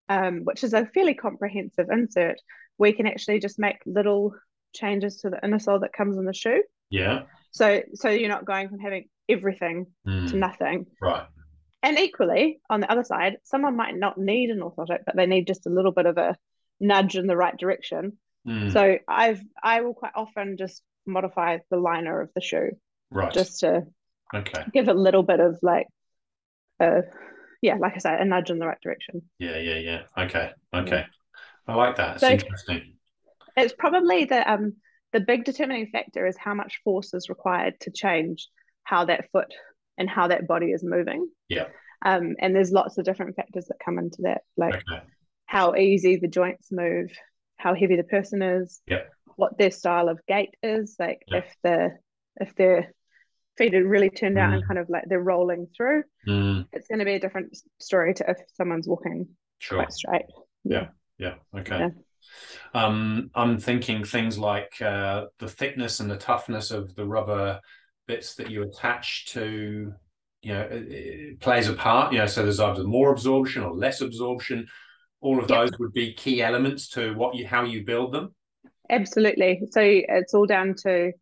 um, 0.09 0.41
which 0.45 0.65
is 0.65 0.73
a 0.73 0.87
fairly 0.87 1.15
comprehensive 1.15 1.89
insert 1.93 2.41
we 2.81 2.93
can 2.93 3.07
actually 3.07 3.39
just 3.39 3.59
make 3.59 3.77
little 3.87 4.35
changes 4.75 5.19
to 5.19 5.31
the 5.31 5.39
inner 5.45 5.61
sole 5.61 5.79
that 5.79 5.93
comes 5.93 6.17
in 6.17 6.25
the 6.25 6.35
shoe 6.35 6.63
yeah 6.91 7.23
so 7.53 7.81
so 7.95 8.09
you're 8.09 8.29
not 8.29 8.45
going 8.45 8.69
from 8.69 8.81
having 8.81 9.09
everything 9.29 9.87
mm. 10.07 10.29
to 10.29 10.37
nothing 10.37 10.87
right 11.01 11.27
and 11.83 11.99
equally 11.99 12.61
on 12.69 12.81
the 12.81 12.91
other 12.91 13.05
side 13.05 13.37
someone 13.45 13.77
might 13.77 13.97
not 13.97 14.19
need 14.19 14.51
an 14.51 14.61
orthotic 14.61 14.99
but 15.07 15.15
they 15.15 15.27
need 15.27 15.47
just 15.47 15.67
a 15.67 15.71
little 15.71 15.93
bit 15.93 16.07
of 16.07 16.19
a 16.19 16.37
nudge 16.81 17.17
in 17.17 17.29
the 17.29 17.37
right 17.37 17.57
direction 17.57 18.17
Mm. 18.47 18.73
So 18.73 18.99
I've 19.07 19.41
I 19.63 19.81
will 19.83 19.95
quite 19.95 20.13
often 20.15 20.57
just 20.57 20.83
modify 21.07 21.59
the 21.71 21.77
liner 21.77 22.21
of 22.21 22.31
the 22.35 22.41
shoe, 22.41 22.71
right? 23.11 23.33
Just 23.33 23.61
to 23.61 23.87
okay 24.35 24.65
give 24.73 24.89
a 24.89 24.95
little 24.95 25.23
bit 25.23 25.41
of 25.41 25.59
like, 25.63 25.87
uh, 26.79 27.03
yeah, 27.61 27.75
like 27.75 27.95
I 27.95 27.99
said, 27.99 28.21
a 28.21 28.25
nudge 28.25 28.51
in 28.51 28.59
the 28.59 28.67
right 28.67 28.81
direction. 28.83 29.23
Yeah, 29.39 29.59
yeah, 29.59 29.79
yeah. 29.79 30.03
Okay, 30.25 30.51
okay. 30.75 31.05
I 31.71 31.75
like 31.75 31.97
that. 31.97 32.13
It's 32.15 32.21
so 32.21 32.31
interesting. 32.31 32.95
It's 33.57 33.75
probably 33.79 34.25
the 34.25 34.51
um 34.51 34.75
the 35.13 35.21
big 35.21 35.45
determining 35.45 35.89
factor 35.89 36.27
is 36.27 36.37
how 36.39 36.55
much 36.55 36.81
force 36.85 37.15
is 37.15 37.29
required 37.29 37.79
to 37.81 37.91
change 37.91 38.49
how 38.85 39.05
that 39.07 39.31
foot 39.33 39.53
and 39.99 40.09
how 40.09 40.29
that 40.29 40.47
body 40.47 40.73
is 40.73 40.83
moving. 40.85 41.29
Yeah. 41.49 41.67
Um, 42.05 42.37
and 42.39 42.55
there's 42.55 42.73
lots 42.73 42.97
of 42.97 43.05
different 43.05 43.37
factors 43.37 43.67
that 43.67 43.79
come 43.85 43.99
into 43.99 44.23
that, 44.23 44.43
like 44.57 44.75
okay. 44.75 45.03
how 45.47 45.75
easy 45.75 46.17
the 46.17 46.29
joints 46.29 46.69
move, 46.73 47.13
how 47.57 47.75
heavy 47.75 47.97
the 47.97 48.05
person 48.05 48.41
is, 48.41 48.81
yeah. 48.87 49.03
what 49.37 49.59
their 49.59 49.71
style 49.71 50.09
of 50.09 50.21
gait 50.27 50.55
is. 50.63 50.97
Like 50.99 51.23
yeah. 51.27 51.39
if 51.39 51.57
the 51.63 51.91
if 52.41 52.55
their 52.55 52.93
feet 53.59 53.75
are 53.75 53.87
really 53.87 54.09
turned 54.09 54.39
out 54.39 54.53
mm. 54.53 54.55
and 54.55 54.67
kind 54.67 54.79
of 54.79 54.89
like 54.89 55.05
they're 55.07 55.21
rolling 55.21 55.67
through, 55.77 56.05
mm. 56.27 56.67
it's 56.73 56.89
going 56.89 57.01
to 57.01 57.05
be 57.05 57.15
a 57.15 57.21
different 57.21 57.57
story 57.79 58.15
to 58.15 58.31
if 58.31 58.39
someone's 58.55 58.89
walking 58.89 59.29
sure. 59.59 59.79
quite 59.79 59.93
straight. 59.93 60.25
Yeah, 60.65 60.79
yeah, 60.83 60.89
yeah. 61.21 61.35
okay. 61.57 61.79
Yeah. 61.79 61.89
Um, 62.75 63.31
I'm 63.35 63.59
thinking 63.59 64.05
things 64.05 64.39
like 64.39 64.81
uh, 64.81 65.27
the 65.39 65.49
thickness 65.49 66.01
and 66.01 66.11
the 66.11 66.17
toughness 66.17 66.71
of 66.71 66.95
the 66.95 67.07
rubber 67.07 67.61
bits 68.07 68.35
that 68.35 68.51
you 68.51 68.63
attach 68.63 69.27
to 69.27 69.93
you 70.43 70.53
know 70.53 70.63
it, 70.63 70.91
it 70.91 71.41
plays 71.41 71.69
a 71.69 71.73
part 71.73 72.13
you 72.13 72.19
know 72.19 72.27
so 72.27 72.43
there's 72.43 72.61
either 72.61 72.83
more 72.83 73.13
absorption 73.13 73.63
or 73.63 73.73
less 73.73 74.01
absorption 74.01 74.67
all 75.21 75.39
of 75.39 75.47
those 75.47 75.71
would 75.79 75.93
be 75.93 76.15
key 76.15 76.43
elements 76.43 76.89
to 76.89 77.15
what 77.15 77.35
you 77.35 77.47
how 77.47 77.63
you 77.63 77.85
build 77.85 78.13
them 78.13 78.35
absolutely 78.89 79.61
so 79.71 79.81
it's 79.83 80.35
all 80.35 80.47
down 80.47 80.75
to 80.75 81.13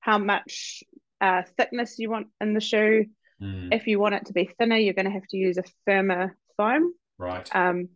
how 0.00 0.18
much 0.18 0.84
uh, 1.20 1.42
thickness 1.56 1.98
you 1.98 2.08
want 2.08 2.28
in 2.40 2.54
the 2.54 2.60
shoe 2.60 3.04
mm. 3.42 3.74
if 3.74 3.86
you 3.86 3.98
want 3.98 4.14
it 4.14 4.26
to 4.26 4.32
be 4.32 4.48
thinner 4.58 4.76
you're 4.76 4.94
going 4.94 5.06
to 5.06 5.10
have 5.10 5.26
to 5.28 5.36
use 5.36 5.58
a 5.58 5.64
firmer 5.86 6.36
foam 6.56 6.92
right 7.18 7.48
um, 7.54 7.88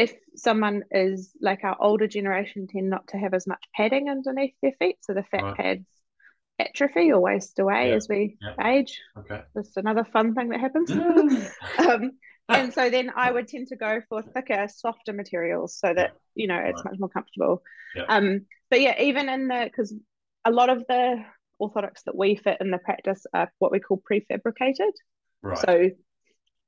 if 0.00 0.14
someone 0.34 0.82
is 0.90 1.30
like 1.40 1.62
our 1.62 1.76
older 1.80 2.06
generation 2.06 2.66
tend 2.66 2.88
not 2.88 3.06
to 3.08 3.18
have 3.18 3.34
as 3.34 3.46
much 3.46 3.62
padding 3.74 4.08
underneath 4.08 4.54
their 4.62 4.72
feet 4.78 4.96
so 5.00 5.12
the 5.12 5.22
fat 5.24 5.42
right. 5.42 5.56
pads 5.56 5.86
atrophy 6.58 7.12
or 7.12 7.20
waste 7.20 7.58
away 7.58 7.88
yeah. 7.88 7.94
as 7.94 8.08
we 8.08 8.36
yeah. 8.40 8.68
age 8.68 9.00
okay 9.16 9.42
that's 9.54 9.76
another 9.76 10.04
fun 10.04 10.34
thing 10.34 10.48
that 10.50 10.60
happens 10.60 10.90
um, 11.78 12.12
and 12.50 12.74
so 12.74 12.90
then 12.90 13.12
I 13.14 13.30
would 13.30 13.48
tend 13.48 13.68
to 13.68 13.76
go 13.76 14.00
for 14.08 14.22
thicker, 14.22 14.66
softer 14.68 15.12
materials 15.12 15.76
so 15.78 15.92
that 15.94 16.16
you 16.34 16.46
know 16.48 16.56
it's 16.58 16.82
right. 16.84 16.92
much 16.92 16.98
more 16.98 17.08
comfortable. 17.08 17.62
Yeah. 17.94 18.04
Um, 18.08 18.46
but 18.70 18.80
yeah, 18.80 19.00
even 19.00 19.28
in 19.28 19.48
the 19.48 19.64
because 19.64 19.94
a 20.44 20.50
lot 20.50 20.68
of 20.68 20.84
the 20.88 21.24
orthotics 21.60 22.02
that 22.06 22.16
we 22.16 22.36
fit 22.36 22.58
in 22.60 22.70
the 22.70 22.78
practice 22.78 23.24
are 23.32 23.50
what 23.58 23.72
we 23.72 23.80
call 23.80 24.02
prefabricated. 24.10 24.92
Right. 25.42 25.58
So 25.58 25.90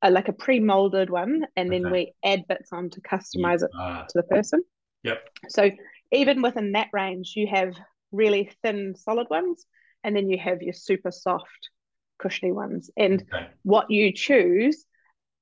uh, 0.03 0.11
like 0.11 0.29
a 0.29 0.33
pre-molded 0.33 1.11
one, 1.11 1.47
and 1.57 1.73
then 1.73 1.87
okay. 1.87 1.93
we 1.93 2.15
add 2.25 2.47
bits 2.49 2.73
on 2.73 2.91
to 2.91 3.01
customize 3.01 3.61
yeah. 3.61 3.67
it 3.67 3.71
ah. 3.79 4.07
to 4.09 4.13
the 4.15 4.23
person. 4.25 4.63
Yep. 5.05 5.29
So 5.49 5.71
even 6.13 6.43
within 6.43 6.73
that 6.73 6.89
range, 6.93 7.33
you 7.37 7.47
have 7.49 7.75
really 8.11 8.51
thin, 8.63 8.95
solid 8.97 9.29
ones, 9.31 9.65
and 10.05 10.15
then 10.17 10.29
you 10.29 10.39
have 10.39 10.63
your 10.63 10.75
super 10.75 11.11
soft 11.11 11.71
cushiony 12.19 12.53
ones. 12.53 12.91
And 12.97 13.23
Okay. 13.23 13.49
what 13.63 13.91
you 13.91 14.13
choose 14.13 14.85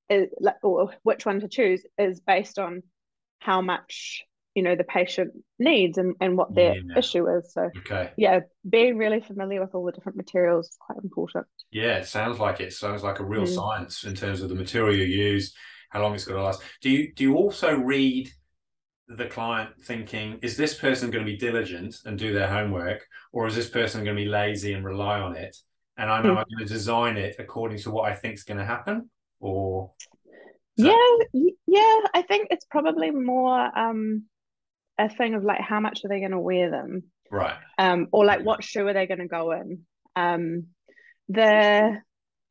is 0.08 0.28
or 0.62 0.92
which 1.02 1.24
one 1.24 1.40
to 1.40 1.48
choose 1.48 1.84
is 1.98 2.20
based 2.20 2.58
on 2.58 2.82
how 3.38 3.60
much 3.60 4.24
you 4.54 4.62
know 4.62 4.76
the 4.76 4.84
patient 4.84 5.32
needs 5.58 5.98
and, 5.98 6.14
and 6.20 6.36
what 6.36 6.54
their 6.54 6.76
Yeah. 6.76 6.96
issue 6.96 7.26
is. 7.38 7.52
So 7.52 7.70
Okay. 7.78 8.12
yeah, 8.16 8.40
being 8.68 8.96
really 8.98 9.20
familiar 9.20 9.60
with 9.60 9.74
all 9.74 9.84
the 9.84 9.92
different 9.92 10.16
materials 10.16 10.68
is 10.68 10.78
quite 10.80 11.02
important. 11.02 11.46
Yeah, 11.70 11.98
it 11.98 12.06
sounds 12.06 12.38
like 12.38 12.60
it. 12.60 12.72
Sounds 12.72 13.02
like 13.02 13.20
a 13.20 13.24
real 13.24 13.46
Mm. 13.46 13.46
science 13.46 14.04
in 14.04 14.14
terms 14.14 14.42
of 14.42 14.48
the 14.48 14.54
material 14.54 14.94
you 14.96 15.04
use, 15.04 15.54
how 15.90 16.02
long 16.02 16.14
it's 16.14 16.24
going 16.24 16.36
to 16.38 16.42
last. 16.44 16.62
Do 16.80 16.90
you 16.90 17.12
do 17.14 17.22
you 17.24 17.36
also 17.36 17.76
read 17.76 18.28
the 19.08 19.26
client 19.26 19.70
thinking, 19.84 20.38
is 20.42 20.56
this 20.56 20.74
person 20.74 21.10
going 21.10 21.24
to 21.26 21.30
be 21.32 21.38
diligent 21.38 21.96
and 22.06 22.18
do 22.18 22.32
their 22.32 22.48
homework, 22.48 23.06
or 23.32 23.46
is 23.46 23.56
this 23.56 23.70
person 23.70 24.04
going 24.04 24.16
to 24.16 24.22
be 24.22 24.28
lazy 24.28 24.74
and 24.74 24.84
rely 24.84 25.20
on 25.20 25.36
it? 25.36 25.56
And 25.98 26.10
I 26.10 26.22
know 26.22 26.30
Mm. 26.30 26.36
I'm 26.36 26.46
going 26.50 26.66
to 26.66 26.72
design 26.72 27.16
it 27.18 27.36
according 27.38 27.78
to 27.80 27.90
what 27.90 28.10
I 28.10 28.16
think 28.16 28.34
is 28.34 28.44
going 28.44 28.58
to 28.58 28.66
happen, 28.66 29.10
or 29.40 29.92
Yeah, 30.76 30.92
yeah, 31.66 31.98
I 32.14 32.22
think 32.26 32.48
it's 32.50 32.64
probably 32.64 33.10
more 33.10 33.78
um 33.78 34.24
a 35.00 35.08
thing 35.08 35.34
of 35.34 35.44
like 35.44 35.60
how 35.60 35.80
much 35.80 36.04
are 36.04 36.08
they 36.08 36.20
going 36.20 36.30
to 36.32 36.38
wear 36.38 36.70
them, 36.70 37.04
right, 37.30 37.56
um, 37.78 38.08
or 38.12 38.24
like 38.24 38.44
what 38.44 38.62
shoe 38.64 38.86
are 38.86 38.92
they 38.92 39.06
going 39.06 39.20
to 39.20 39.28
go 39.28 39.52
in. 39.52 39.82
Um, 40.16 40.66
the 41.28 42.00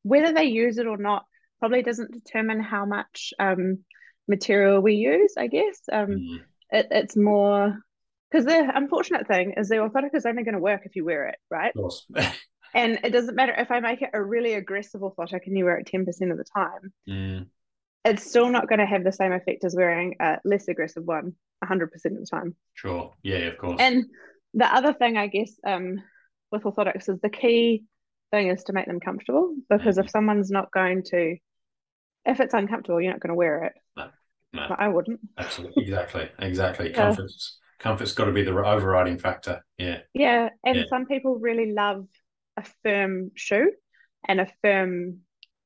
whether 0.04 0.34
they 0.34 0.46
use 0.46 0.78
it 0.78 0.88
or 0.88 0.98
not 0.98 1.26
probably 1.60 1.84
doesn't 1.84 2.12
determine 2.14 2.62
how 2.62 2.86
much 2.86 3.34
um 3.40 3.80
material 4.28 4.82
we 4.82 4.96
use. 4.96 5.34
I 5.38 5.48
guess 5.48 5.80
um, 5.92 6.08
Mm, 6.10 6.38
it, 6.72 6.88
it's 6.92 7.16
more 7.16 7.78
because 8.32 8.46
the 8.46 8.72
unfortunate 8.76 9.28
thing 9.28 9.54
is 9.58 9.70
the 9.70 9.78
orthotic 9.78 10.14
is 10.14 10.26
only 10.26 10.44
going 10.44 10.54
to 10.54 10.60
work 10.62 10.82
if 10.86 10.96
you 10.96 11.04
wear 11.04 11.28
it, 11.30 11.38
right? 11.50 11.74
of 11.76 11.82
course. 11.82 12.06
And 12.72 13.00
it 13.04 13.10
doesn't 13.10 13.36
matter 13.36 13.56
if 13.58 13.72
I 13.72 13.80
make 13.80 14.04
it 14.04 14.12
a 14.14 14.24
really 14.24 14.54
aggressive 14.54 15.02
orthotic 15.02 15.48
and 15.48 15.58
you 15.58 15.66
wear 15.66 15.78
it 15.80 15.88
ten 15.88 16.06
percent 16.06 16.32
of 16.32 16.38
the 16.38 16.44
time. 16.56 16.94
Mm, 17.10 17.48
it's 18.06 18.28
still 18.28 18.50
not 18.50 18.68
going 18.68 18.80
to 18.80 18.86
have 18.86 19.04
the 19.04 19.12
same 19.12 19.32
effect 19.32 19.64
as 19.64 19.76
wearing 19.76 20.16
a 20.20 20.38
less 20.46 20.68
aggressive 20.68 21.04
one 21.04 21.34
100% 21.64 21.84
of 21.84 21.92
the 22.02 22.28
time. 22.30 22.56
sure, 22.74 23.14
yeah, 23.24 23.38
of 23.48 23.58
course. 23.58 23.78
And 23.80 24.06
the 24.54 24.66
other 24.74 24.94
thing, 24.94 25.18
I 25.18 25.28
guess, 25.28 25.52
um, 25.66 26.02
with 26.52 26.64
orthotics 26.64 27.10
is 27.10 27.20
the 27.22 27.30
key 27.30 27.84
thing 28.32 28.48
is 28.50 28.64
to 28.66 28.74
make 28.74 28.86
them 28.86 29.00
comfortable 29.00 29.56
because 29.70 29.98
if 29.98 30.10
someone's 30.10 30.50
not 30.50 30.72
going 30.72 31.04
to, 31.04 31.38
if 32.26 32.40
it's 32.40 32.54
uncomfortable, 32.54 33.02
you're 33.02 33.12
not 33.12 33.20
going 33.22 33.30
to 33.30 33.36
wear 33.36 33.66
it. 33.66 33.74
No, 33.98 34.08
no. 34.54 34.66
But 34.70 34.80
I 34.80 34.88
wouldn't. 34.88 35.20
Absolutely, 35.38 35.84
exactly, 35.84 36.30
exactly. 36.40 36.90
Yeah. 36.90 36.96
Comfort's 36.96 37.58
comfort's 37.80 38.14
got 38.14 38.26
to 38.26 38.32
be 38.32 38.44
the 38.44 38.52
overriding 38.52 39.18
factor. 39.18 39.64
Yeah, 39.78 40.00
Yeah. 40.14 40.50
And 40.64 40.78
Yeah. 40.78 40.84
some 40.90 41.06
people 41.06 41.38
really 41.40 41.72
love 41.72 42.06
a 42.58 42.64
firm 42.84 43.32
shoe 43.36 43.72
and 44.28 44.42
a 44.42 44.48
firm 44.62 45.20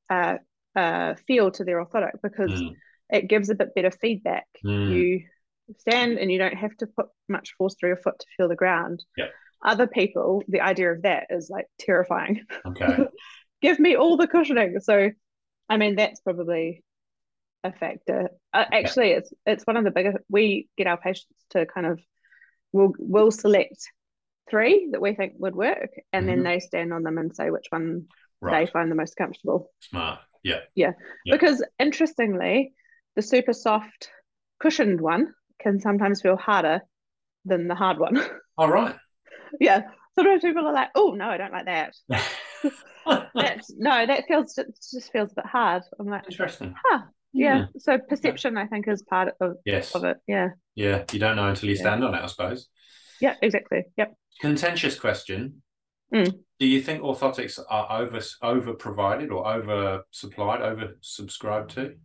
uh, 0.10 0.38
uh, 0.76 1.16
feel 1.28 1.52
to 1.52 1.64
their 1.64 1.84
orthotic 1.84 2.14
because 2.22 2.52
Mm, 2.52 2.76
it 3.10 3.28
gives 3.30 3.50
a 3.50 3.56
bit 3.56 3.76
better 3.76 3.92
feedback. 3.92 4.46
Mm. 4.66 4.90
You 4.96 5.22
stand 5.78 6.18
and 6.18 6.32
you 6.32 6.40
don't 6.40 6.56
have 6.56 6.76
to 6.78 6.88
put 6.88 7.08
much 7.30 7.54
force 7.58 7.76
through 7.80 7.90
your 7.90 7.98
foot 7.98 8.20
to 8.20 8.26
feel 8.38 8.50
the 8.50 8.56
ground. 8.56 9.04
Yep. 9.18 9.32
Other 9.64 9.88
people, 9.88 10.44
the 10.48 10.62
idea 10.62 10.92
of 10.92 11.04
that 11.04 11.28
is 11.30 11.50
like 11.50 11.68
terrifying. 11.80 12.42
okay. 12.66 12.98
Give 13.62 13.80
me 13.80 13.96
all 13.96 14.18
the 14.18 14.28
cushioning. 14.28 14.80
So, 14.82 15.12
I 15.70 15.78
mean, 15.78 15.96
that's 15.96 16.20
probably 16.20 16.84
a 17.64 17.72
factor. 17.72 18.30
Uh, 18.54 18.66
actually, 18.74 19.12
it's 19.12 19.32
it's 19.46 19.64
one 19.66 19.78
of 19.78 19.86
the 19.86 19.92
biggest. 19.92 20.18
We 20.30 20.68
get 20.78 20.88
our 20.88 20.98
patients 20.98 21.46
to 21.52 21.66
kind 21.66 21.88
of 21.88 22.02
we'll 22.74 22.92
we'll 23.00 23.32
select 23.32 23.78
three 24.50 24.90
that 24.92 25.02
we 25.02 25.16
think 25.16 25.36
would 25.38 25.56
work, 25.56 25.92
and 26.12 26.26
Mhm. 26.26 26.28
then 26.28 26.44
they 26.44 26.60
stand 26.60 26.92
on 26.92 27.04
them 27.04 27.18
and 27.18 27.34
say 27.34 27.50
which 27.52 27.68
one 27.70 28.08
Right. 28.42 28.66
they 28.68 28.72
find 28.72 28.92
the 28.92 28.96
most 28.96 29.16
comfortable. 29.16 29.72
Smart. 29.80 30.20
Yeah. 30.44 30.60
Yeah. 30.76 30.92
Yeah. 31.26 31.34
Because 31.36 31.64
interestingly, 31.80 32.74
the 33.16 33.22
super 33.22 33.54
soft 33.54 34.10
cushioned 34.60 35.00
one 35.02 35.34
can 35.62 35.80
sometimes 35.80 36.22
feel 36.22 36.36
harder 36.38 36.82
than 37.46 37.68
the 37.68 37.76
hard 37.76 37.98
one. 38.00 38.20
All 38.58 38.70
right. 38.70 38.96
yeah. 39.60 39.84
Sometimes 40.16 40.44
people 40.44 40.66
are 40.68 40.74
like, 40.74 40.90
oh 40.96 41.12
no, 41.12 41.26
I 41.28 41.38
don't 41.38 41.52
like 41.54 41.66
that. 41.66 41.96
That's 43.36 43.72
no, 43.76 44.06
that 44.06 44.26
feels 44.28 44.58
it 44.58 44.68
just 44.92 45.12
feels 45.12 45.32
a 45.32 45.36
bit 45.36 45.46
hard. 45.46 45.84
I'm 46.00 46.08
like, 46.08 46.24
Interesting. 46.30 46.76
huh. 46.86 47.00
Yeah. 47.34 47.66
Hmm. 47.66 47.78
So 47.80 47.98
perception 47.98 48.58
I 48.58 48.68
think 48.68 48.88
is 48.88 49.02
part 49.02 49.34
of, 49.42 49.56
Yes. 49.66 49.96
of 49.96 50.04
it. 50.04 50.18
Yeah. 50.28 50.50
Yeah. 50.76 51.04
You 51.12 51.20
don't 51.20 51.36
know 51.36 51.48
until 51.50 51.70
you 51.70 51.76
Yeah. 51.76 51.82
stand 51.82 52.04
on 52.04 52.14
it, 52.14 52.22
I 52.22 52.28
suppose. 52.28 52.68
Yeah, 53.20 53.36
exactly. 53.42 53.86
Yep. 53.98 54.14
Contentious 54.42 55.00
question. 55.00 55.63
Mm. 56.14 56.40
Do 56.60 56.68
you 56.68 56.82
think 56.82 57.02
orthotics 57.02 57.60
are 57.70 58.02
over 58.02 58.20
over 58.42 58.74
provided 58.74 59.32
or 59.32 59.48
over 59.48 60.04
supplied, 60.12 60.62
over 60.62 60.98
subscribed 61.02 61.72
to? 61.72 61.96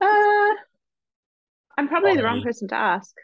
Uh 0.00 0.48
I'm 1.78 1.88
probably 1.88 2.16
the 2.16 2.22
wrong 2.24 2.42
person 2.42 2.68
to 2.68 2.74
ask. 2.74 3.14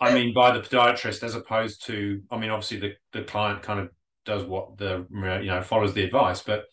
I 0.00 0.12
mean, 0.14 0.34
by 0.34 0.50
the 0.50 0.60
podiatrist, 0.60 1.22
as 1.22 1.36
opposed 1.36 1.86
to, 1.86 2.20
I 2.30 2.36
mean, 2.36 2.50
obviously 2.50 2.80
the, 2.80 2.94
the 3.12 3.22
client 3.22 3.62
kind 3.62 3.80
of 3.80 3.90
does 4.24 4.44
what 4.44 4.76
the 4.76 5.06
you 5.10 5.46
know 5.46 5.62
follows 5.62 5.94
the 5.94 6.02
advice, 6.02 6.42
but 6.42 6.64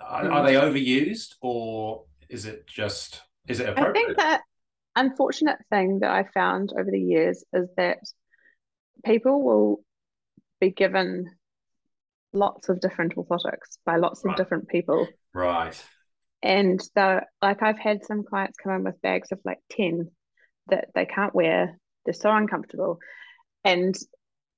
are, 0.00 0.24
Mm. 0.24 0.32
are 0.32 0.44
they 0.44 0.54
overused 0.54 1.34
or 1.40 2.04
is 2.28 2.46
it 2.46 2.66
just 2.66 3.20
is 3.46 3.60
it 3.60 3.68
appropriate? 3.68 3.96
I 3.96 4.06
think 4.06 4.16
that 4.18 4.40
unfortunate 4.96 5.58
thing 5.70 6.00
that 6.00 6.10
I 6.10 6.24
found 6.34 6.72
over 6.72 6.90
the 6.90 7.00
years 7.00 7.44
is 7.52 7.68
that 7.76 7.98
people 9.04 9.42
will 9.42 9.84
be 10.60 10.70
given 10.70 11.30
lots 12.32 12.68
of 12.68 12.80
different 12.80 13.16
orthotics 13.16 13.78
by 13.84 13.96
lots 13.96 14.24
Right. 14.24 14.32
of 14.32 14.36
different 14.36 14.68
people. 14.68 15.08
right. 15.34 15.82
And 16.42 16.80
the 16.94 17.22
like 17.42 17.62
I've 17.62 17.78
had 17.78 18.04
some 18.04 18.24
clients 18.24 18.58
come 18.62 18.72
in 18.72 18.84
with 18.84 19.00
bags 19.02 19.32
of 19.32 19.40
like 19.44 19.58
10 19.70 20.10
that 20.68 20.88
they 20.94 21.06
can't 21.06 21.34
wear. 21.34 21.78
They're 22.04 22.14
so 22.14 22.30
uncomfortable. 22.30 22.98
And 23.64 23.94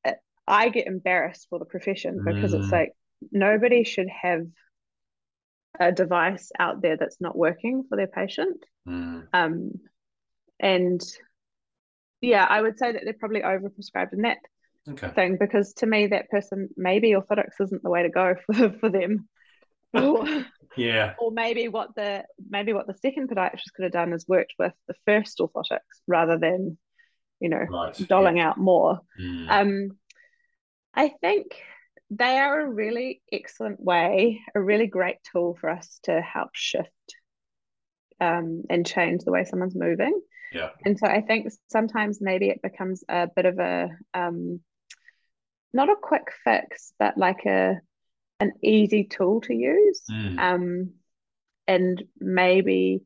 uh, 0.04 0.12
I 0.46 0.68
get 0.68 0.86
embarrassed 0.86 1.46
for 1.50 1.58
the 1.58 1.64
profession 1.64 2.22
because 2.24 2.54
it's 2.54 2.68
Mm. 2.68 2.72
like 2.72 2.92
nobody 3.32 3.84
should 3.84 4.08
have 4.08 4.46
a 5.80 5.90
device 5.90 6.52
out 6.58 6.82
there 6.82 6.96
that's 6.96 7.20
not 7.20 7.36
working 7.36 7.84
for 7.88 7.96
their 7.96 8.06
patient. 8.06 8.62
Mm, 8.86 9.26
Um, 9.32 9.72
and 10.60 11.00
yeah, 12.20 12.46
I 12.48 12.60
would 12.60 12.78
say 12.78 12.92
that 12.92 13.02
they're 13.04 13.14
probably 13.14 13.40
overprescribed 13.40 14.12
in 14.12 14.22
that 14.22 14.38
okay. 14.88 15.08
thing 15.08 15.36
because 15.38 15.74
to 15.74 15.86
me, 15.86 16.08
that 16.08 16.28
person 16.30 16.68
maybe 16.76 17.12
orthotics 17.12 17.60
isn't 17.60 17.82
the 17.82 17.90
way 17.90 18.02
to 18.02 18.10
go 18.10 18.34
for 18.46 18.70
for 18.80 18.88
them. 18.88 19.28
or, 19.92 20.26
Yeah. 20.76 21.14
or 21.18 21.30
maybe 21.30 21.68
what 21.68 21.94
the 21.94 22.24
maybe 22.48 22.72
what 22.72 22.86
the 22.86 22.94
second 22.96 23.28
podiatrist 23.28 23.74
could 23.76 23.82
have 23.84 23.92
done 23.92 24.12
is 24.12 24.26
worked 24.26 24.54
with 24.58 24.72
the 24.88 24.94
first 25.06 25.38
orthotics 25.38 26.00
rather 26.06 26.38
than, 26.38 26.78
you 27.40 27.48
know, 27.50 27.66
Right. 27.68 27.94
doling 28.08 28.40
out 28.40 28.56
more. 28.58 29.00
Mm, 29.20 29.50
Um, 29.50 29.98
I 30.94 31.08
think 31.20 31.56
they 32.10 32.38
are 32.38 32.60
a 32.60 32.70
really 32.70 33.22
excellent 33.30 33.80
way, 33.80 34.40
a 34.54 34.62
really 34.62 34.86
great 34.86 35.16
tool 35.32 35.56
for 35.60 35.70
us 35.70 36.00
to 36.04 36.20
help 36.20 36.50
shift 36.54 36.88
um, 38.20 38.62
and 38.70 38.86
change 38.86 39.24
the 39.24 39.32
way 39.32 39.44
someone's 39.44 39.74
moving. 39.74 40.20
Yeah. 40.52 40.70
And 40.84 40.98
so 40.98 41.06
I 41.06 41.22
think 41.22 41.48
sometimes 41.70 42.20
maybe 42.20 42.48
it 42.50 42.62
becomes 42.62 43.02
a 43.08 43.28
bit 43.34 43.46
of 43.46 43.58
a 43.58 43.88
um, 44.14 44.60
not 45.72 45.88
a 45.88 45.96
quick 46.00 46.28
fix, 46.44 46.92
but 46.98 47.16
like 47.16 47.44
a 47.46 47.80
an 48.40 48.52
easy 48.62 49.04
tool 49.04 49.40
to 49.42 49.54
use. 49.54 50.02
Mm. 50.10 50.38
Um, 50.38 50.90
and 51.68 52.02
maybe 52.18 53.02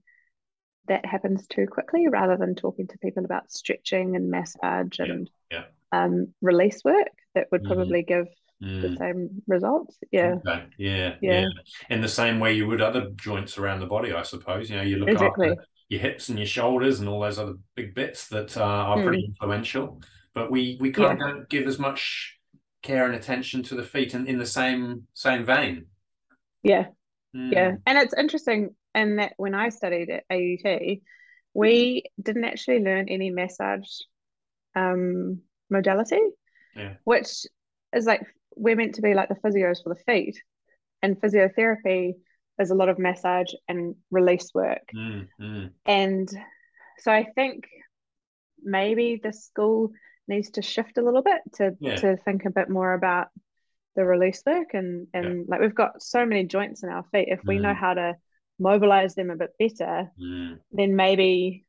that 0.89 1.05
happens 1.05 1.47
too 1.47 1.67
quickly 1.67 2.09
rather 2.09 2.37
than 2.37 2.55
talking 2.55 2.87
to 2.87 2.99
people 2.99 3.25
about 3.25 3.51
stretching 3.51 4.17
and 4.17 4.31
massage 4.31 4.99
and 4.99 5.29
yeah. 5.51 5.65
Um, 5.93 6.29
release 6.43 6.83
work 6.85 7.09
that 7.35 7.49
would 7.53 7.63
Mm. 7.63 7.67
probably 7.67 8.03
give 8.03 8.27
the 8.61 8.89
Mm. 8.89 8.99
same 8.99 9.43
results. 9.47 9.99
Yeah, 10.11 10.37
Okay. 10.47 10.65
Yeah, 10.79 11.17
Yeah. 11.21 11.41
yeah. 11.43 11.47
In 11.91 12.01
the 12.01 12.09
same 12.09 12.41
way 12.41 12.55
you 12.55 12.67
would 12.67 12.81
other 12.81 13.11
joints 13.11 13.59
around 13.59 13.81
the 13.81 13.87
body, 13.87 14.12
I 14.12 14.23
suppose. 14.23 14.71
You 14.71 14.77
know, 14.77 14.83
you 14.83 14.97
look 14.97 15.11
exactly. 15.11 15.51
after 15.51 15.64
your 15.89 16.01
hips 16.01 16.29
and 16.31 16.39
your 16.39 16.47
shoulders 16.47 17.01
and 17.01 17.09
all 17.09 17.21
those 17.21 17.39
other 17.39 17.55
big 17.75 17.95
bits 17.95 18.29
that 18.29 18.57
uh, 18.57 18.64
are 18.64 19.03
pretty 19.03 19.23
Hmm. 19.23 19.31
influential. 19.31 20.01
But 20.35 20.51
we 20.51 20.79
we 20.81 20.91
kind 20.91 21.12
of 21.12 21.19
don't 21.19 21.49
give 21.49 21.67
as 21.67 21.79
much 21.79 22.36
care 22.87 23.05
and 23.07 23.14
attention 23.14 23.62
to 23.64 23.74
the 23.74 23.82
feet 23.82 24.14
in, 24.14 24.26
in 24.26 24.39
the 24.39 24.47
same 24.47 25.07
same 25.14 25.45
vein. 25.45 25.87
Yeah, 26.62 26.87
Mm. 27.34 27.53
yeah. 27.53 27.72
And 27.87 27.99
it's 27.99 28.14
interesting 28.16 28.74
in 28.95 29.16
that 29.16 29.32
when 29.37 29.55
I 29.55 29.68
studied 29.68 30.09
at 30.11 30.24
AUT, 30.30 31.01
we 31.53 32.05
didn't 32.20 32.45
actually 32.45 32.80
learn 32.80 33.09
any 33.09 33.30
massage 33.30 33.89
um, 34.74 35.41
modality, 35.70 36.20
Yeah. 36.74 36.95
which 37.05 37.28
is 37.93 38.07
like 38.07 38.22
we're 38.55 38.76
meant 38.76 38.95
to 38.95 39.03
be 39.03 39.14
like 39.14 39.28
the 39.28 39.34
physios 39.43 39.82
for 39.82 39.91
the 39.95 40.03
feet, 40.07 40.37
and 41.03 41.20
physiotherapy 41.20 42.14
is 42.59 42.70
a 42.70 42.74
lot 42.74 42.89
of 42.89 42.99
massage 42.99 43.53
and 43.68 43.97
release 44.11 44.51
work. 44.55 44.87
Mm, 44.95 45.28
mm. 45.41 45.70
And 45.84 46.28
so 47.01 47.12
I 47.12 47.24
think 47.34 47.66
maybe 48.62 49.20
the 49.22 49.32
school 49.32 49.91
needs 50.29 50.51
to 50.51 50.62
shift 50.62 50.99
a 50.99 51.03
little 51.03 51.22
bit 51.22 51.41
to 51.55 51.77
Yeah. 51.81 51.97
to 51.97 52.16
think 52.16 52.45
a 52.45 52.51
bit 52.51 52.68
more 52.68 52.93
about 52.93 53.29
the 53.97 54.05
release 54.05 54.43
work 54.47 54.74
and 54.74 55.09
and 55.14 55.39
yeah. 55.39 55.45
like 55.49 55.61
we've 55.61 55.74
got 55.74 56.03
so 56.03 56.24
many 56.24 56.45
joints 56.45 56.83
in 56.83 56.91
our 56.91 57.05
feet 57.12 57.29
if 57.29 57.41
we 57.45 57.57
mm. 57.57 57.62
know 57.62 57.74
how 57.74 57.95
to 57.95 58.14
mobilize 58.59 59.14
them 59.14 59.31
a 59.31 59.37
bit 59.37 59.51
better 59.59 60.11
mm. 60.20 60.59
then 60.72 60.95
maybe 60.97 61.64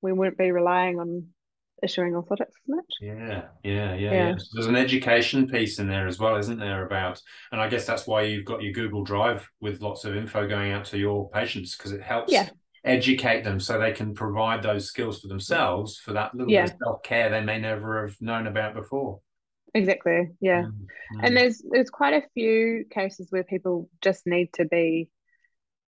we 0.00 0.12
wouldn't 0.12 0.38
be 0.38 0.50
relying 0.50 0.98
on 0.98 1.26
issuing 1.82 2.12
orthotics 2.12 2.48
as 2.48 2.68
much 2.68 2.84
yeah, 3.00 3.42
yeah 3.62 3.94
yeah 3.94 4.12
yeah, 4.12 4.34
So 4.38 4.46
there's 4.54 4.66
an 4.66 4.76
education 4.76 5.48
piece 5.48 5.78
in 5.78 5.88
there 5.88 6.06
as 6.06 6.18
well 6.18 6.36
isn't 6.36 6.58
there 6.58 6.86
about 6.86 7.20
and 7.52 7.60
i 7.60 7.68
guess 7.68 7.84
that's 7.84 8.06
why 8.06 8.22
you've 8.22 8.44
got 8.44 8.62
your 8.62 8.72
google 8.72 9.02
drive 9.02 9.48
with 9.60 9.82
lots 9.82 10.04
of 10.04 10.16
info 10.16 10.48
going 10.48 10.72
out 10.72 10.84
to 10.86 10.98
your 10.98 11.28
patients 11.30 11.76
because 11.76 11.92
it 11.92 12.00
helps 12.00 12.32
yeah 12.32 12.48
educate 12.84 13.44
them 13.44 13.58
so 13.58 13.78
they 13.78 13.92
can 13.92 14.14
provide 14.14 14.62
those 14.62 14.86
skills 14.86 15.20
for 15.20 15.28
themselves 15.28 15.96
for 15.96 16.12
that 16.12 16.34
little 16.34 16.52
yeah. 16.52 16.64
bit 16.64 16.72
of 16.72 16.78
self-care 16.84 17.30
they 17.30 17.40
may 17.40 17.58
never 17.58 18.06
have 18.06 18.16
known 18.20 18.46
about 18.46 18.74
before 18.74 19.20
exactly 19.72 20.28
yeah 20.40 20.62
mm-hmm. 20.62 21.24
and 21.24 21.36
there's 21.36 21.62
there's 21.70 21.90
quite 21.90 22.14
a 22.14 22.26
few 22.34 22.84
cases 22.90 23.28
where 23.30 23.44
people 23.44 23.88
just 24.02 24.26
need 24.26 24.52
to 24.52 24.64
be 24.64 25.08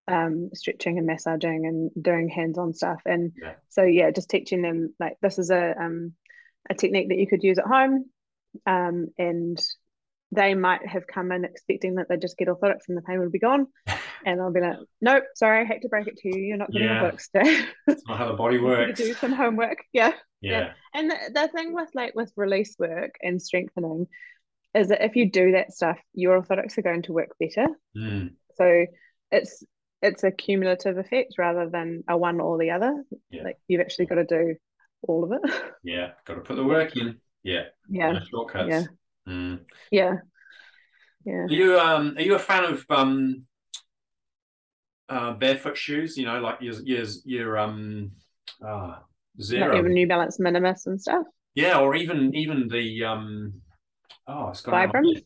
um, 0.09 0.51
stretching 0.55 0.99
and 0.99 1.07
massaging 1.07 1.67
and 1.67 1.91
doing 2.01 2.29
hands-on 2.29 2.73
stuff 2.73 3.01
and 3.07 3.33
yeah. 3.43 3.55
so 3.69 3.83
yeah 3.83 4.11
just 4.11 4.31
teaching 4.31 4.63
them 4.63 4.95
like 5.01 5.17
this 5.21 5.39
is 5.39 5.51
a 5.51 5.75
um, 5.79 6.13
a 6.71 6.75
technique 6.75 7.09
that 7.09 7.19
you 7.19 7.27
could 7.27 7.43
use 7.43 7.59
at 7.59 7.67
home 7.67 8.05
um, 8.67 9.09
and 9.19 9.61
they 10.33 10.55
might 10.55 10.87
have 10.87 11.07
come 11.07 11.33
in 11.33 11.45
expecting 11.45 11.95
that 11.97 12.09
they'd 12.09 12.21
just 12.21 12.37
get 12.37 12.49
orthotics 12.49 12.89
and 12.89 12.97
the 12.97 13.03
pain 13.03 13.21
would 13.21 13.33
be 13.33 13.39
gone. 13.39 13.67
And 14.25 14.41
I'll 14.41 14.53
be 14.53 14.61
like, 14.61 14.79
nope, 15.01 15.23
sorry, 15.37 15.61
I 15.61 15.65
hate 15.65 15.83
to 15.83 15.89
break 15.89 16.09
it 16.09 16.17
to 16.17 16.29
you. 16.29 16.43
You're 16.43 16.57
not 16.57 16.73
getting 16.73 16.89
yeah. 16.89 17.03
orthotics 17.03 17.31
today. 17.31 17.65
That's 17.87 18.03
not 18.09 18.19
how 18.19 18.27
the 18.27 18.33
body 18.33 18.59
works. 18.61 18.99
do 18.99 19.15
some 19.15 19.31
homework. 19.31 19.85
Yeah. 19.93 20.15
Yeah. 20.41 20.51
yeah. 20.51 20.73
And 20.95 21.11
the, 21.11 21.17
the 21.33 21.49
thing 21.49 21.73
with 21.73 21.91
like 21.95 22.17
with 22.17 22.33
release 22.35 22.75
work 22.77 23.15
and 23.23 23.41
strengthening 23.41 24.09
is 24.75 24.89
that 24.89 25.05
if 25.05 25.15
you 25.15 25.31
do 25.31 25.53
that 25.53 25.73
stuff, 25.73 25.99
your 26.13 26.41
orthotics 26.41 26.77
are 26.77 26.83
going 26.83 27.03
to 27.03 27.13
work 27.13 27.37
better. 27.39 27.69
Mm. 27.97 28.31
So 28.57 28.87
it's 29.31 29.63
it's 30.03 30.25
a 30.25 30.33
cumulative 30.33 30.99
effect 30.99 31.35
rather 31.39 31.69
than 31.71 32.03
a 32.09 32.17
one 32.17 32.41
or 32.41 32.59
the 32.59 32.71
other. 32.71 33.05
Yeah. 33.31 33.45
Like 33.45 33.59
you've 33.69 33.83
actually 33.83 34.07
got 34.07 34.17
to 34.17 34.25
do 34.25 34.57
all 35.03 35.23
of 35.23 35.33
it. 35.33 35.53
Yeah, 35.85 36.13
got 36.25 36.35
to 36.35 36.41
put 36.41 36.57
the 36.57 36.65
work 36.65 36.97
in. 36.97 37.21
Yeah. 37.45 37.65
Yeah. 37.89 38.13
No 38.13 38.21
shortcuts. 38.29 38.69
Yeah. 38.69 38.83
Mm. 39.27 39.61
Yeah. 39.91 40.17
Yeah. 41.25 41.45
Are 41.45 41.49
you 41.53 41.79
um 41.79 42.15
are 42.17 42.23
you 42.23 42.35
a 42.35 42.39
fan 42.39 42.65
of 42.65 42.85
um 42.91 43.47
uh 45.09 45.33
barefoot 45.33 45.77
shoes? 45.77 46.17
You 46.17 46.27
know, 46.27 46.41
like 46.41 46.61
your 46.61 46.75
your 46.83 47.05
your 47.25 47.59
um 47.59 48.13
uh 48.65 48.97
zero 49.41 49.83
like 49.83 49.85
New 49.85 50.07
Balance 50.07 50.39
Minimus 50.39 50.87
and 50.87 51.01
stuff. 51.01 51.27
Yeah, 51.55 51.81
or 51.81 51.95
even 51.95 52.35
even 52.35 52.69
the 52.69 53.05
um 53.05 53.63
oh 54.29 54.51
it's 54.51 54.61
got 54.61 54.93
Vibram. 54.93 55.23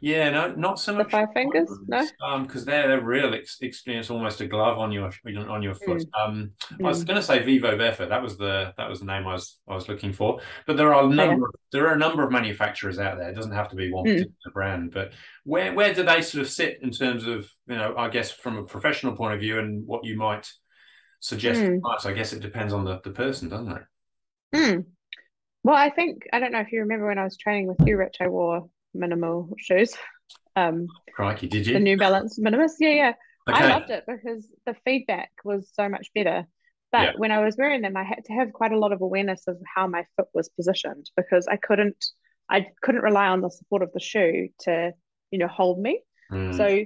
Yeah, 0.00 0.30
no, 0.30 0.52
not 0.54 0.78
so 0.78 0.94
much. 0.94 1.06
The 1.06 1.10
five 1.10 1.32
fingers, 1.32 1.70
no, 1.86 2.06
um, 2.24 2.42
because 2.42 2.64
they're 2.64 2.88
they're 2.88 3.00
real 3.00 3.34
ex- 3.34 3.58
experience, 3.60 4.10
almost 4.10 4.40
a 4.40 4.46
glove 4.46 4.78
on 4.78 4.92
your 4.92 5.10
on 5.26 5.62
your 5.62 5.74
foot. 5.74 6.02
Mm. 6.02 6.20
Um, 6.20 6.50
mm. 6.72 6.84
I 6.84 6.88
was 6.88 7.00
hmm. 7.00 7.06
going 7.06 7.16
to 7.16 7.22
say 7.22 7.42
Vivo 7.42 7.78
Barefoot. 7.78 8.08
That 8.08 8.22
was 8.22 8.36
the 8.36 8.74
that 8.76 8.88
was 8.88 9.00
the 9.00 9.06
name 9.06 9.26
I 9.26 9.32
was 9.32 9.58
I 9.68 9.74
was 9.74 9.88
looking 9.88 10.12
for. 10.12 10.40
But 10.66 10.76
there 10.76 10.92
are 10.92 11.04
a 11.04 11.08
number 11.08 11.46
yeah. 11.46 11.60
there 11.70 11.88
are 11.88 11.94
a 11.94 11.98
number 11.98 12.22
of 12.22 12.32
manufacturers 12.32 12.98
out 12.98 13.16
there. 13.16 13.30
It 13.30 13.34
doesn't 13.34 13.52
have 13.52 13.68
to 13.70 13.76
be 13.76 13.92
one 13.92 14.04
mm. 14.04 14.26
brand. 14.52 14.92
But 14.92 15.12
where 15.44 15.72
where 15.72 15.94
do 15.94 16.02
they 16.02 16.20
sort 16.20 16.42
of 16.42 16.50
sit 16.50 16.80
in 16.82 16.90
terms 16.90 17.26
of 17.26 17.48
you 17.66 17.76
know 17.76 17.94
I 17.96 18.08
guess 18.08 18.30
from 18.30 18.58
a 18.58 18.64
professional 18.64 19.16
point 19.16 19.34
of 19.34 19.40
view 19.40 19.58
and 19.58 19.86
what 19.86 20.04
you 20.04 20.16
might 20.16 20.50
suggest? 21.20 21.60
Mm. 21.60 21.80
I 22.04 22.12
guess 22.12 22.32
it 22.32 22.40
depends 22.40 22.72
on 22.72 22.84
the 22.84 23.00
the 23.04 23.10
person, 23.10 23.48
doesn't 23.48 23.72
it? 23.72 23.82
Mm. 24.54 24.84
Well, 25.62 25.76
I 25.76 25.90
think 25.90 26.24
I 26.32 26.40
don't 26.40 26.52
know 26.52 26.60
if 26.60 26.72
you 26.72 26.80
remember 26.80 27.06
when 27.06 27.18
I 27.18 27.24
was 27.24 27.36
training 27.36 27.68
with 27.68 27.86
you, 27.86 27.96
Rich. 27.96 28.16
I 28.20 28.28
wore 28.28 28.68
minimal 28.94 29.54
shoes. 29.58 29.94
Um, 30.56 30.86
Crikey, 31.14 31.48
did 31.48 31.66
you? 31.66 31.74
The 31.74 31.80
New 31.80 31.96
Balance 31.96 32.38
Minimus. 32.38 32.76
Yeah, 32.78 32.88
yeah. 32.90 33.12
Okay. 33.48 33.64
I 33.64 33.68
loved 33.68 33.90
it 33.90 34.04
because 34.06 34.46
the 34.66 34.76
feedback 34.84 35.30
was 35.44 35.70
so 35.74 35.88
much 35.88 36.08
better. 36.14 36.46
But 36.92 37.02
yeah. 37.02 37.12
when 37.16 37.32
I 37.32 37.44
was 37.44 37.56
wearing 37.56 37.80
them, 37.80 37.96
I 37.96 38.04
had 38.04 38.24
to 38.26 38.32
have 38.34 38.52
quite 38.52 38.72
a 38.72 38.78
lot 38.78 38.92
of 38.92 39.00
awareness 39.00 39.48
of 39.48 39.56
how 39.74 39.86
my 39.86 40.04
foot 40.16 40.28
was 40.34 40.50
positioned 40.50 41.10
because 41.16 41.48
I 41.48 41.56
couldn't, 41.56 42.04
I 42.50 42.66
couldn't 42.82 43.02
rely 43.02 43.28
on 43.28 43.40
the 43.40 43.50
support 43.50 43.82
of 43.82 43.92
the 43.92 44.00
shoe 44.00 44.48
to, 44.60 44.92
you 45.30 45.38
know, 45.38 45.48
hold 45.48 45.80
me. 45.80 46.02
Mm. 46.30 46.56
So, 46.56 46.84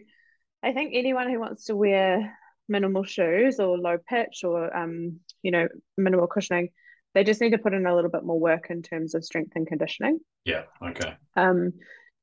I 0.63 0.73
think 0.73 0.93
anyone 0.95 1.31
who 1.31 1.39
wants 1.39 1.67
to 1.67 1.77
wear 1.77 2.37
minimal 2.69 3.05
shoes 3.05 3.61
or 3.61 3.79
low 3.79 3.99
pitch 4.09 4.43
or, 4.43 4.75
um, 4.77 5.21
you 5.43 5.51
know, 5.51 5.69
minimal 5.97 6.27
cushioning, 6.27 6.71
they 7.17 7.25
just 7.25 7.41
need 7.41 7.53
to 7.53 7.59
put 7.59 7.73
in 7.73 7.87
a 7.87 7.95
little 7.95 8.11
bit 8.11 8.25
more 8.25 8.39
work 8.39 8.67
in 8.69 8.83
terms 8.83 9.15
of 9.15 9.25
strength 9.25 9.53
and 9.55 9.67
conditioning. 9.67 10.21
Yeah. 10.45 10.65
Okay. 10.83 11.15
Um, 11.35 11.73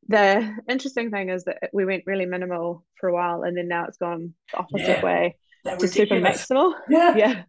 the 0.07 0.55
interesting 0.69 1.09
thing 1.09 1.29
is 1.29 1.45
that 1.45 1.71
we 1.73 1.83
went 1.83 2.03
really 2.05 2.27
minimal 2.27 2.85
for 2.99 3.09
a 3.09 3.13
while, 3.13 3.41
and 3.41 3.57
then 3.57 3.67
now 3.67 3.85
it's 3.85 3.97
gone 3.97 4.35
the 4.51 4.59
opposite 4.59 4.99
yeah. 4.99 5.03
way 5.03 5.35
to 5.65 5.87
super 5.87 6.21
maximal. 6.21 6.75
Yeah. 6.87 7.15
Yeah. 7.17 7.43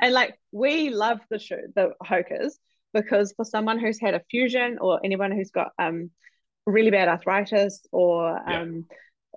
And 0.00 0.12
like 0.12 0.34
we 0.50 0.90
love 0.90 1.20
the 1.30 1.38
shoe, 1.38 1.68
the 1.76 1.92
Hokas, 2.02 2.54
because 2.92 3.34
for 3.36 3.44
someone 3.44 3.78
who's 3.78 4.00
had 4.00 4.14
a 4.14 4.22
fusion 4.28 4.78
or 4.80 4.98
anyone 5.04 5.30
who's 5.30 5.52
got 5.52 5.68
um 5.78 6.10
really 6.66 6.90
bad 6.90 7.06
arthritis 7.06 7.86
or 7.92 8.40
yeah. 8.48 8.62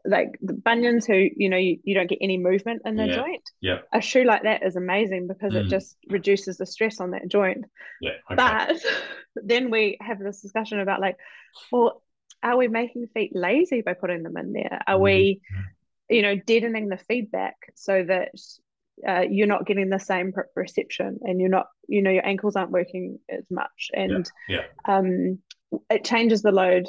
Like 0.06 0.38
the 0.42 0.54
bunions 0.54 1.06
who 1.06 1.30
you 1.36 1.50
know 1.50 1.58
you, 1.58 1.78
you 1.84 1.96
don't 1.96 2.10
get 2.10 2.20
any 2.22 2.38
movement 2.38 2.82
in 2.86 2.96
the 2.96 3.08
yeah. 3.08 3.16
joint 3.16 3.50
yeah 3.62 3.78
a 3.94 4.02
shoe 4.02 4.24
like 4.24 4.44
that 4.44 4.64
is 4.64 4.76
amazing 4.76 5.28
because 5.28 5.54
mm. 5.54 5.64
it 5.64 5.70
just 5.70 5.96
reduces 6.10 6.58
the 6.58 6.66
stress 6.66 7.00
on 7.00 7.12
that 7.12 7.28
joint 7.28 7.66
yeah 8.02 8.12
okay. 8.30 8.36
but 8.36 8.82
then 9.36 9.70
we 9.70 9.98
have 10.02 10.20
this 10.20 10.42
discussion 10.42 10.80
about 10.80 11.00
like 11.00 11.18
well 11.72 12.02
are 12.42 12.58
we 12.58 12.68
making 12.68 13.08
feet 13.14 13.32
lazy 13.34 13.82
by 13.82 13.94
putting 13.94 14.24
them 14.24 14.36
in 14.38 14.52
there 14.52 14.82
are 14.88 14.98
mm. 14.98 15.02
we 15.02 15.42
you 16.10 16.22
know 16.22 16.36
deadening 16.36 16.90
the 16.90 16.98
feedback 16.98 17.56
so 17.76 18.04
that 18.04 18.30
uh, 19.08 19.22
you're 19.28 19.48
not 19.48 19.66
getting 19.66 19.90
the 19.90 20.00
same 20.00 20.34
reception 20.56 21.20
and 21.22 21.40
you're 21.40 21.50
not 21.50 21.68
you 21.88 22.02
know 22.02 22.12
your 22.12 22.26
ankles 22.26 22.56
aren't 22.56 22.72
working 22.72 23.20
as 23.30 23.46
much 23.50 23.90
and 23.94 24.30
yeah, 24.48 24.62
yeah. 24.88 24.98
um 24.98 25.40
it 25.90 26.04
changes 26.04 26.42
the 26.42 26.52
load 26.52 26.86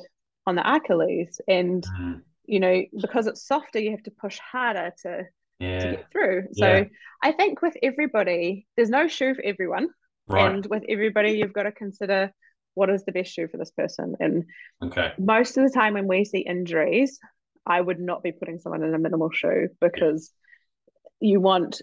on 0.46 0.56
the 0.56 0.74
achilles 0.74 1.40
and 1.46 1.84
mm 1.84 2.20
you 2.46 2.60
know 2.60 2.82
because 3.00 3.26
it's 3.26 3.46
softer 3.46 3.78
you 3.78 3.90
have 3.90 4.02
to 4.02 4.10
push 4.10 4.38
harder 4.38 4.92
to, 5.02 5.24
yeah. 5.58 5.78
to 5.78 5.90
get 5.92 6.12
through 6.12 6.44
so 6.52 6.66
yeah. 6.66 6.84
i 7.22 7.32
think 7.32 7.62
with 7.62 7.74
everybody 7.82 8.66
there's 8.76 8.90
no 8.90 9.08
shoe 9.08 9.34
for 9.34 9.42
everyone 9.42 9.88
right. 10.28 10.52
and 10.52 10.66
with 10.66 10.84
everybody 10.88 11.32
you've 11.32 11.52
got 11.52 11.64
to 11.64 11.72
consider 11.72 12.32
what 12.74 12.90
is 12.90 13.04
the 13.04 13.12
best 13.12 13.32
shoe 13.32 13.48
for 13.48 13.56
this 13.56 13.70
person 13.70 14.14
and 14.20 14.44
okay 14.82 15.12
most 15.18 15.56
of 15.56 15.64
the 15.64 15.72
time 15.72 15.94
when 15.94 16.06
we 16.06 16.24
see 16.24 16.40
injuries 16.40 17.18
i 17.66 17.80
would 17.80 18.00
not 18.00 18.22
be 18.22 18.32
putting 18.32 18.58
someone 18.58 18.82
in 18.82 18.94
a 18.94 18.98
minimal 18.98 19.30
shoe 19.30 19.68
because 19.80 20.30
yeah. 21.20 21.30
you 21.32 21.40
want 21.40 21.82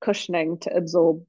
cushioning 0.00 0.58
to 0.58 0.74
absorb 0.74 1.22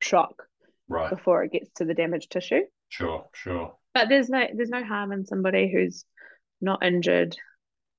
shock 0.00 0.44
right 0.88 1.10
before 1.10 1.42
it 1.42 1.52
gets 1.52 1.70
to 1.76 1.84
the 1.84 1.94
damaged 1.94 2.30
tissue 2.30 2.60
sure 2.88 3.26
sure 3.32 3.74
but 3.94 4.08
there's 4.08 4.28
no 4.28 4.46
there's 4.54 4.70
no 4.70 4.84
harm 4.84 5.12
in 5.12 5.24
somebody 5.24 5.70
who's 5.72 6.04
not 6.60 6.84
injured 6.84 7.36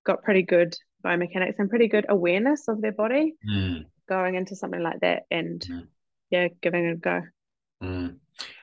got 0.06 0.24
pretty 0.24 0.42
good 0.42 0.76
biomechanics 1.04 1.56
and 1.58 1.70
pretty 1.70 1.88
good 1.88 2.06
awareness 2.10 2.68
of 2.68 2.82
their 2.82 2.92
body 2.92 3.34
mm. 3.48 3.84
going 4.08 4.36
into 4.36 4.56
something 4.56 4.82
like 4.82 5.00
that 5.02 5.24
and 5.32 5.62
mm. 5.62 5.88
yeah 6.30 6.48
giving 6.62 6.86
it 6.86 6.94
a 6.94 6.96
go 6.96 7.22
mm. 7.84 8.16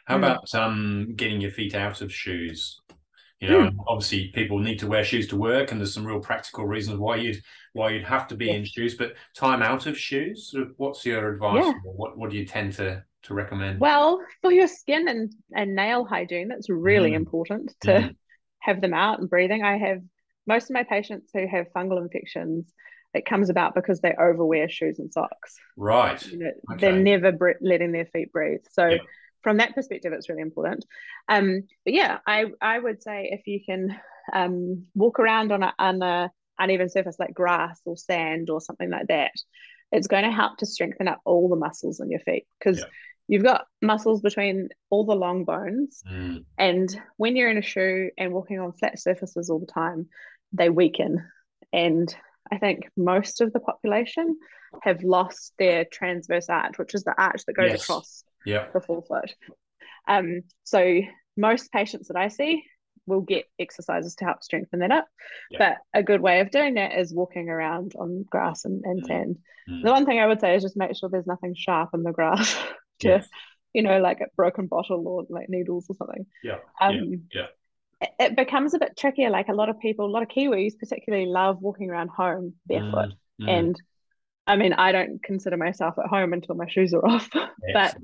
how 0.05 0.17
hmm. 0.17 0.25
about 0.25 0.55
um 0.55 1.15
getting 1.17 1.41
your 1.41 1.51
feet 1.51 1.75
out 1.75 2.01
of 2.01 2.13
shoes 2.13 2.81
you 3.41 3.49
know 3.49 3.71
hmm. 3.71 3.81
obviously 3.87 4.29
people 4.35 4.59
need 4.59 4.79
to 4.79 4.87
wear 4.87 5.05
shoes 5.05 5.29
to 5.29 5.37
work 5.37 5.71
and 5.71 5.81
there's 5.81 5.95
some 5.95 6.07
real 6.07 6.21
practical 6.21 6.67
reasons 6.67 6.99
why 6.99 7.17
you'd 7.17 7.41
why 7.73 7.91
you'd 7.91 8.05
have 8.05 8.27
to 8.27 8.37
be 8.37 8.51
in 8.51 8.65
shoes 8.65 8.97
but 8.97 9.15
time 9.37 9.63
out 9.63 9.87
of 9.87 9.97
shoes 9.97 10.55
what's 10.77 11.07
your 11.07 11.33
advice 11.33 11.65
yeah. 11.65 11.73
what 11.85 12.19
what 12.19 12.31
do 12.31 12.37
you 12.37 12.45
tend 12.45 12.73
to 12.73 13.03
to 13.23 13.35
recommend 13.35 13.81
well 13.81 14.21
for 14.43 14.53
your 14.53 14.67
skin 14.67 15.09
and 15.09 15.33
and 15.55 15.75
nail 15.75 16.05
hygiene 16.05 16.49
that's 16.49 16.69
really 16.69 17.11
hmm. 17.11 17.17
important 17.17 17.73
to 17.81 18.15
have 18.61 18.81
them 18.81 18.95
out 18.95 19.21
and 19.21 19.31
breathing 19.31 19.63
i 19.63 19.77
have 19.77 20.01
most 20.49 20.71
of 20.71 20.75
my 20.75 20.83
patients 20.83 21.31
who 21.33 21.47
have 21.47 21.67
fungal 21.77 22.01
infections, 22.01 22.73
it 23.15 23.27
comes 23.27 23.51
about 23.51 23.75
because 23.75 24.01
they 24.01 24.15
overwear 24.19 24.69
shoes 24.69 24.99
and 24.99 25.13
socks. 25.13 25.57
Right. 25.77 26.25
You 26.27 26.39
know, 26.39 26.51
okay. 26.73 26.81
They're 26.81 27.01
never 27.01 27.33
bre- 27.33 27.61
letting 27.61 27.93
their 27.93 28.07
feet 28.07 28.33
breathe. 28.33 28.63
So 28.73 28.89
yeah. 28.89 28.99
from 29.43 29.59
that 29.59 29.75
perspective, 29.75 30.13
it's 30.13 30.29
really 30.29 30.43
important. 30.43 30.85
Um, 31.29 31.63
but 31.85 31.95
yeah, 31.95 32.19
I 32.27 32.47
I 32.61 32.79
would 32.79 33.03
say 33.03 33.29
if 33.31 33.47
you 33.47 33.61
can 33.65 33.95
um, 34.33 34.87
walk 34.95 35.21
around 35.21 35.53
on 35.53 35.63
a, 35.63 35.75
on 35.79 36.03
a 36.03 36.31
uneven 36.59 36.89
surface 36.89 37.17
like 37.19 37.35
grass 37.35 37.81
or 37.85 37.97
sand 37.97 38.51
or 38.51 38.61
something 38.61 38.91
like 38.91 39.07
that, 39.09 39.33
it's 39.93 40.09
going 40.09 40.25
to 40.25 40.33
help 40.33 40.59
to 40.59 40.67
strengthen 40.67 41.09
up 41.09 41.21
all 41.25 41.49
the 41.49 41.57
muscles 41.57 42.01
in 42.01 42.11
your 42.11 42.21
feet 42.21 42.47
because. 42.59 42.79
Yeah 42.79 42.87
you've 43.31 43.45
got 43.45 43.67
muscles 43.83 44.23
between 44.23 44.71
all 44.89 45.05
the 45.05 45.15
long 45.15 45.45
bones 45.45 46.03
mm. 46.11 46.43
and 46.57 47.01
when 47.19 47.37
you're 47.37 47.51
in 47.51 47.59
a 47.59 47.63
shoe 47.63 48.11
and 48.17 48.33
walking 48.33 48.59
on 48.59 48.73
flat 48.73 48.99
surfaces 48.99 49.51
all 49.51 49.59
the 49.59 49.67
time 49.67 50.09
they 50.53 50.69
weaken. 50.69 51.25
And 51.73 52.15
I 52.51 52.59
think 52.59 52.89
most 52.97 53.41
of 53.41 53.53
the 53.53 53.61
population 53.61 54.39
have 54.83 55.03
lost 55.03 55.53
their 55.59 55.85
transverse 55.85 56.49
arch, 56.49 56.79
which 56.79 56.95
is 56.95 57.05
the 57.05 57.15
arch 57.21 57.43
that 57.47 57.55
goes 57.55 57.71
yes. 57.71 57.83
across 57.83 58.25
yeah. 58.45 58.67
the 58.73 58.81
forefoot. 58.81 59.35
Um, 60.07 60.43
so 60.65 61.01
most 61.37 61.73
patients 61.73 62.09
that 62.09 62.17
I 62.17 62.29
see, 62.29 62.65
we'll 63.07 63.21
get 63.21 63.47
exercises 63.59 64.15
to 64.17 64.25
help 64.25 64.43
strengthen 64.43 64.81
that 64.81 64.91
up. 64.91 65.07
Yeah. 65.51 65.59
But 65.59 65.99
a 65.99 66.03
good 66.03 66.21
way 66.21 66.41
of 66.41 66.51
doing 66.51 66.75
that 66.75 66.99
is 66.99 67.15
walking 67.15 67.49
around 67.49 67.93
on 67.99 68.25
grass 68.31 68.65
and, 68.65 68.85
and 68.85 69.03
mm. 69.03 69.07
sand. 69.07 69.39
Mm. 69.69 69.83
The 69.85 69.91
one 69.91 70.07
thing 70.07 70.19
I 70.19 70.27
would 70.27 70.41
say 70.41 70.55
is 70.55 70.63
just 70.63 70.77
make 70.77 70.97
sure 70.97 71.09
there's 71.09 71.27
nothing 71.27 71.55
sharp 71.57 71.91
in 71.95 72.03
the 72.03 72.13
grass 72.13 72.55
to, 73.01 73.09
yes. 73.09 73.29
you 73.73 73.83
know, 73.83 74.01
like 74.01 74.21
a 74.21 74.27
broken 74.37 74.67
bottle 74.67 75.07
or 75.07 75.25
like 75.29 75.49
needles 75.49 75.87
or 75.89 75.97
something. 75.97 76.27
Yeah. 76.43 76.59
Um, 76.81 76.95
yeah. 77.33 77.43
yeah. 77.43 77.47
It, 78.01 78.37
becomes 78.37 78.75
a 78.75 78.79
bit 78.79 78.97
trickier. 78.97 79.31
Like 79.31 79.49
a 79.49 79.55
lot 79.55 79.69
of 79.69 79.81
people, 79.81 80.07
a 80.07 80.11
lot 80.11 80.23
of 80.23 80.29
Kiwis 80.29 80.79
particularly 80.79 81.27
love 81.27 81.61
walking 81.61 81.91
around 81.91 82.11
home 82.11 82.55
barefoot. 82.67 83.15
Mm. 83.41 83.47
mm. 83.47 83.49
And 83.49 83.83
I 84.47 84.57
mean, 84.57 84.73
I 84.73 84.93
don't 84.93 85.23
consider 85.23 85.57
myself 85.57 85.99
at 85.99 86.07
home 86.07 86.33
until 86.33 86.55
my 86.55 86.69
shoes 86.69 86.95
are 86.95 87.05
off. 87.07 87.29
but 87.73 87.97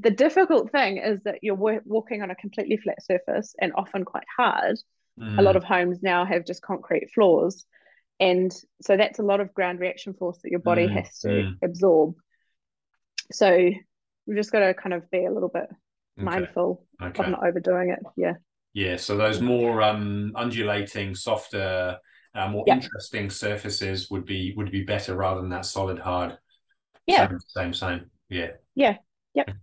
the 0.00 0.10
difficult 0.10 0.70
thing 0.70 0.98
is 0.98 1.22
that 1.24 1.38
you're 1.42 1.54
walking 1.54 2.22
on 2.22 2.30
a 2.30 2.34
completely 2.34 2.76
flat 2.76 3.02
surface 3.02 3.54
and 3.60 3.72
often 3.74 4.04
quite 4.04 4.26
hard. 4.36 4.78
Mm. 5.18 5.38
A 5.38 5.42
lot 5.42 5.56
of 5.56 5.64
homes 5.64 6.02
now 6.02 6.24
have 6.24 6.46
just 6.46 6.62
concrete 6.62 7.10
floors. 7.14 7.64
And 8.20 8.52
so 8.80 8.96
that's 8.96 9.18
a 9.18 9.24
lot 9.24 9.40
of 9.40 9.52
ground 9.54 9.80
reaction 9.80 10.14
force 10.14 10.38
that 10.42 10.50
your 10.50 10.60
body 10.60 10.86
mm. 10.86 10.92
has 10.92 11.18
to 11.20 11.28
mm. 11.28 11.56
absorb. 11.62 12.14
So 13.32 13.70
we've 14.26 14.36
just 14.36 14.52
got 14.52 14.60
to 14.60 14.74
kind 14.74 14.94
of 14.94 15.10
be 15.10 15.24
a 15.24 15.32
little 15.32 15.48
bit 15.48 15.64
okay. 15.64 16.22
mindful 16.22 16.86
okay. 17.02 17.24
of 17.24 17.30
not 17.30 17.46
overdoing 17.46 17.90
it. 17.90 18.00
Yeah. 18.16 18.34
Yeah. 18.74 18.96
So 18.96 19.16
those 19.16 19.40
more 19.40 19.82
um, 19.82 20.32
undulating, 20.34 21.14
softer, 21.14 21.98
uh, 22.34 22.48
more 22.48 22.64
yep. 22.66 22.82
interesting 22.82 23.30
surfaces 23.30 24.10
would 24.10 24.24
be 24.24 24.54
would 24.56 24.70
be 24.70 24.82
better 24.82 25.14
rather 25.14 25.40
than 25.40 25.50
that 25.50 25.66
solid 25.66 25.98
hard. 25.98 26.38
Yeah. 27.06 27.28
Same, 27.28 27.38
same, 27.48 27.74
same. 27.74 28.10
Yeah. 28.28 28.50
Yeah. 28.74 28.96
Yep. 29.34 29.50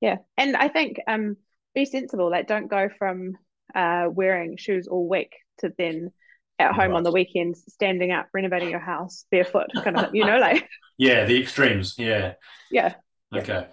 Yeah. 0.00 0.18
And 0.36 0.54
I 0.54 0.68
think 0.68 1.00
um 1.08 1.36
be 1.74 1.84
sensible. 1.84 2.30
Like 2.30 2.46
don't 2.46 2.68
go 2.68 2.88
from 3.00 3.32
uh 3.74 4.06
wearing 4.08 4.56
shoes 4.56 4.86
all 4.86 5.08
week 5.08 5.32
to 5.58 5.72
then 5.76 6.12
at 6.60 6.70
home 6.72 6.90
right. 6.90 6.96
on 6.96 7.02
the 7.02 7.10
weekends, 7.10 7.64
standing 7.68 8.12
up, 8.12 8.28
renovating 8.32 8.70
your 8.70 8.78
house 8.78 9.24
barefoot, 9.32 9.66
kind 9.82 9.96
of 9.96 10.14
you 10.14 10.24
know, 10.24 10.38
like 10.38 10.68
Yeah, 10.98 11.24
the 11.24 11.40
extremes. 11.40 11.96
Yeah. 11.98 12.34
Yeah. 12.70 12.94
Okay. 13.34 13.66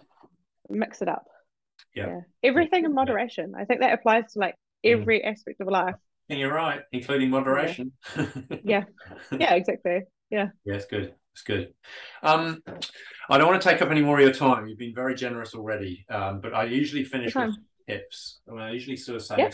Mix 0.69 1.01
it 1.03 1.09
up. 1.09 1.27
Yeah. 1.95 2.07
yeah. 2.07 2.19
Everything 2.43 2.85
in 2.85 2.93
moderation. 2.93 3.53
I 3.57 3.65
think 3.65 3.81
that 3.81 3.93
applies 3.93 4.33
to 4.33 4.39
like 4.39 4.55
every 4.83 5.21
mm. 5.21 5.31
aspect 5.31 5.61
of 5.61 5.67
life. 5.67 5.95
And 6.29 6.39
you're 6.39 6.53
right, 6.53 6.81
including 6.91 7.29
moderation. 7.29 7.91
Yeah. 8.15 8.25
yeah. 8.63 8.83
Yeah, 9.39 9.53
exactly. 9.53 10.01
Yeah. 10.29 10.49
Yeah, 10.65 10.75
it's 10.75 10.85
good. 10.85 11.13
It's 11.33 11.43
good. 11.43 11.73
Um, 12.23 12.63
I 13.29 13.37
don't 13.37 13.47
want 13.47 13.61
to 13.61 13.69
take 13.69 13.81
up 13.81 13.91
any 13.91 14.01
more 14.01 14.17
of 14.17 14.23
your 14.23 14.33
time. 14.33 14.67
You've 14.67 14.79
been 14.79 14.95
very 14.95 15.15
generous 15.15 15.53
already. 15.53 16.05
Um, 16.09 16.39
but 16.41 16.53
I 16.53 16.63
usually 16.65 17.03
finish 17.03 17.35
with 17.35 17.55
tips. 17.87 18.39
I 18.51 18.71
usually 18.71 18.97
sort 18.97 19.17
of 19.17 19.23
say, 19.23 19.35
yeah. 19.37 19.51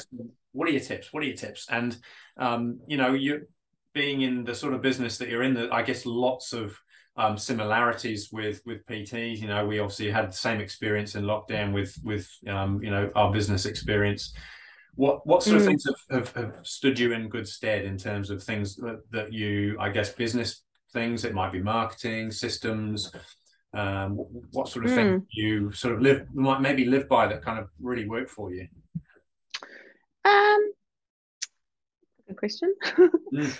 "What 0.51 0.67
are 0.67 0.71
your 0.71 0.81
tips? 0.81 1.11
What 1.11 1.23
are 1.23 1.25
your 1.25 1.35
tips?" 1.35 1.67
And 1.69 1.97
um, 2.37 2.81
you 2.87 2.97
know, 2.97 3.13
you 3.13 3.47
being 3.93 4.21
in 4.21 4.43
the 4.43 4.55
sort 4.55 4.73
of 4.73 4.81
business 4.81 5.17
that 5.17 5.29
you're 5.29 5.43
in, 5.43 5.55
that 5.55 5.73
I 5.73 5.81
guess 5.81 6.05
lots 6.05 6.53
of 6.53 6.79
um, 7.17 7.37
similarities 7.37 8.29
with 8.31 8.61
with 8.65 8.85
PTs. 8.85 9.39
You 9.39 9.47
know, 9.47 9.65
we 9.65 9.79
obviously 9.79 10.11
had 10.11 10.29
the 10.29 10.33
same 10.33 10.59
experience 10.59 11.15
in 11.15 11.23
lockdown 11.23 11.73
with 11.73 11.97
with 12.03 12.29
um, 12.47 12.81
you 12.81 12.89
know 12.89 13.11
our 13.15 13.31
business 13.31 13.65
experience. 13.65 14.33
What 14.95 15.25
what 15.25 15.43
sort 15.43 15.57
mm. 15.57 15.59
of 15.61 15.65
things 15.65 15.85
have, 15.85 16.17
have, 16.17 16.35
have, 16.35 16.67
stood 16.67 16.99
you 16.99 17.13
in 17.13 17.29
good 17.29 17.47
stead 17.47 17.85
in 17.85 17.97
terms 17.97 18.29
of 18.29 18.43
things 18.43 18.75
that, 18.77 19.01
that 19.11 19.31
you, 19.31 19.77
I 19.79 19.89
guess, 19.89 20.11
business 20.11 20.63
things. 20.91 21.23
It 21.23 21.33
might 21.33 21.51
be 21.51 21.61
marketing 21.61 22.31
systems. 22.31 23.11
Um, 23.73 24.17
what 24.51 24.67
sort 24.67 24.85
of 24.85 24.91
mm. 24.91 24.95
thing 24.95 25.27
you 25.31 25.71
sort 25.71 25.95
of 25.95 26.01
live 26.01 26.27
might 26.33 26.59
maybe 26.59 26.85
live 26.85 27.07
by 27.07 27.27
that 27.27 27.41
kind 27.41 27.57
of 27.57 27.69
really 27.79 28.07
work 28.07 28.27
for 28.27 28.53
you? 28.53 28.67
Um, 30.25 30.71
good 32.27 32.37
question. 32.37 32.75
mm. 33.33 33.59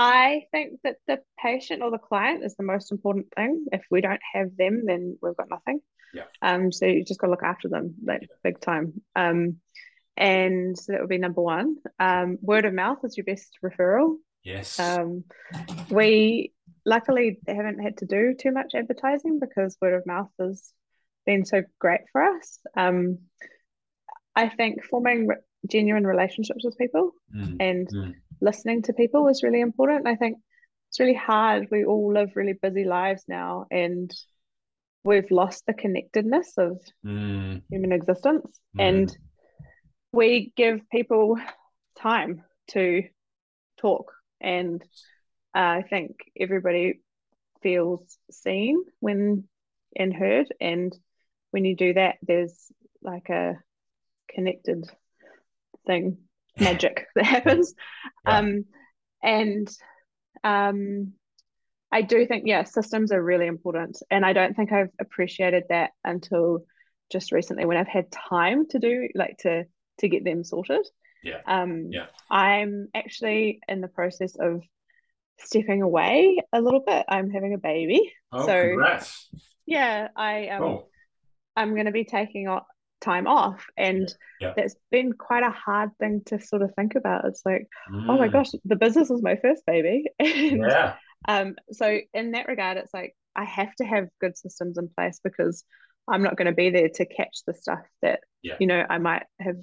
I 0.00 0.44
think 0.52 0.78
that 0.84 0.98
the 1.08 1.18
patient 1.42 1.82
or 1.82 1.90
the 1.90 1.98
client 1.98 2.44
is 2.44 2.54
the 2.54 2.62
most 2.62 2.92
important 2.92 3.26
thing. 3.34 3.66
If 3.72 3.82
we 3.90 4.00
don't 4.00 4.20
have 4.32 4.56
them, 4.56 4.84
then 4.86 5.18
we've 5.20 5.36
got 5.36 5.50
nothing. 5.50 5.80
Yeah. 6.14 6.22
Um. 6.40 6.70
So 6.70 6.86
you 6.86 7.04
just 7.04 7.18
got 7.18 7.26
to 7.26 7.32
look 7.32 7.42
after 7.42 7.68
them, 7.68 7.96
like 8.04 8.22
yeah. 8.22 8.28
big 8.44 8.60
time. 8.60 9.02
Um, 9.16 9.56
and 10.16 10.78
so 10.78 10.92
that 10.92 11.00
would 11.00 11.10
be 11.10 11.18
number 11.18 11.42
one. 11.42 11.78
Um, 11.98 12.38
word 12.40 12.64
of 12.64 12.74
mouth 12.74 12.98
is 13.02 13.16
your 13.16 13.24
best 13.24 13.58
referral. 13.62 14.18
Yes. 14.44 14.78
Um, 14.78 15.24
we 15.90 16.52
luckily 16.86 17.40
haven't 17.48 17.80
had 17.82 17.96
to 17.98 18.06
do 18.06 18.34
too 18.38 18.52
much 18.52 18.74
advertising 18.76 19.40
because 19.40 19.76
word 19.80 19.94
of 19.94 20.06
mouth 20.06 20.30
has 20.38 20.72
been 21.26 21.44
so 21.44 21.64
great 21.80 22.02
for 22.12 22.22
us. 22.22 22.60
Um, 22.76 23.18
I 24.36 24.48
think 24.48 24.84
forming 24.84 25.26
re- 25.26 25.36
genuine 25.68 26.06
relationships 26.06 26.64
with 26.64 26.78
people 26.78 27.12
mm. 27.34 27.56
and 27.58 27.88
mm. 27.88 28.14
Listening 28.40 28.82
to 28.82 28.92
people 28.92 29.28
is 29.28 29.42
really 29.42 29.60
important. 29.60 30.06
I 30.06 30.16
think 30.16 30.38
it's 30.90 31.00
really 31.00 31.14
hard. 31.14 31.68
We 31.70 31.84
all 31.84 32.12
live 32.12 32.32
really 32.34 32.54
busy 32.54 32.84
lives 32.84 33.24
now, 33.28 33.66
and 33.70 34.10
we've 35.04 35.30
lost 35.30 35.64
the 35.66 35.74
connectedness 35.74 36.52
of 36.58 36.80
mm. 37.04 37.62
human 37.70 37.92
existence. 37.92 38.60
Mm. 38.76 38.88
And 38.88 39.18
we 40.12 40.52
give 40.56 40.80
people 40.90 41.36
time 41.98 42.42
to 42.68 43.02
talk 43.80 44.12
and 44.40 44.82
uh, 45.54 45.58
I 45.58 45.84
think 45.88 46.16
everybody 46.38 47.00
feels 47.62 48.18
seen 48.30 48.82
when 49.00 49.44
and 49.96 50.14
heard 50.14 50.46
and 50.60 50.96
when 51.50 51.64
you 51.64 51.74
do 51.74 51.94
that 51.94 52.16
there's 52.22 52.70
like 53.02 53.30
a 53.30 53.54
connected 54.30 54.84
thing 55.86 56.18
magic 56.60 57.06
that 57.14 57.26
happens 57.26 57.74
yeah. 58.26 58.38
um 58.38 58.64
and 59.22 59.68
um 60.44 61.12
I 61.90 62.02
do 62.02 62.26
think 62.26 62.44
yeah 62.46 62.64
systems 62.64 63.12
are 63.12 63.22
really 63.22 63.46
important 63.46 63.98
and 64.10 64.24
I 64.24 64.32
don't 64.32 64.54
think 64.54 64.72
I've 64.72 64.90
appreciated 65.00 65.64
that 65.70 65.90
until 66.04 66.64
just 67.10 67.32
recently 67.32 67.64
when 67.64 67.78
I've 67.78 67.88
had 67.88 68.12
time 68.12 68.66
to 68.68 68.78
do 68.78 69.08
like 69.14 69.38
to 69.38 69.64
to 70.00 70.08
get 70.08 70.24
them 70.24 70.44
sorted 70.44 70.86
yeah. 71.22 71.40
Um, 71.46 71.88
yeah. 71.90 72.06
I'm 72.30 72.88
actually 72.94 73.60
in 73.68 73.80
the 73.80 73.88
process 73.88 74.36
of 74.38 74.62
stepping 75.38 75.82
away 75.82 76.38
a 76.52 76.60
little 76.60 76.80
bit. 76.80 77.04
I'm 77.08 77.30
having 77.30 77.54
a 77.54 77.58
baby. 77.58 78.12
Oh, 78.32 78.46
so 78.46 78.62
congrats. 78.62 79.28
yeah, 79.66 80.08
I 80.16 80.48
um, 80.48 80.62
oh. 80.62 80.86
I'm 81.56 81.74
going 81.74 81.86
to 81.86 81.92
be 81.92 82.04
taking 82.04 82.48
time 83.00 83.26
off, 83.26 83.64
and 83.76 84.12
yeah. 84.40 84.52
that's 84.56 84.76
been 84.90 85.12
quite 85.12 85.42
a 85.42 85.50
hard 85.50 85.90
thing 85.98 86.22
to 86.26 86.40
sort 86.40 86.62
of 86.62 86.74
think 86.74 86.94
about. 86.94 87.24
It's 87.24 87.42
like, 87.44 87.68
mm. 87.90 88.06
oh 88.08 88.18
my 88.18 88.28
mm. 88.28 88.32
gosh, 88.32 88.50
the 88.64 88.76
business 88.76 89.08
was 89.08 89.22
my 89.22 89.36
first 89.36 89.64
baby, 89.66 90.04
and 90.18 90.62
yeah. 90.62 90.94
um, 91.26 91.56
so 91.72 91.98
in 92.14 92.32
that 92.32 92.48
regard, 92.48 92.76
it's 92.76 92.94
like 92.94 93.14
I 93.34 93.44
have 93.44 93.74
to 93.76 93.84
have 93.84 94.08
good 94.20 94.36
systems 94.36 94.78
in 94.78 94.88
place 94.88 95.20
because 95.22 95.64
I'm 96.08 96.22
not 96.22 96.36
going 96.36 96.46
to 96.46 96.52
be 96.52 96.70
there 96.70 96.88
to 96.88 97.06
catch 97.06 97.38
the 97.46 97.54
stuff 97.54 97.84
that 98.02 98.20
yeah. 98.42 98.56
you 98.58 98.66
know 98.66 98.84
I 98.88 98.98
might 98.98 99.24
have 99.40 99.56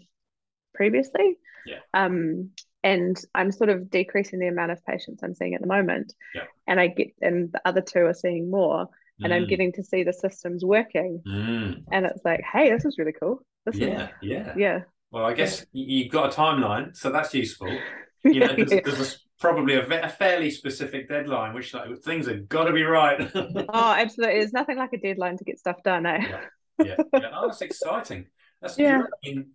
previously. 0.74 1.38
Yeah. 1.66 1.80
Um, 1.94 2.52
and 2.84 3.20
I'm 3.34 3.52
sort 3.52 3.72
of 3.72 3.90
decreasing 3.90 4.38
the 4.38 4.48
amount 4.48 4.72
of 4.72 4.86
patients 4.86 5.24
I'm 5.24 5.34
seeing 5.34 5.56
at 5.56 5.62
the 5.62 5.68
moment. 5.68 6.14
Yeah. 6.36 6.44
And 6.68 6.80
I 6.80 6.88
get, 6.88 7.08
and 7.20 7.52
the 7.52 7.62
other 7.66 7.82
two 7.82 8.06
are 8.06 8.14
seeing 8.14 8.52
more, 8.52 8.90
and 9.22 9.32
mm. 9.32 9.36
I'm 9.36 9.48
getting 9.48 9.72
to 9.74 9.84
see 9.84 10.04
the 10.04 10.14
systems 10.14 10.64
working. 10.64 11.22
Mm. 11.28 11.84
And 11.92 12.06
it's 12.06 12.24
like, 12.26 12.42
hey, 12.42 12.72
this 12.72 12.86
is 12.86 12.98
really 12.98 13.14
cool. 13.14 13.40
This 13.66 13.78
yeah, 13.78 14.06
is, 14.06 14.10
yeah, 14.22 14.54
yeah. 14.58 14.80
Well, 15.12 15.26
I 15.26 15.34
guess 15.34 15.66
yeah. 15.72 15.86
you've 15.88 16.12
got 16.12 16.34
a 16.34 16.36
timeline, 16.36 16.96
so 16.96 17.12
that's 17.12 17.34
useful. 17.34 17.76
You 18.28 18.40
know, 18.40 18.56
there's, 18.56 18.72
there's 18.72 19.26
probably 19.40 19.76
a, 19.76 19.88
a, 20.04 20.10
fairly 20.10 20.50
specific 20.50 21.08
deadline, 21.08 21.54
which 21.54 21.76
like 21.76 21.96
things 22.00 22.26
have 22.26 22.50
got 22.50 22.64
to 22.64 22.74
be 22.74 22.82
right. 22.82 23.30
oh, 23.36 23.94
absolutely. 23.96 24.40
There's 24.40 24.52
nothing 24.52 24.80
like 24.80 24.94
a 24.94 24.98
deadline 24.98 25.38
to 25.38 25.44
get 25.44 25.60
stuff 25.60 25.84
done, 25.84 26.08
eh? 26.08 26.26
Yeah. 26.28 26.40
yeah. 26.84 26.96
yeah. 27.14 27.30
Oh, 27.36 27.46
that's 27.46 27.62
exciting. 27.62 28.26
That's 28.64 28.80
yeah. 28.80 29.04
I 29.04 29.30
mean, 29.30 29.46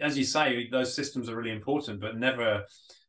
as 0.00 0.16
you 0.16 0.22
say, 0.22 0.68
those 0.70 0.94
systems 0.94 1.28
are 1.28 1.34
really 1.34 1.50
important, 1.50 2.00
but 2.00 2.18
never 2.18 2.66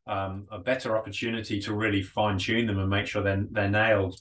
um, 0.08 0.48
a 0.52 0.58
better 0.58 0.98
opportunity 0.98 1.62
to 1.62 1.76
really 1.76 2.02
fine 2.02 2.40
tune 2.40 2.66
them 2.66 2.80
and 2.80 2.90
make 2.90 3.06
sure 3.06 3.22
they're 3.22 3.46
they're 3.52 3.70
nailed 3.70 4.20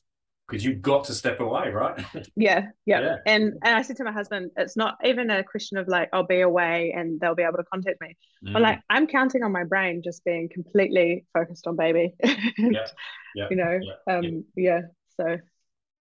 because 0.50 0.64
you've 0.64 0.82
got 0.82 1.04
to 1.04 1.14
step 1.14 1.40
away, 1.40 1.70
right? 1.70 2.04
yeah, 2.36 2.66
yeah, 2.86 3.00
yeah. 3.00 3.16
And 3.26 3.54
and 3.62 3.74
I 3.76 3.82
said 3.82 3.96
to 3.96 4.04
my 4.04 4.12
husband, 4.12 4.50
it's 4.56 4.76
not 4.76 4.96
even 5.04 5.30
a 5.30 5.44
question 5.44 5.78
of 5.78 5.86
like 5.88 6.08
I'll 6.12 6.26
be 6.26 6.40
away 6.40 6.92
and 6.96 7.20
they'll 7.20 7.34
be 7.34 7.42
able 7.42 7.58
to 7.58 7.64
contact 7.64 8.00
me. 8.00 8.16
Mm. 8.44 8.52
But 8.52 8.62
like 8.62 8.80
I'm 8.90 9.06
counting 9.06 9.42
on 9.42 9.52
my 9.52 9.64
brain 9.64 10.02
just 10.02 10.24
being 10.24 10.48
completely 10.52 11.24
focused 11.32 11.66
on 11.66 11.76
baby. 11.76 12.14
yeah. 12.22 12.86
yeah. 13.34 13.46
You 13.50 13.56
know, 13.56 13.80
yeah. 13.80 14.14
um, 14.14 14.44
yeah. 14.56 14.80
So 15.16 15.38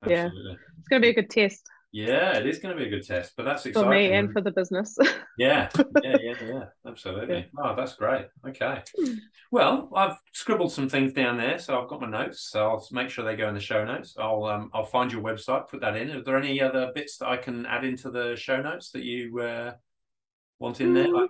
Absolutely. 0.04 0.41
yeah, 0.50 0.56
it's 0.80 0.88
gonna 0.89 1.02
be 1.02 1.10
a 1.10 1.14
good 1.14 1.30
test. 1.30 1.62
Yeah, 1.92 2.38
it 2.38 2.46
is 2.46 2.60
going 2.60 2.76
to 2.76 2.80
be 2.80 2.88
a 2.88 2.92
good 2.92 3.06
test, 3.06 3.34
but 3.36 3.44
that's 3.44 3.66
exciting. 3.66 3.90
For 3.90 3.94
me 3.94 4.14
and 4.14 4.32
for 4.32 4.42
the 4.42 4.52
business. 4.52 4.96
yeah, 5.40 5.70
yeah, 6.04 6.18
yeah, 6.22 6.34
yeah, 6.42 6.64
absolutely. 6.86 7.36
Yeah. 7.36 7.44
Oh, 7.64 7.76
that's 7.76 7.96
great. 7.96 8.28
Okay. 8.48 8.84
Hmm. 8.96 9.14
Well, 9.52 9.90
I've 9.96 10.18
scribbled 10.34 10.72
some 10.72 10.88
things 10.88 11.14
down 11.14 11.38
there, 11.38 11.58
so 11.58 11.82
I've 11.82 11.90
got 11.90 12.02
my 12.02 12.10
notes. 12.10 12.48
So 12.52 12.70
I'll 12.70 12.88
make 12.92 13.10
sure 13.10 13.26
they 13.26 13.36
go 13.36 13.48
in 13.48 13.56
the 13.56 13.60
show 13.60 13.84
notes. 13.84 14.16
I'll 14.20 14.44
um, 14.44 14.70
I'll 14.72 14.86
find 14.86 15.12
your 15.12 15.24
website, 15.24 15.68
put 15.68 15.82
that 15.82 15.96
in. 15.96 16.12
Are 16.12 16.24
there 16.24 16.38
any 16.38 16.62
other 16.62 16.92
bits 16.94 17.18
that 17.18 17.28
I 17.28 17.38
can 17.38 17.66
add 17.66 17.84
into 17.84 18.12
the 18.12 18.36
show 18.36 18.62
notes 18.62 18.92
that 18.92 19.04
you 19.04 19.40
uh, 19.40 19.74
want 20.60 20.82
in 20.82 20.94
there? 20.94 21.08
Mm, 21.08 21.28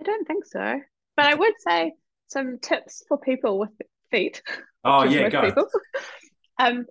I 0.00 0.02
don't 0.02 0.26
think 0.26 0.44
so. 0.44 0.80
but 1.16 1.26
I 1.26 1.34
would 1.34 1.54
say 1.60 1.92
some 2.26 2.58
tips 2.58 3.04
for 3.06 3.18
people 3.18 3.60
with 3.60 3.70
feet. 4.10 4.42
Oh 4.84 5.04
yeah, 5.04 5.28
go. 5.28 5.42
People. 5.42 5.68
um, 6.58 6.86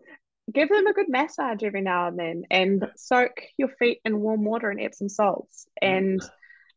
give 0.53 0.69
them 0.69 0.87
a 0.87 0.93
good 0.93 1.09
massage 1.09 1.63
every 1.63 1.81
now 1.81 2.07
and 2.07 2.17
then, 2.17 2.43
and 2.49 2.85
soak 2.95 3.41
your 3.57 3.69
feet 3.79 3.99
in 4.05 4.19
warm 4.19 4.43
water 4.43 4.69
and 4.69 4.81
Epsom 4.81 5.09
salts, 5.09 5.67
and 5.81 6.21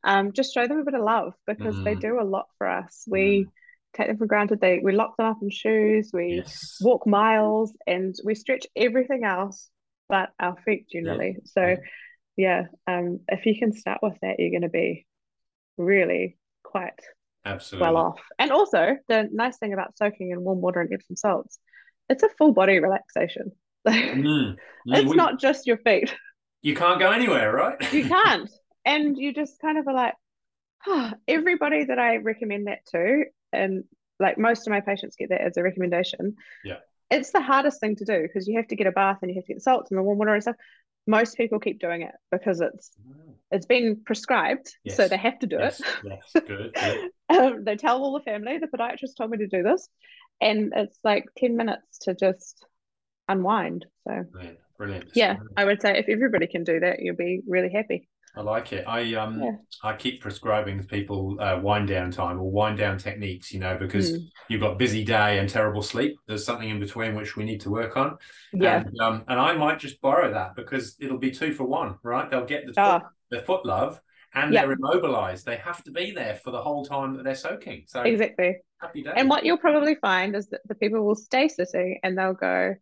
um, 0.02 0.32
just 0.32 0.52
show 0.52 0.66
them 0.66 0.78
a 0.78 0.84
bit 0.84 0.94
of 0.94 1.02
love 1.02 1.34
because 1.46 1.74
mm. 1.74 1.84
they 1.84 1.94
do 1.94 2.20
a 2.20 2.24
lot 2.24 2.46
for 2.58 2.68
us. 2.68 3.04
We 3.08 3.46
mm. 3.46 3.50
take 3.96 4.08
them 4.08 4.18
for 4.18 4.26
granted. 4.26 4.60
They 4.60 4.80
we 4.82 4.92
lock 4.92 5.16
them 5.16 5.26
up 5.26 5.38
in 5.42 5.50
shoes. 5.50 6.10
We 6.12 6.42
yes. 6.44 6.78
walk 6.80 7.06
miles, 7.06 7.72
and 7.86 8.14
we 8.24 8.34
stretch 8.34 8.66
everything 8.76 9.24
else 9.24 9.70
but 10.08 10.30
our 10.38 10.56
feet 10.64 10.86
generally. 10.90 11.36
Yeah. 11.36 11.44
So, 11.76 11.82
yeah, 12.36 12.62
um, 12.86 13.20
if 13.28 13.46
you 13.46 13.58
can 13.58 13.72
start 13.72 14.00
with 14.02 14.14
that, 14.22 14.36
you're 14.38 14.50
going 14.50 14.62
to 14.62 14.68
be 14.68 15.06
really 15.76 16.36
quite 16.62 17.00
Absolutely. 17.44 17.86
well 17.86 17.96
off. 17.96 18.20
And 18.38 18.50
also, 18.50 18.96
the 19.08 19.28
nice 19.32 19.58
thing 19.58 19.72
about 19.72 19.96
soaking 19.96 20.30
in 20.30 20.42
warm 20.42 20.60
water 20.60 20.80
and 20.80 20.92
Epsom 20.92 21.16
salts, 21.16 21.58
it's 22.08 22.22
a 22.22 22.28
full 22.38 22.52
body 22.52 22.78
relaxation. 22.80 23.52
mm. 23.86 24.56
it's 24.86 25.10
we, 25.10 25.16
not 25.16 25.38
just 25.38 25.66
your 25.66 25.78
feet. 25.78 26.14
You 26.62 26.74
can't 26.74 26.98
go 26.98 27.10
anywhere, 27.10 27.52
right? 27.52 27.92
you 27.92 28.08
can't. 28.08 28.50
And 28.84 29.16
you 29.16 29.32
just 29.32 29.60
kind 29.60 29.78
of 29.78 29.86
are 29.86 29.94
like, 29.94 30.14
oh, 30.86 31.12
everybody 31.28 31.84
that 31.84 31.98
I 31.98 32.16
recommend 32.16 32.66
that 32.66 32.84
to, 32.92 33.24
and 33.52 33.84
like 34.20 34.38
most 34.38 34.66
of 34.66 34.70
my 34.70 34.80
patients 34.80 35.16
get 35.16 35.30
that 35.30 35.40
as 35.40 35.56
a 35.56 35.62
recommendation. 35.62 36.36
Yeah. 36.64 36.76
It's 37.10 37.32
the 37.32 37.40
hardest 37.40 37.80
thing 37.80 37.96
to 37.96 38.04
do 38.04 38.22
because 38.22 38.48
you 38.48 38.56
have 38.56 38.68
to 38.68 38.76
get 38.76 38.86
a 38.86 38.92
bath 38.92 39.18
and 39.22 39.30
you 39.30 39.36
have 39.36 39.44
to 39.44 39.48
get 39.48 39.56
the 39.56 39.60
salts 39.60 39.90
and 39.90 39.98
the 39.98 40.02
warm 40.02 40.18
water 40.18 40.34
and 40.34 40.42
stuff. 40.42 40.56
Most 41.06 41.36
people 41.36 41.60
keep 41.60 41.80
doing 41.80 42.02
it 42.02 42.14
because 42.30 42.62
it's 42.62 42.90
mm. 43.06 43.34
it's 43.50 43.66
been 43.66 44.00
prescribed, 44.06 44.74
yes. 44.84 44.96
so 44.96 45.06
they 45.06 45.18
have 45.18 45.38
to 45.40 45.46
do 45.46 45.56
yes. 45.58 45.80
it. 45.80 45.86
Yes, 46.02 46.44
good. 46.46 46.74
good. 46.74 47.10
um, 47.28 47.64
they 47.64 47.76
tell 47.76 48.02
all 48.02 48.14
the 48.14 48.24
family 48.24 48.58
the 48.58 48.68
podiatrist 48.68 49.16
told 49.18 49.30
me 49.30 49.38
to 49.38 49.46
do 49.46 49.62
this, 49.62 49.86
and 50.40 50.72
it's 50.74 50.98
like 51.04 51.26
ten 51.36 51.56
minutes 51.56 51.98
to 52.00 52.14
just 52.14 52.64
unwind. 53.28 53.86
So 54.06 54.24
brilliant, 54.30 54.58
brilliant. 54.78 55.10
Yeah, 55.14 55.36
I 55.56 55.64
would 55.64 55.80
say 55.80 55.98
if 55.98 56.08
everybody 56.08 56.46
can 56.46 56.64
do 56.64 56.80
that, 56.80 57.00
you'll 57.00 57.16
be 57.16 57.40
really 57.46 57.70
happy. 57.70 58.08
I 58.36 58.40
like 58.40 58.72
it. 58.72 58.84
I 58.86 59.14
um 59.14 59.40
yeah. 59.40 59.52
I 59.82 59.94
keep 59.94 60.20
prescribing 60.20 60.82
people 60.84 61.40
uh, 61.40 61.60
wind 61.62 61.88
down 61.88 62.10
time 62.10 62.40
or 62.40 62.50
wind 62.50 62.78
down 62.78 62.98
techniques, 62.98 63.52
you 63.52 63.60
know, 63.60 63.76
because 63.78 64.12
mm. 64.12 64.26
you've 64.48 64.60
got 64.60 64.76
busy 64.76 65.04
day 65.04 65.38
and 65.38 65.48
terrible 65.48 65.82
sleep. 65.82 66.16
There's 66.26 66.44
something 66.44 66.68
in 66.68 66.80
between 66.80 67.14
which 67.14 67.36
we 67.36 67.44
need 67.44 67.60
to 67.60 67.70
work 67.70 67.96
on. 67.96 68.16
Yeah. 68.52 68.78
And, 68.80 69.00
um, 69.00 69.24
and 69.28 69.38
I 69.38 69.54
might 69.56 69.78
just 69.78 70.00
borrow 70.00 70.32
that 70.32 70.56
because 70.56 70.96
it'll 70.98 71.18
be 71.18 71.30
two 71.30 71.52
for 71.52 71.64
one, 71.64 71.94
right? 72.02 72.28
They'll 72.28 72.44
get 72.44 72.66
the 72.66 72.74
oh. 72.76 72.98
foot, 72.98 73.02
the 73.30 73.40
foot 73.42 73.66
love 73.66 74.00
and 74.34 74.52
yep. 74.52 74.64
they're 74.64 74.72
immobilized. 74.72 75.46
They 75.46 75.56
have 75.56 75.82
to 75.84 75.92
be 75.92 76.10
there 76.10 76.34
for 76.34 76.50
the 76.50 76.60
whole 76.60 76.84
time 76.84 77.16
that 77.16 77.24
they're 77.24 77.34
soaking. 77.34 77.84
So 77.86 78.02
exactly. 78.02 78.56
Happy 78.84 79.02
day. 79.02 79.12
And 79.16 79.28
what 79.28 79.44
you'll 79.44 79.58
probably 79.58 79.96
find 79.96 80.36
is 80.36 80.48
that 80.48 80.60
the 80.66 80.74
people 80.74 81.04
will 81.04 81.14
stay 81.14 81.48
sitting 81.48 81.98
and 82.02 82.16
they'll 82.16 82.34
go, 82.34 82.74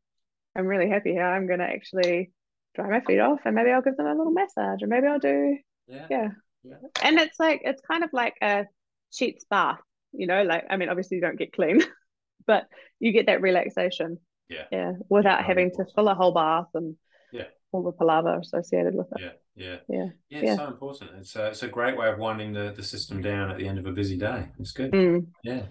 I'm 0.55 0.67
really 0.67 0.89
happy 0.89 1.13
here. 1.13 1.25
I'm 1.25 1.47
going 1.47 1.61
to 1.61 1.65
actually 1.65 2.31
dry 2.75 2.89
my 2.89 3.01
feet 3.01 3.21
off 3.21 3.41
and 3.45 3.55
maybe 3.55 3.71
I'll 3.71 3.83
give 3.83 3.97
them 3.97 4.07
a 4.07 4.15
little 4.15 4.33
massage 4.33 4.83
or 4.83 4.87
maybe 4.87 5.07
I'll 5.07 5.19
do 5.19 5.57
yeah. 5.89 6.07
yeah. 6.11 6.29
yeah. 6.65 6.75
And 7.03 7.19
it's 7.19 7.39
like 7.39 7.63
it's 7.65 7.83
kind 7.83 8.05
of 8.05 8.11
like 8.13 8.35
a 8.43 8.65
sitz 9.11 9.45
bath, 9.49 9.81
you 10.13 10.27
know, 10.27 10.43
like 10.43 10.65
I 10.71 10.77
mean 10.77 10.89
obviously 10.89 11.17
you 11.17 11.21
don't 11.21 11.39
get 11.39 11.53
clean, 11.53 11.83
but 12.47 12.67
you 12.99 13.13
get 13.13 13.27
that 13.27 13.43
relaxation. 13.43 14.19
Yeah. 14.49 14.65
Yeah. 14.71 14.93
Without 15.09 15.41
yeah, 15.41 15.47
having 15.47 15.71
to 15.73 15.87
fill 15.95 16.09
a 16.09 16.15
whole 16.15 16.33
bath 16.33 16.69
and 16.75 16.97
yeah. 17.33 17.45
all 17.73 17.83
the 17.83 17.93
palaver 17.93 18.39
associated 18.39 18.95
with 18.95 19.09
it. 19.17 19.21
Yeah. 19.21 19.31
Yeah. 19.55 19.77
Yeah. 19.89 20.09
Yeah. 20.29 20.39
It's 20.39 20.47
yeah. 20.47 20.57
so 20.57 20.67
important. 20.67 21.11
It's 21.19 21.37
a, 21.37 21.47
it's 21.49 21.63
a 21.63 21.69
great 21.69 21.97
way 21.97 22.09
of 22.09 22.19
winding 22.19 22.53
the, 22.53 22.73
the 22.75 22.83
system 22.83 23.23
down 23.23 23.51
at 23.51 23.59
the 23.59 23.69
end 23.69 23.79
of 23.79 23.87
a 23.87 23.93
busy 23.93 24.17
day. 24.17 24.49
It's 24.59 24.73
good. 24.73 24.93
Mm. 24.93 25.27
Yeah. 25.43 25.63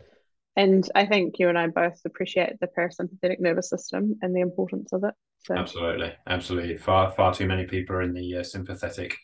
And 0.56 0.88
I 0.96 1.06
think 1.06 1.40
you 1.40 1.50
and 1.50 1.58
I 1.58 1.68
both 1.68 2.00
appreciate 2.06 2.60
the 2.60 2.68
parasympathetic 2.68 3.40
nervous 3.40 3.70
system 3.70 4.18
and 4.22 4.36
the 4.36 4.42
importance 4.42 4.92
of 4.92 5.04
it. 5.04 5.14
So. 5.44 5.56
Absolutely, 5.56 6.14
absolutely. 6.28 6.78
Far 6.78 7.12
far 7.12 7.34
too 7.34 7.48
many 7.48 7.66
people 7.66 7.96
are 7.96 8.02
in 8.02 8.14
the 8.14 8.38
uh, 8.38 8.44
sympathetic 8.44 9.18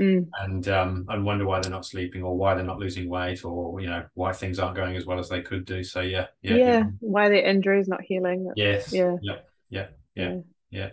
mm. 0.00 0.26
and 0.40 0.66
um, 0.68 1.06
and 1.08 1.24
wonder 1.24 1.46
why 1.46 1.60
they're 1.60 1.70
not 1.70 1.86
sleeping 1.86 2.22
or 2.22 2.36
why 2.36 2.54
they're 2.54 2.64
not 2.64 2.78
losing 2.78 3.08
weight 3.08 3.44
or 3.44 3.80
you 3.80 3.88
know 3.88 4.04
why 4.14 4.32
things 4.32 4.58
aren't 4.58 4.76
going 4.76 4.96
as 4.96 5.06
well 5.06 5.18
as 5.18 5.28
they 5.28 5.42
could 5.42 5.64
do. 5.64 5.84
So 5.84 6.00
yeah, 6.00 6.26
yeah, 6.42 6.56
yeah. 6.56 6.82
Why 7.00 7.28
their 7.28 7.44
injury 7.44 7.80
is 7.80 7.88
not 7.88 8.00
healing. 8.02 8.50
Yes. 8.56 8.92
Yeah. 8.92 9.16
Yeah. 9.22 9.38
Yeah. 9.68 9.86
Yeah. 10.14 10.36
Yeah. 10.70 10.90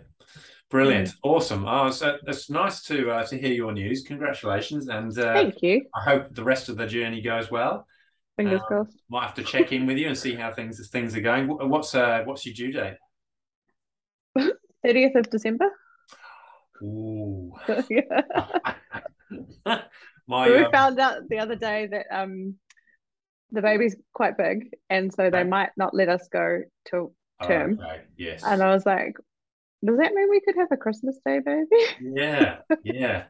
Brilliant, 0.70 1.14
awesome. 1.22 1.64
Oh, 1.66 1.90
so 1.90 2.18
it's 2.26 2.50
nice 2.50 2.82
to 2.82 3.10
uh, 3.10 3.26
to 3.28 3.38
hear 3.38 3.54
your 3.54 3.72
news. 3.72 4.02
Congratulations, 4.02 4.88
and 4.88 5.18
uh, 5.18 5.32
thank 5.32 5.62
you. 5.62 5.86
I 5.94 6.02
hope 6.02 6.34
the 6.34 6.44
rest 6.44 6.68
of 6.68 6.76
the 6.76 6.86
journey 6.86 7.22
goes 7.22 7.50
well. 7.50 7.86
Fingers 8.38 8.60
um, 8.60 8.66
crossed. 8.68 8.96
Might 9.10 9.24
have 9.24 9.34
to 9.34 9.42
check 9.42 9.72
in 9.72 9.84
with 9.84 9.98
you 9.98 10.06
and 10.06 10.16
see 10.16 10.36
how 10.36 10.52
things 10.52 10.88
things 10.90 11.16
are 11.16 11.20
going. 11.20 11.48
What's 11.48 11.92
uh 11.94 12.22
what's 12.24 12.46
your 12.46 12.54
due 12.54 12.72
date? 12.72 12.94
Thirtieth 14.84 15.16
of 15.16 15.28
December. 15.28 15.66
Ooh. 16.80 17.52
My, 20.28 20.48
we 20.48 20.58
um, 20.58 20.70
found 20.70 21.00
out 21.00 21.28
the 21.28 21.38
other 21.38 21.56
day 21.56 21.88
that 21.90 22.06
um 22.12 22.54
the 23.50 23.60
baby's 23.60 23.96
quite 24.12 24.38
big, 24.38 24.70
and 24.88 25.12
so 25.12 25.30
they 25.30 25.42
might 25.42 25.70
not 25.76 25.92
let 25.92 26.08
us 26.08 26.28
go 26.32 26.60
till 26.88 27.14
term. 27.42 27.80
Okay. 27.80 28.02
Yes. 28.16 28.44
And 28.44 28.62
I 28.62 28.72
was 28.72 28.86
like, 28.86 29.14
does 29.84 29.98
that 29.98 30.14
mean 30.14 30.30
we 30.30 30.40
could 30.40 30.54
have 30.56 30.68
a 30.70 30.76
Christmas 30.76 31.18
Day 31.24 31.40
baby? 31.44 31.66
Yeah, 32.00 32.58
yeah. 32.84 33.24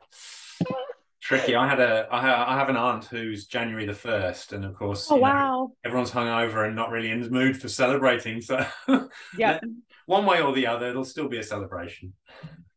Tricky. 1.28 1.54
I 1.54 1.68
had 1.68 1.78
a 1.78 2.08
I 2.10 2.56
have 2.56 2.70
an 2.70 2.76
aunt 2.78 3.04
who's 3.04 3.44
January 3.44 3.84
the 3.84 3.92
first, 3.92 4.54
and 4.54 4.64
of 4.64 4.74
course, 4.74 5.08
oh 5.10 5.16
wow, 5.16 5.56
know, 5.56 5.76
everyone's 5.84 6.10
hungover 6.10 6.66
and 6.66 6.74
not 6.74 6.90
really 6.90 7.10
in 7.10 7.20
the 7.20 7.28
mood 7.28 7.60
for 7.60 7.68
celebrating. 7.68 8.40
So, 8.40 8.64
yeah, 9.36 9.60
one 10.06 10.24
way 10.24 10.40
or 10.40 10.54
the 10.54 10.66
other, 10.66 10.88
it'll 10.88 11.04
still 11.04 11.28
be 11.28 11.36
a 11.36 11.42
celebration. 11.42 12.14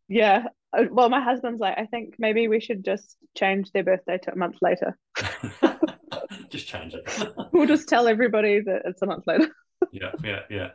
Yeah, 0.09 0.47
uh, 0.77 0.83
well, 0.91 1.07
my 1.07 1.21
husband's 1.21 1.61
like, 1.61 1.77
I 1.77 1.85
think 1.85 2.15
maybe 2.19 2.49
we 2.49 2.59
should 2.59 2.83
just 2.83 3.15
change 3.37 3.71
their 3.71 3.85
birthday 3.85 4.17
to 4.17 4.33
a 4.33 4.35
month 4.35 4.57
later. 4.61 4.97
just 6.49 6.67
change 6.67 6.93
it. 6.93 7.09
we'll 7.53 7.67
just 7.67 7.87
tell 7.87 8.05
everybody 8.05 8.59
that 8.59 8.81
it's 8.83 9.01
a 9.01 9.05
month 9.05 9.23
later. 9.27 9.47
yeah, 9.93 10.11
yeah, 10.25 10.39
yeah. 10.49 10.67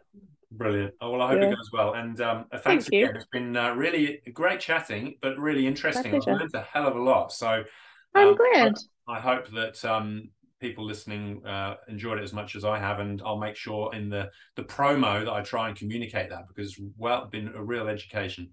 Brilliant. 0.52 0.94
Oh, 1.00 1.10
well, 1.10 1.22
I 1.22 1.28
hope 1.28 1.40
yeah. 1.40 1.48
it 1.48 1.56
goes 1.56 1.70
well. 1.72 1.94
And 1.94 2.20
um, 2.20 2.44
uh, 2.52 2.58
thanks 2.58 2.84
Thank 2.84 2.88
again. 2.88 3.00
You. 3.00 3.20
It's 3.20 3.26
been 3.26 3.56
uh, 3.56 3.74
really 3.74 4.20
great 4.32 4.60
chatting, 4.60 5.16
but 5.20 5.38
really 5.38 5.66
interesting. 5.66 6.14
I've 6.14 6.26
learned 6.26 6.54
a 6.54 6.62
hell 6.62 6.86
of 6.86 6.96
a 6.96 7.02
lot. 7.02 7.32
So 7.32 7.64
I'm 8.14 8.28
um, 8.28 8.36
glad. 8.36 8.74
I, 9.08 9.20
hope 9.20 9.50
that 9.52 9.84
um, 9.84 10.30
people 10.60 10.84
listening 10.84 11.44
uh, 11.44 11.74
enjoyed 11.88 12.18
it 12.18 12.24
as 12.24 12.32
much 12.32 12.54
as 12.54 12.64
I 12.64 12.78
have, 12.78 13.00
and 13.00 13.20
I'll 13.24 13.38
make 13.38 13.56
sure 13.56 13.92
in 13.94 14.08
the 14.08 14.30
the 14.54 14.62
promo 14.62 15.24
that 15.24 15.32
I 15.32 15.42
try 15.42 15.68
and 15.68 15.76
communicate 15.76 16.30
that 16.30 16.46
because 16.48 16.80
well, 16.96 17.22
it's 17.22 17.30
been 17.30 17.48
a 17.48 17.62
real 17.62 17.88
education. 17.88 18.50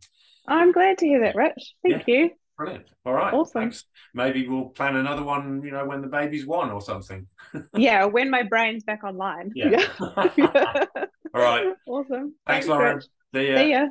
I'm 0.48 0.72
glad 0.72 0.98
to 0.98 1.06
hear 1.06 1.22
that, 1.22 1.36
Rich. 1.36 1.76
Thank 1.84 2.08
yeah. 2.08 2.16
you. 2.16 2.30
Brilliant. 2.58 2.86
All 3.06 3.14
right. 3.14 3.34
Awesome. 3.34 3.62
Thanks. 3.62 3.86
Maybe 4.14 4.48
we'll 4.48 4.66
plan 4.66 4.96
another 4.96 5.24
one, 5.24 5.62
you 5.64 5.72
know, 5.72 5.86
when 5.86 6.02
the 6.02 6.08
baby's 6.08 6.46
one 6.46 6.70
or 6.70 6.82
something. 6.82 7.28
yeah, 7.76 8.06
when 8.06 8.30
my 8.30 8.44
brain's 8.44 8.84
back 8.84 9.04
online. 9.04 9.52
Yeah. 9.56 9.88
yeah. 10.38 10.86
All 11.34 11.42
right. 11.42 11.66
Awesome. 11.88 12.36
Thanks, 12.48 12.66
Thanks 12.66 12.68
Lauren. 12.68 12.96
Rich. 12.96 13.06
See 13.34 13.52
ya. 13.52 13.58
See 13.58 13.72
ya. 13.72 13.88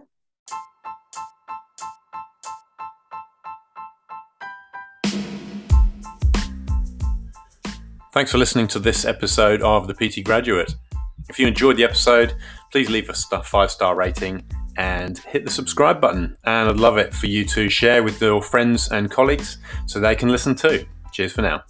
Thanks 8.13 8.31
for 8.31 8.39
listening 8.39 8.69
to 8.69 8.79
this 8.79 9.05
episode 9.05 9.63
of 9.63 9.87
The 9.87 9.95
PT 9.95 10.25
Graduate. 10.25 10.75
If 11.29 11.39
you 11.39 11.47
enjoyed 11.47 11.77
the 11.79 11.85
episode, 11.85 12.35
please 12.71 12.91
leave 12.91 13.09
us 13.09 13.27
a 13.33 13.43
five 13.43 13.71
star 13.71 13.95
rating 13.95 14.45
and 14.77 15.19
hit 15.19 15.45
the 15.45 15.51
subscribe 15.51 16.01
button. 16.01 16.37
And 16.45 16.69
I'd 16.69 16.77
love 16.77 16.99
it 16.99 17.15
for 17.15 17.27
you 17.27 17.45
to 17.47 17.69
share 17.69 18.03
with 18.03 18.21
your 18.21 18.43
friends 18.43 18.91
and 18.91 19.11
colleagues 19.11 19.59
so 19.87 19.99
they 19.99 20.15
can 20.15 20.29
listen 20.29 20.55
too. 20.55 20.85
Cheers 21.13 21.33
for 21.33 21.43
now. 21.43 21.63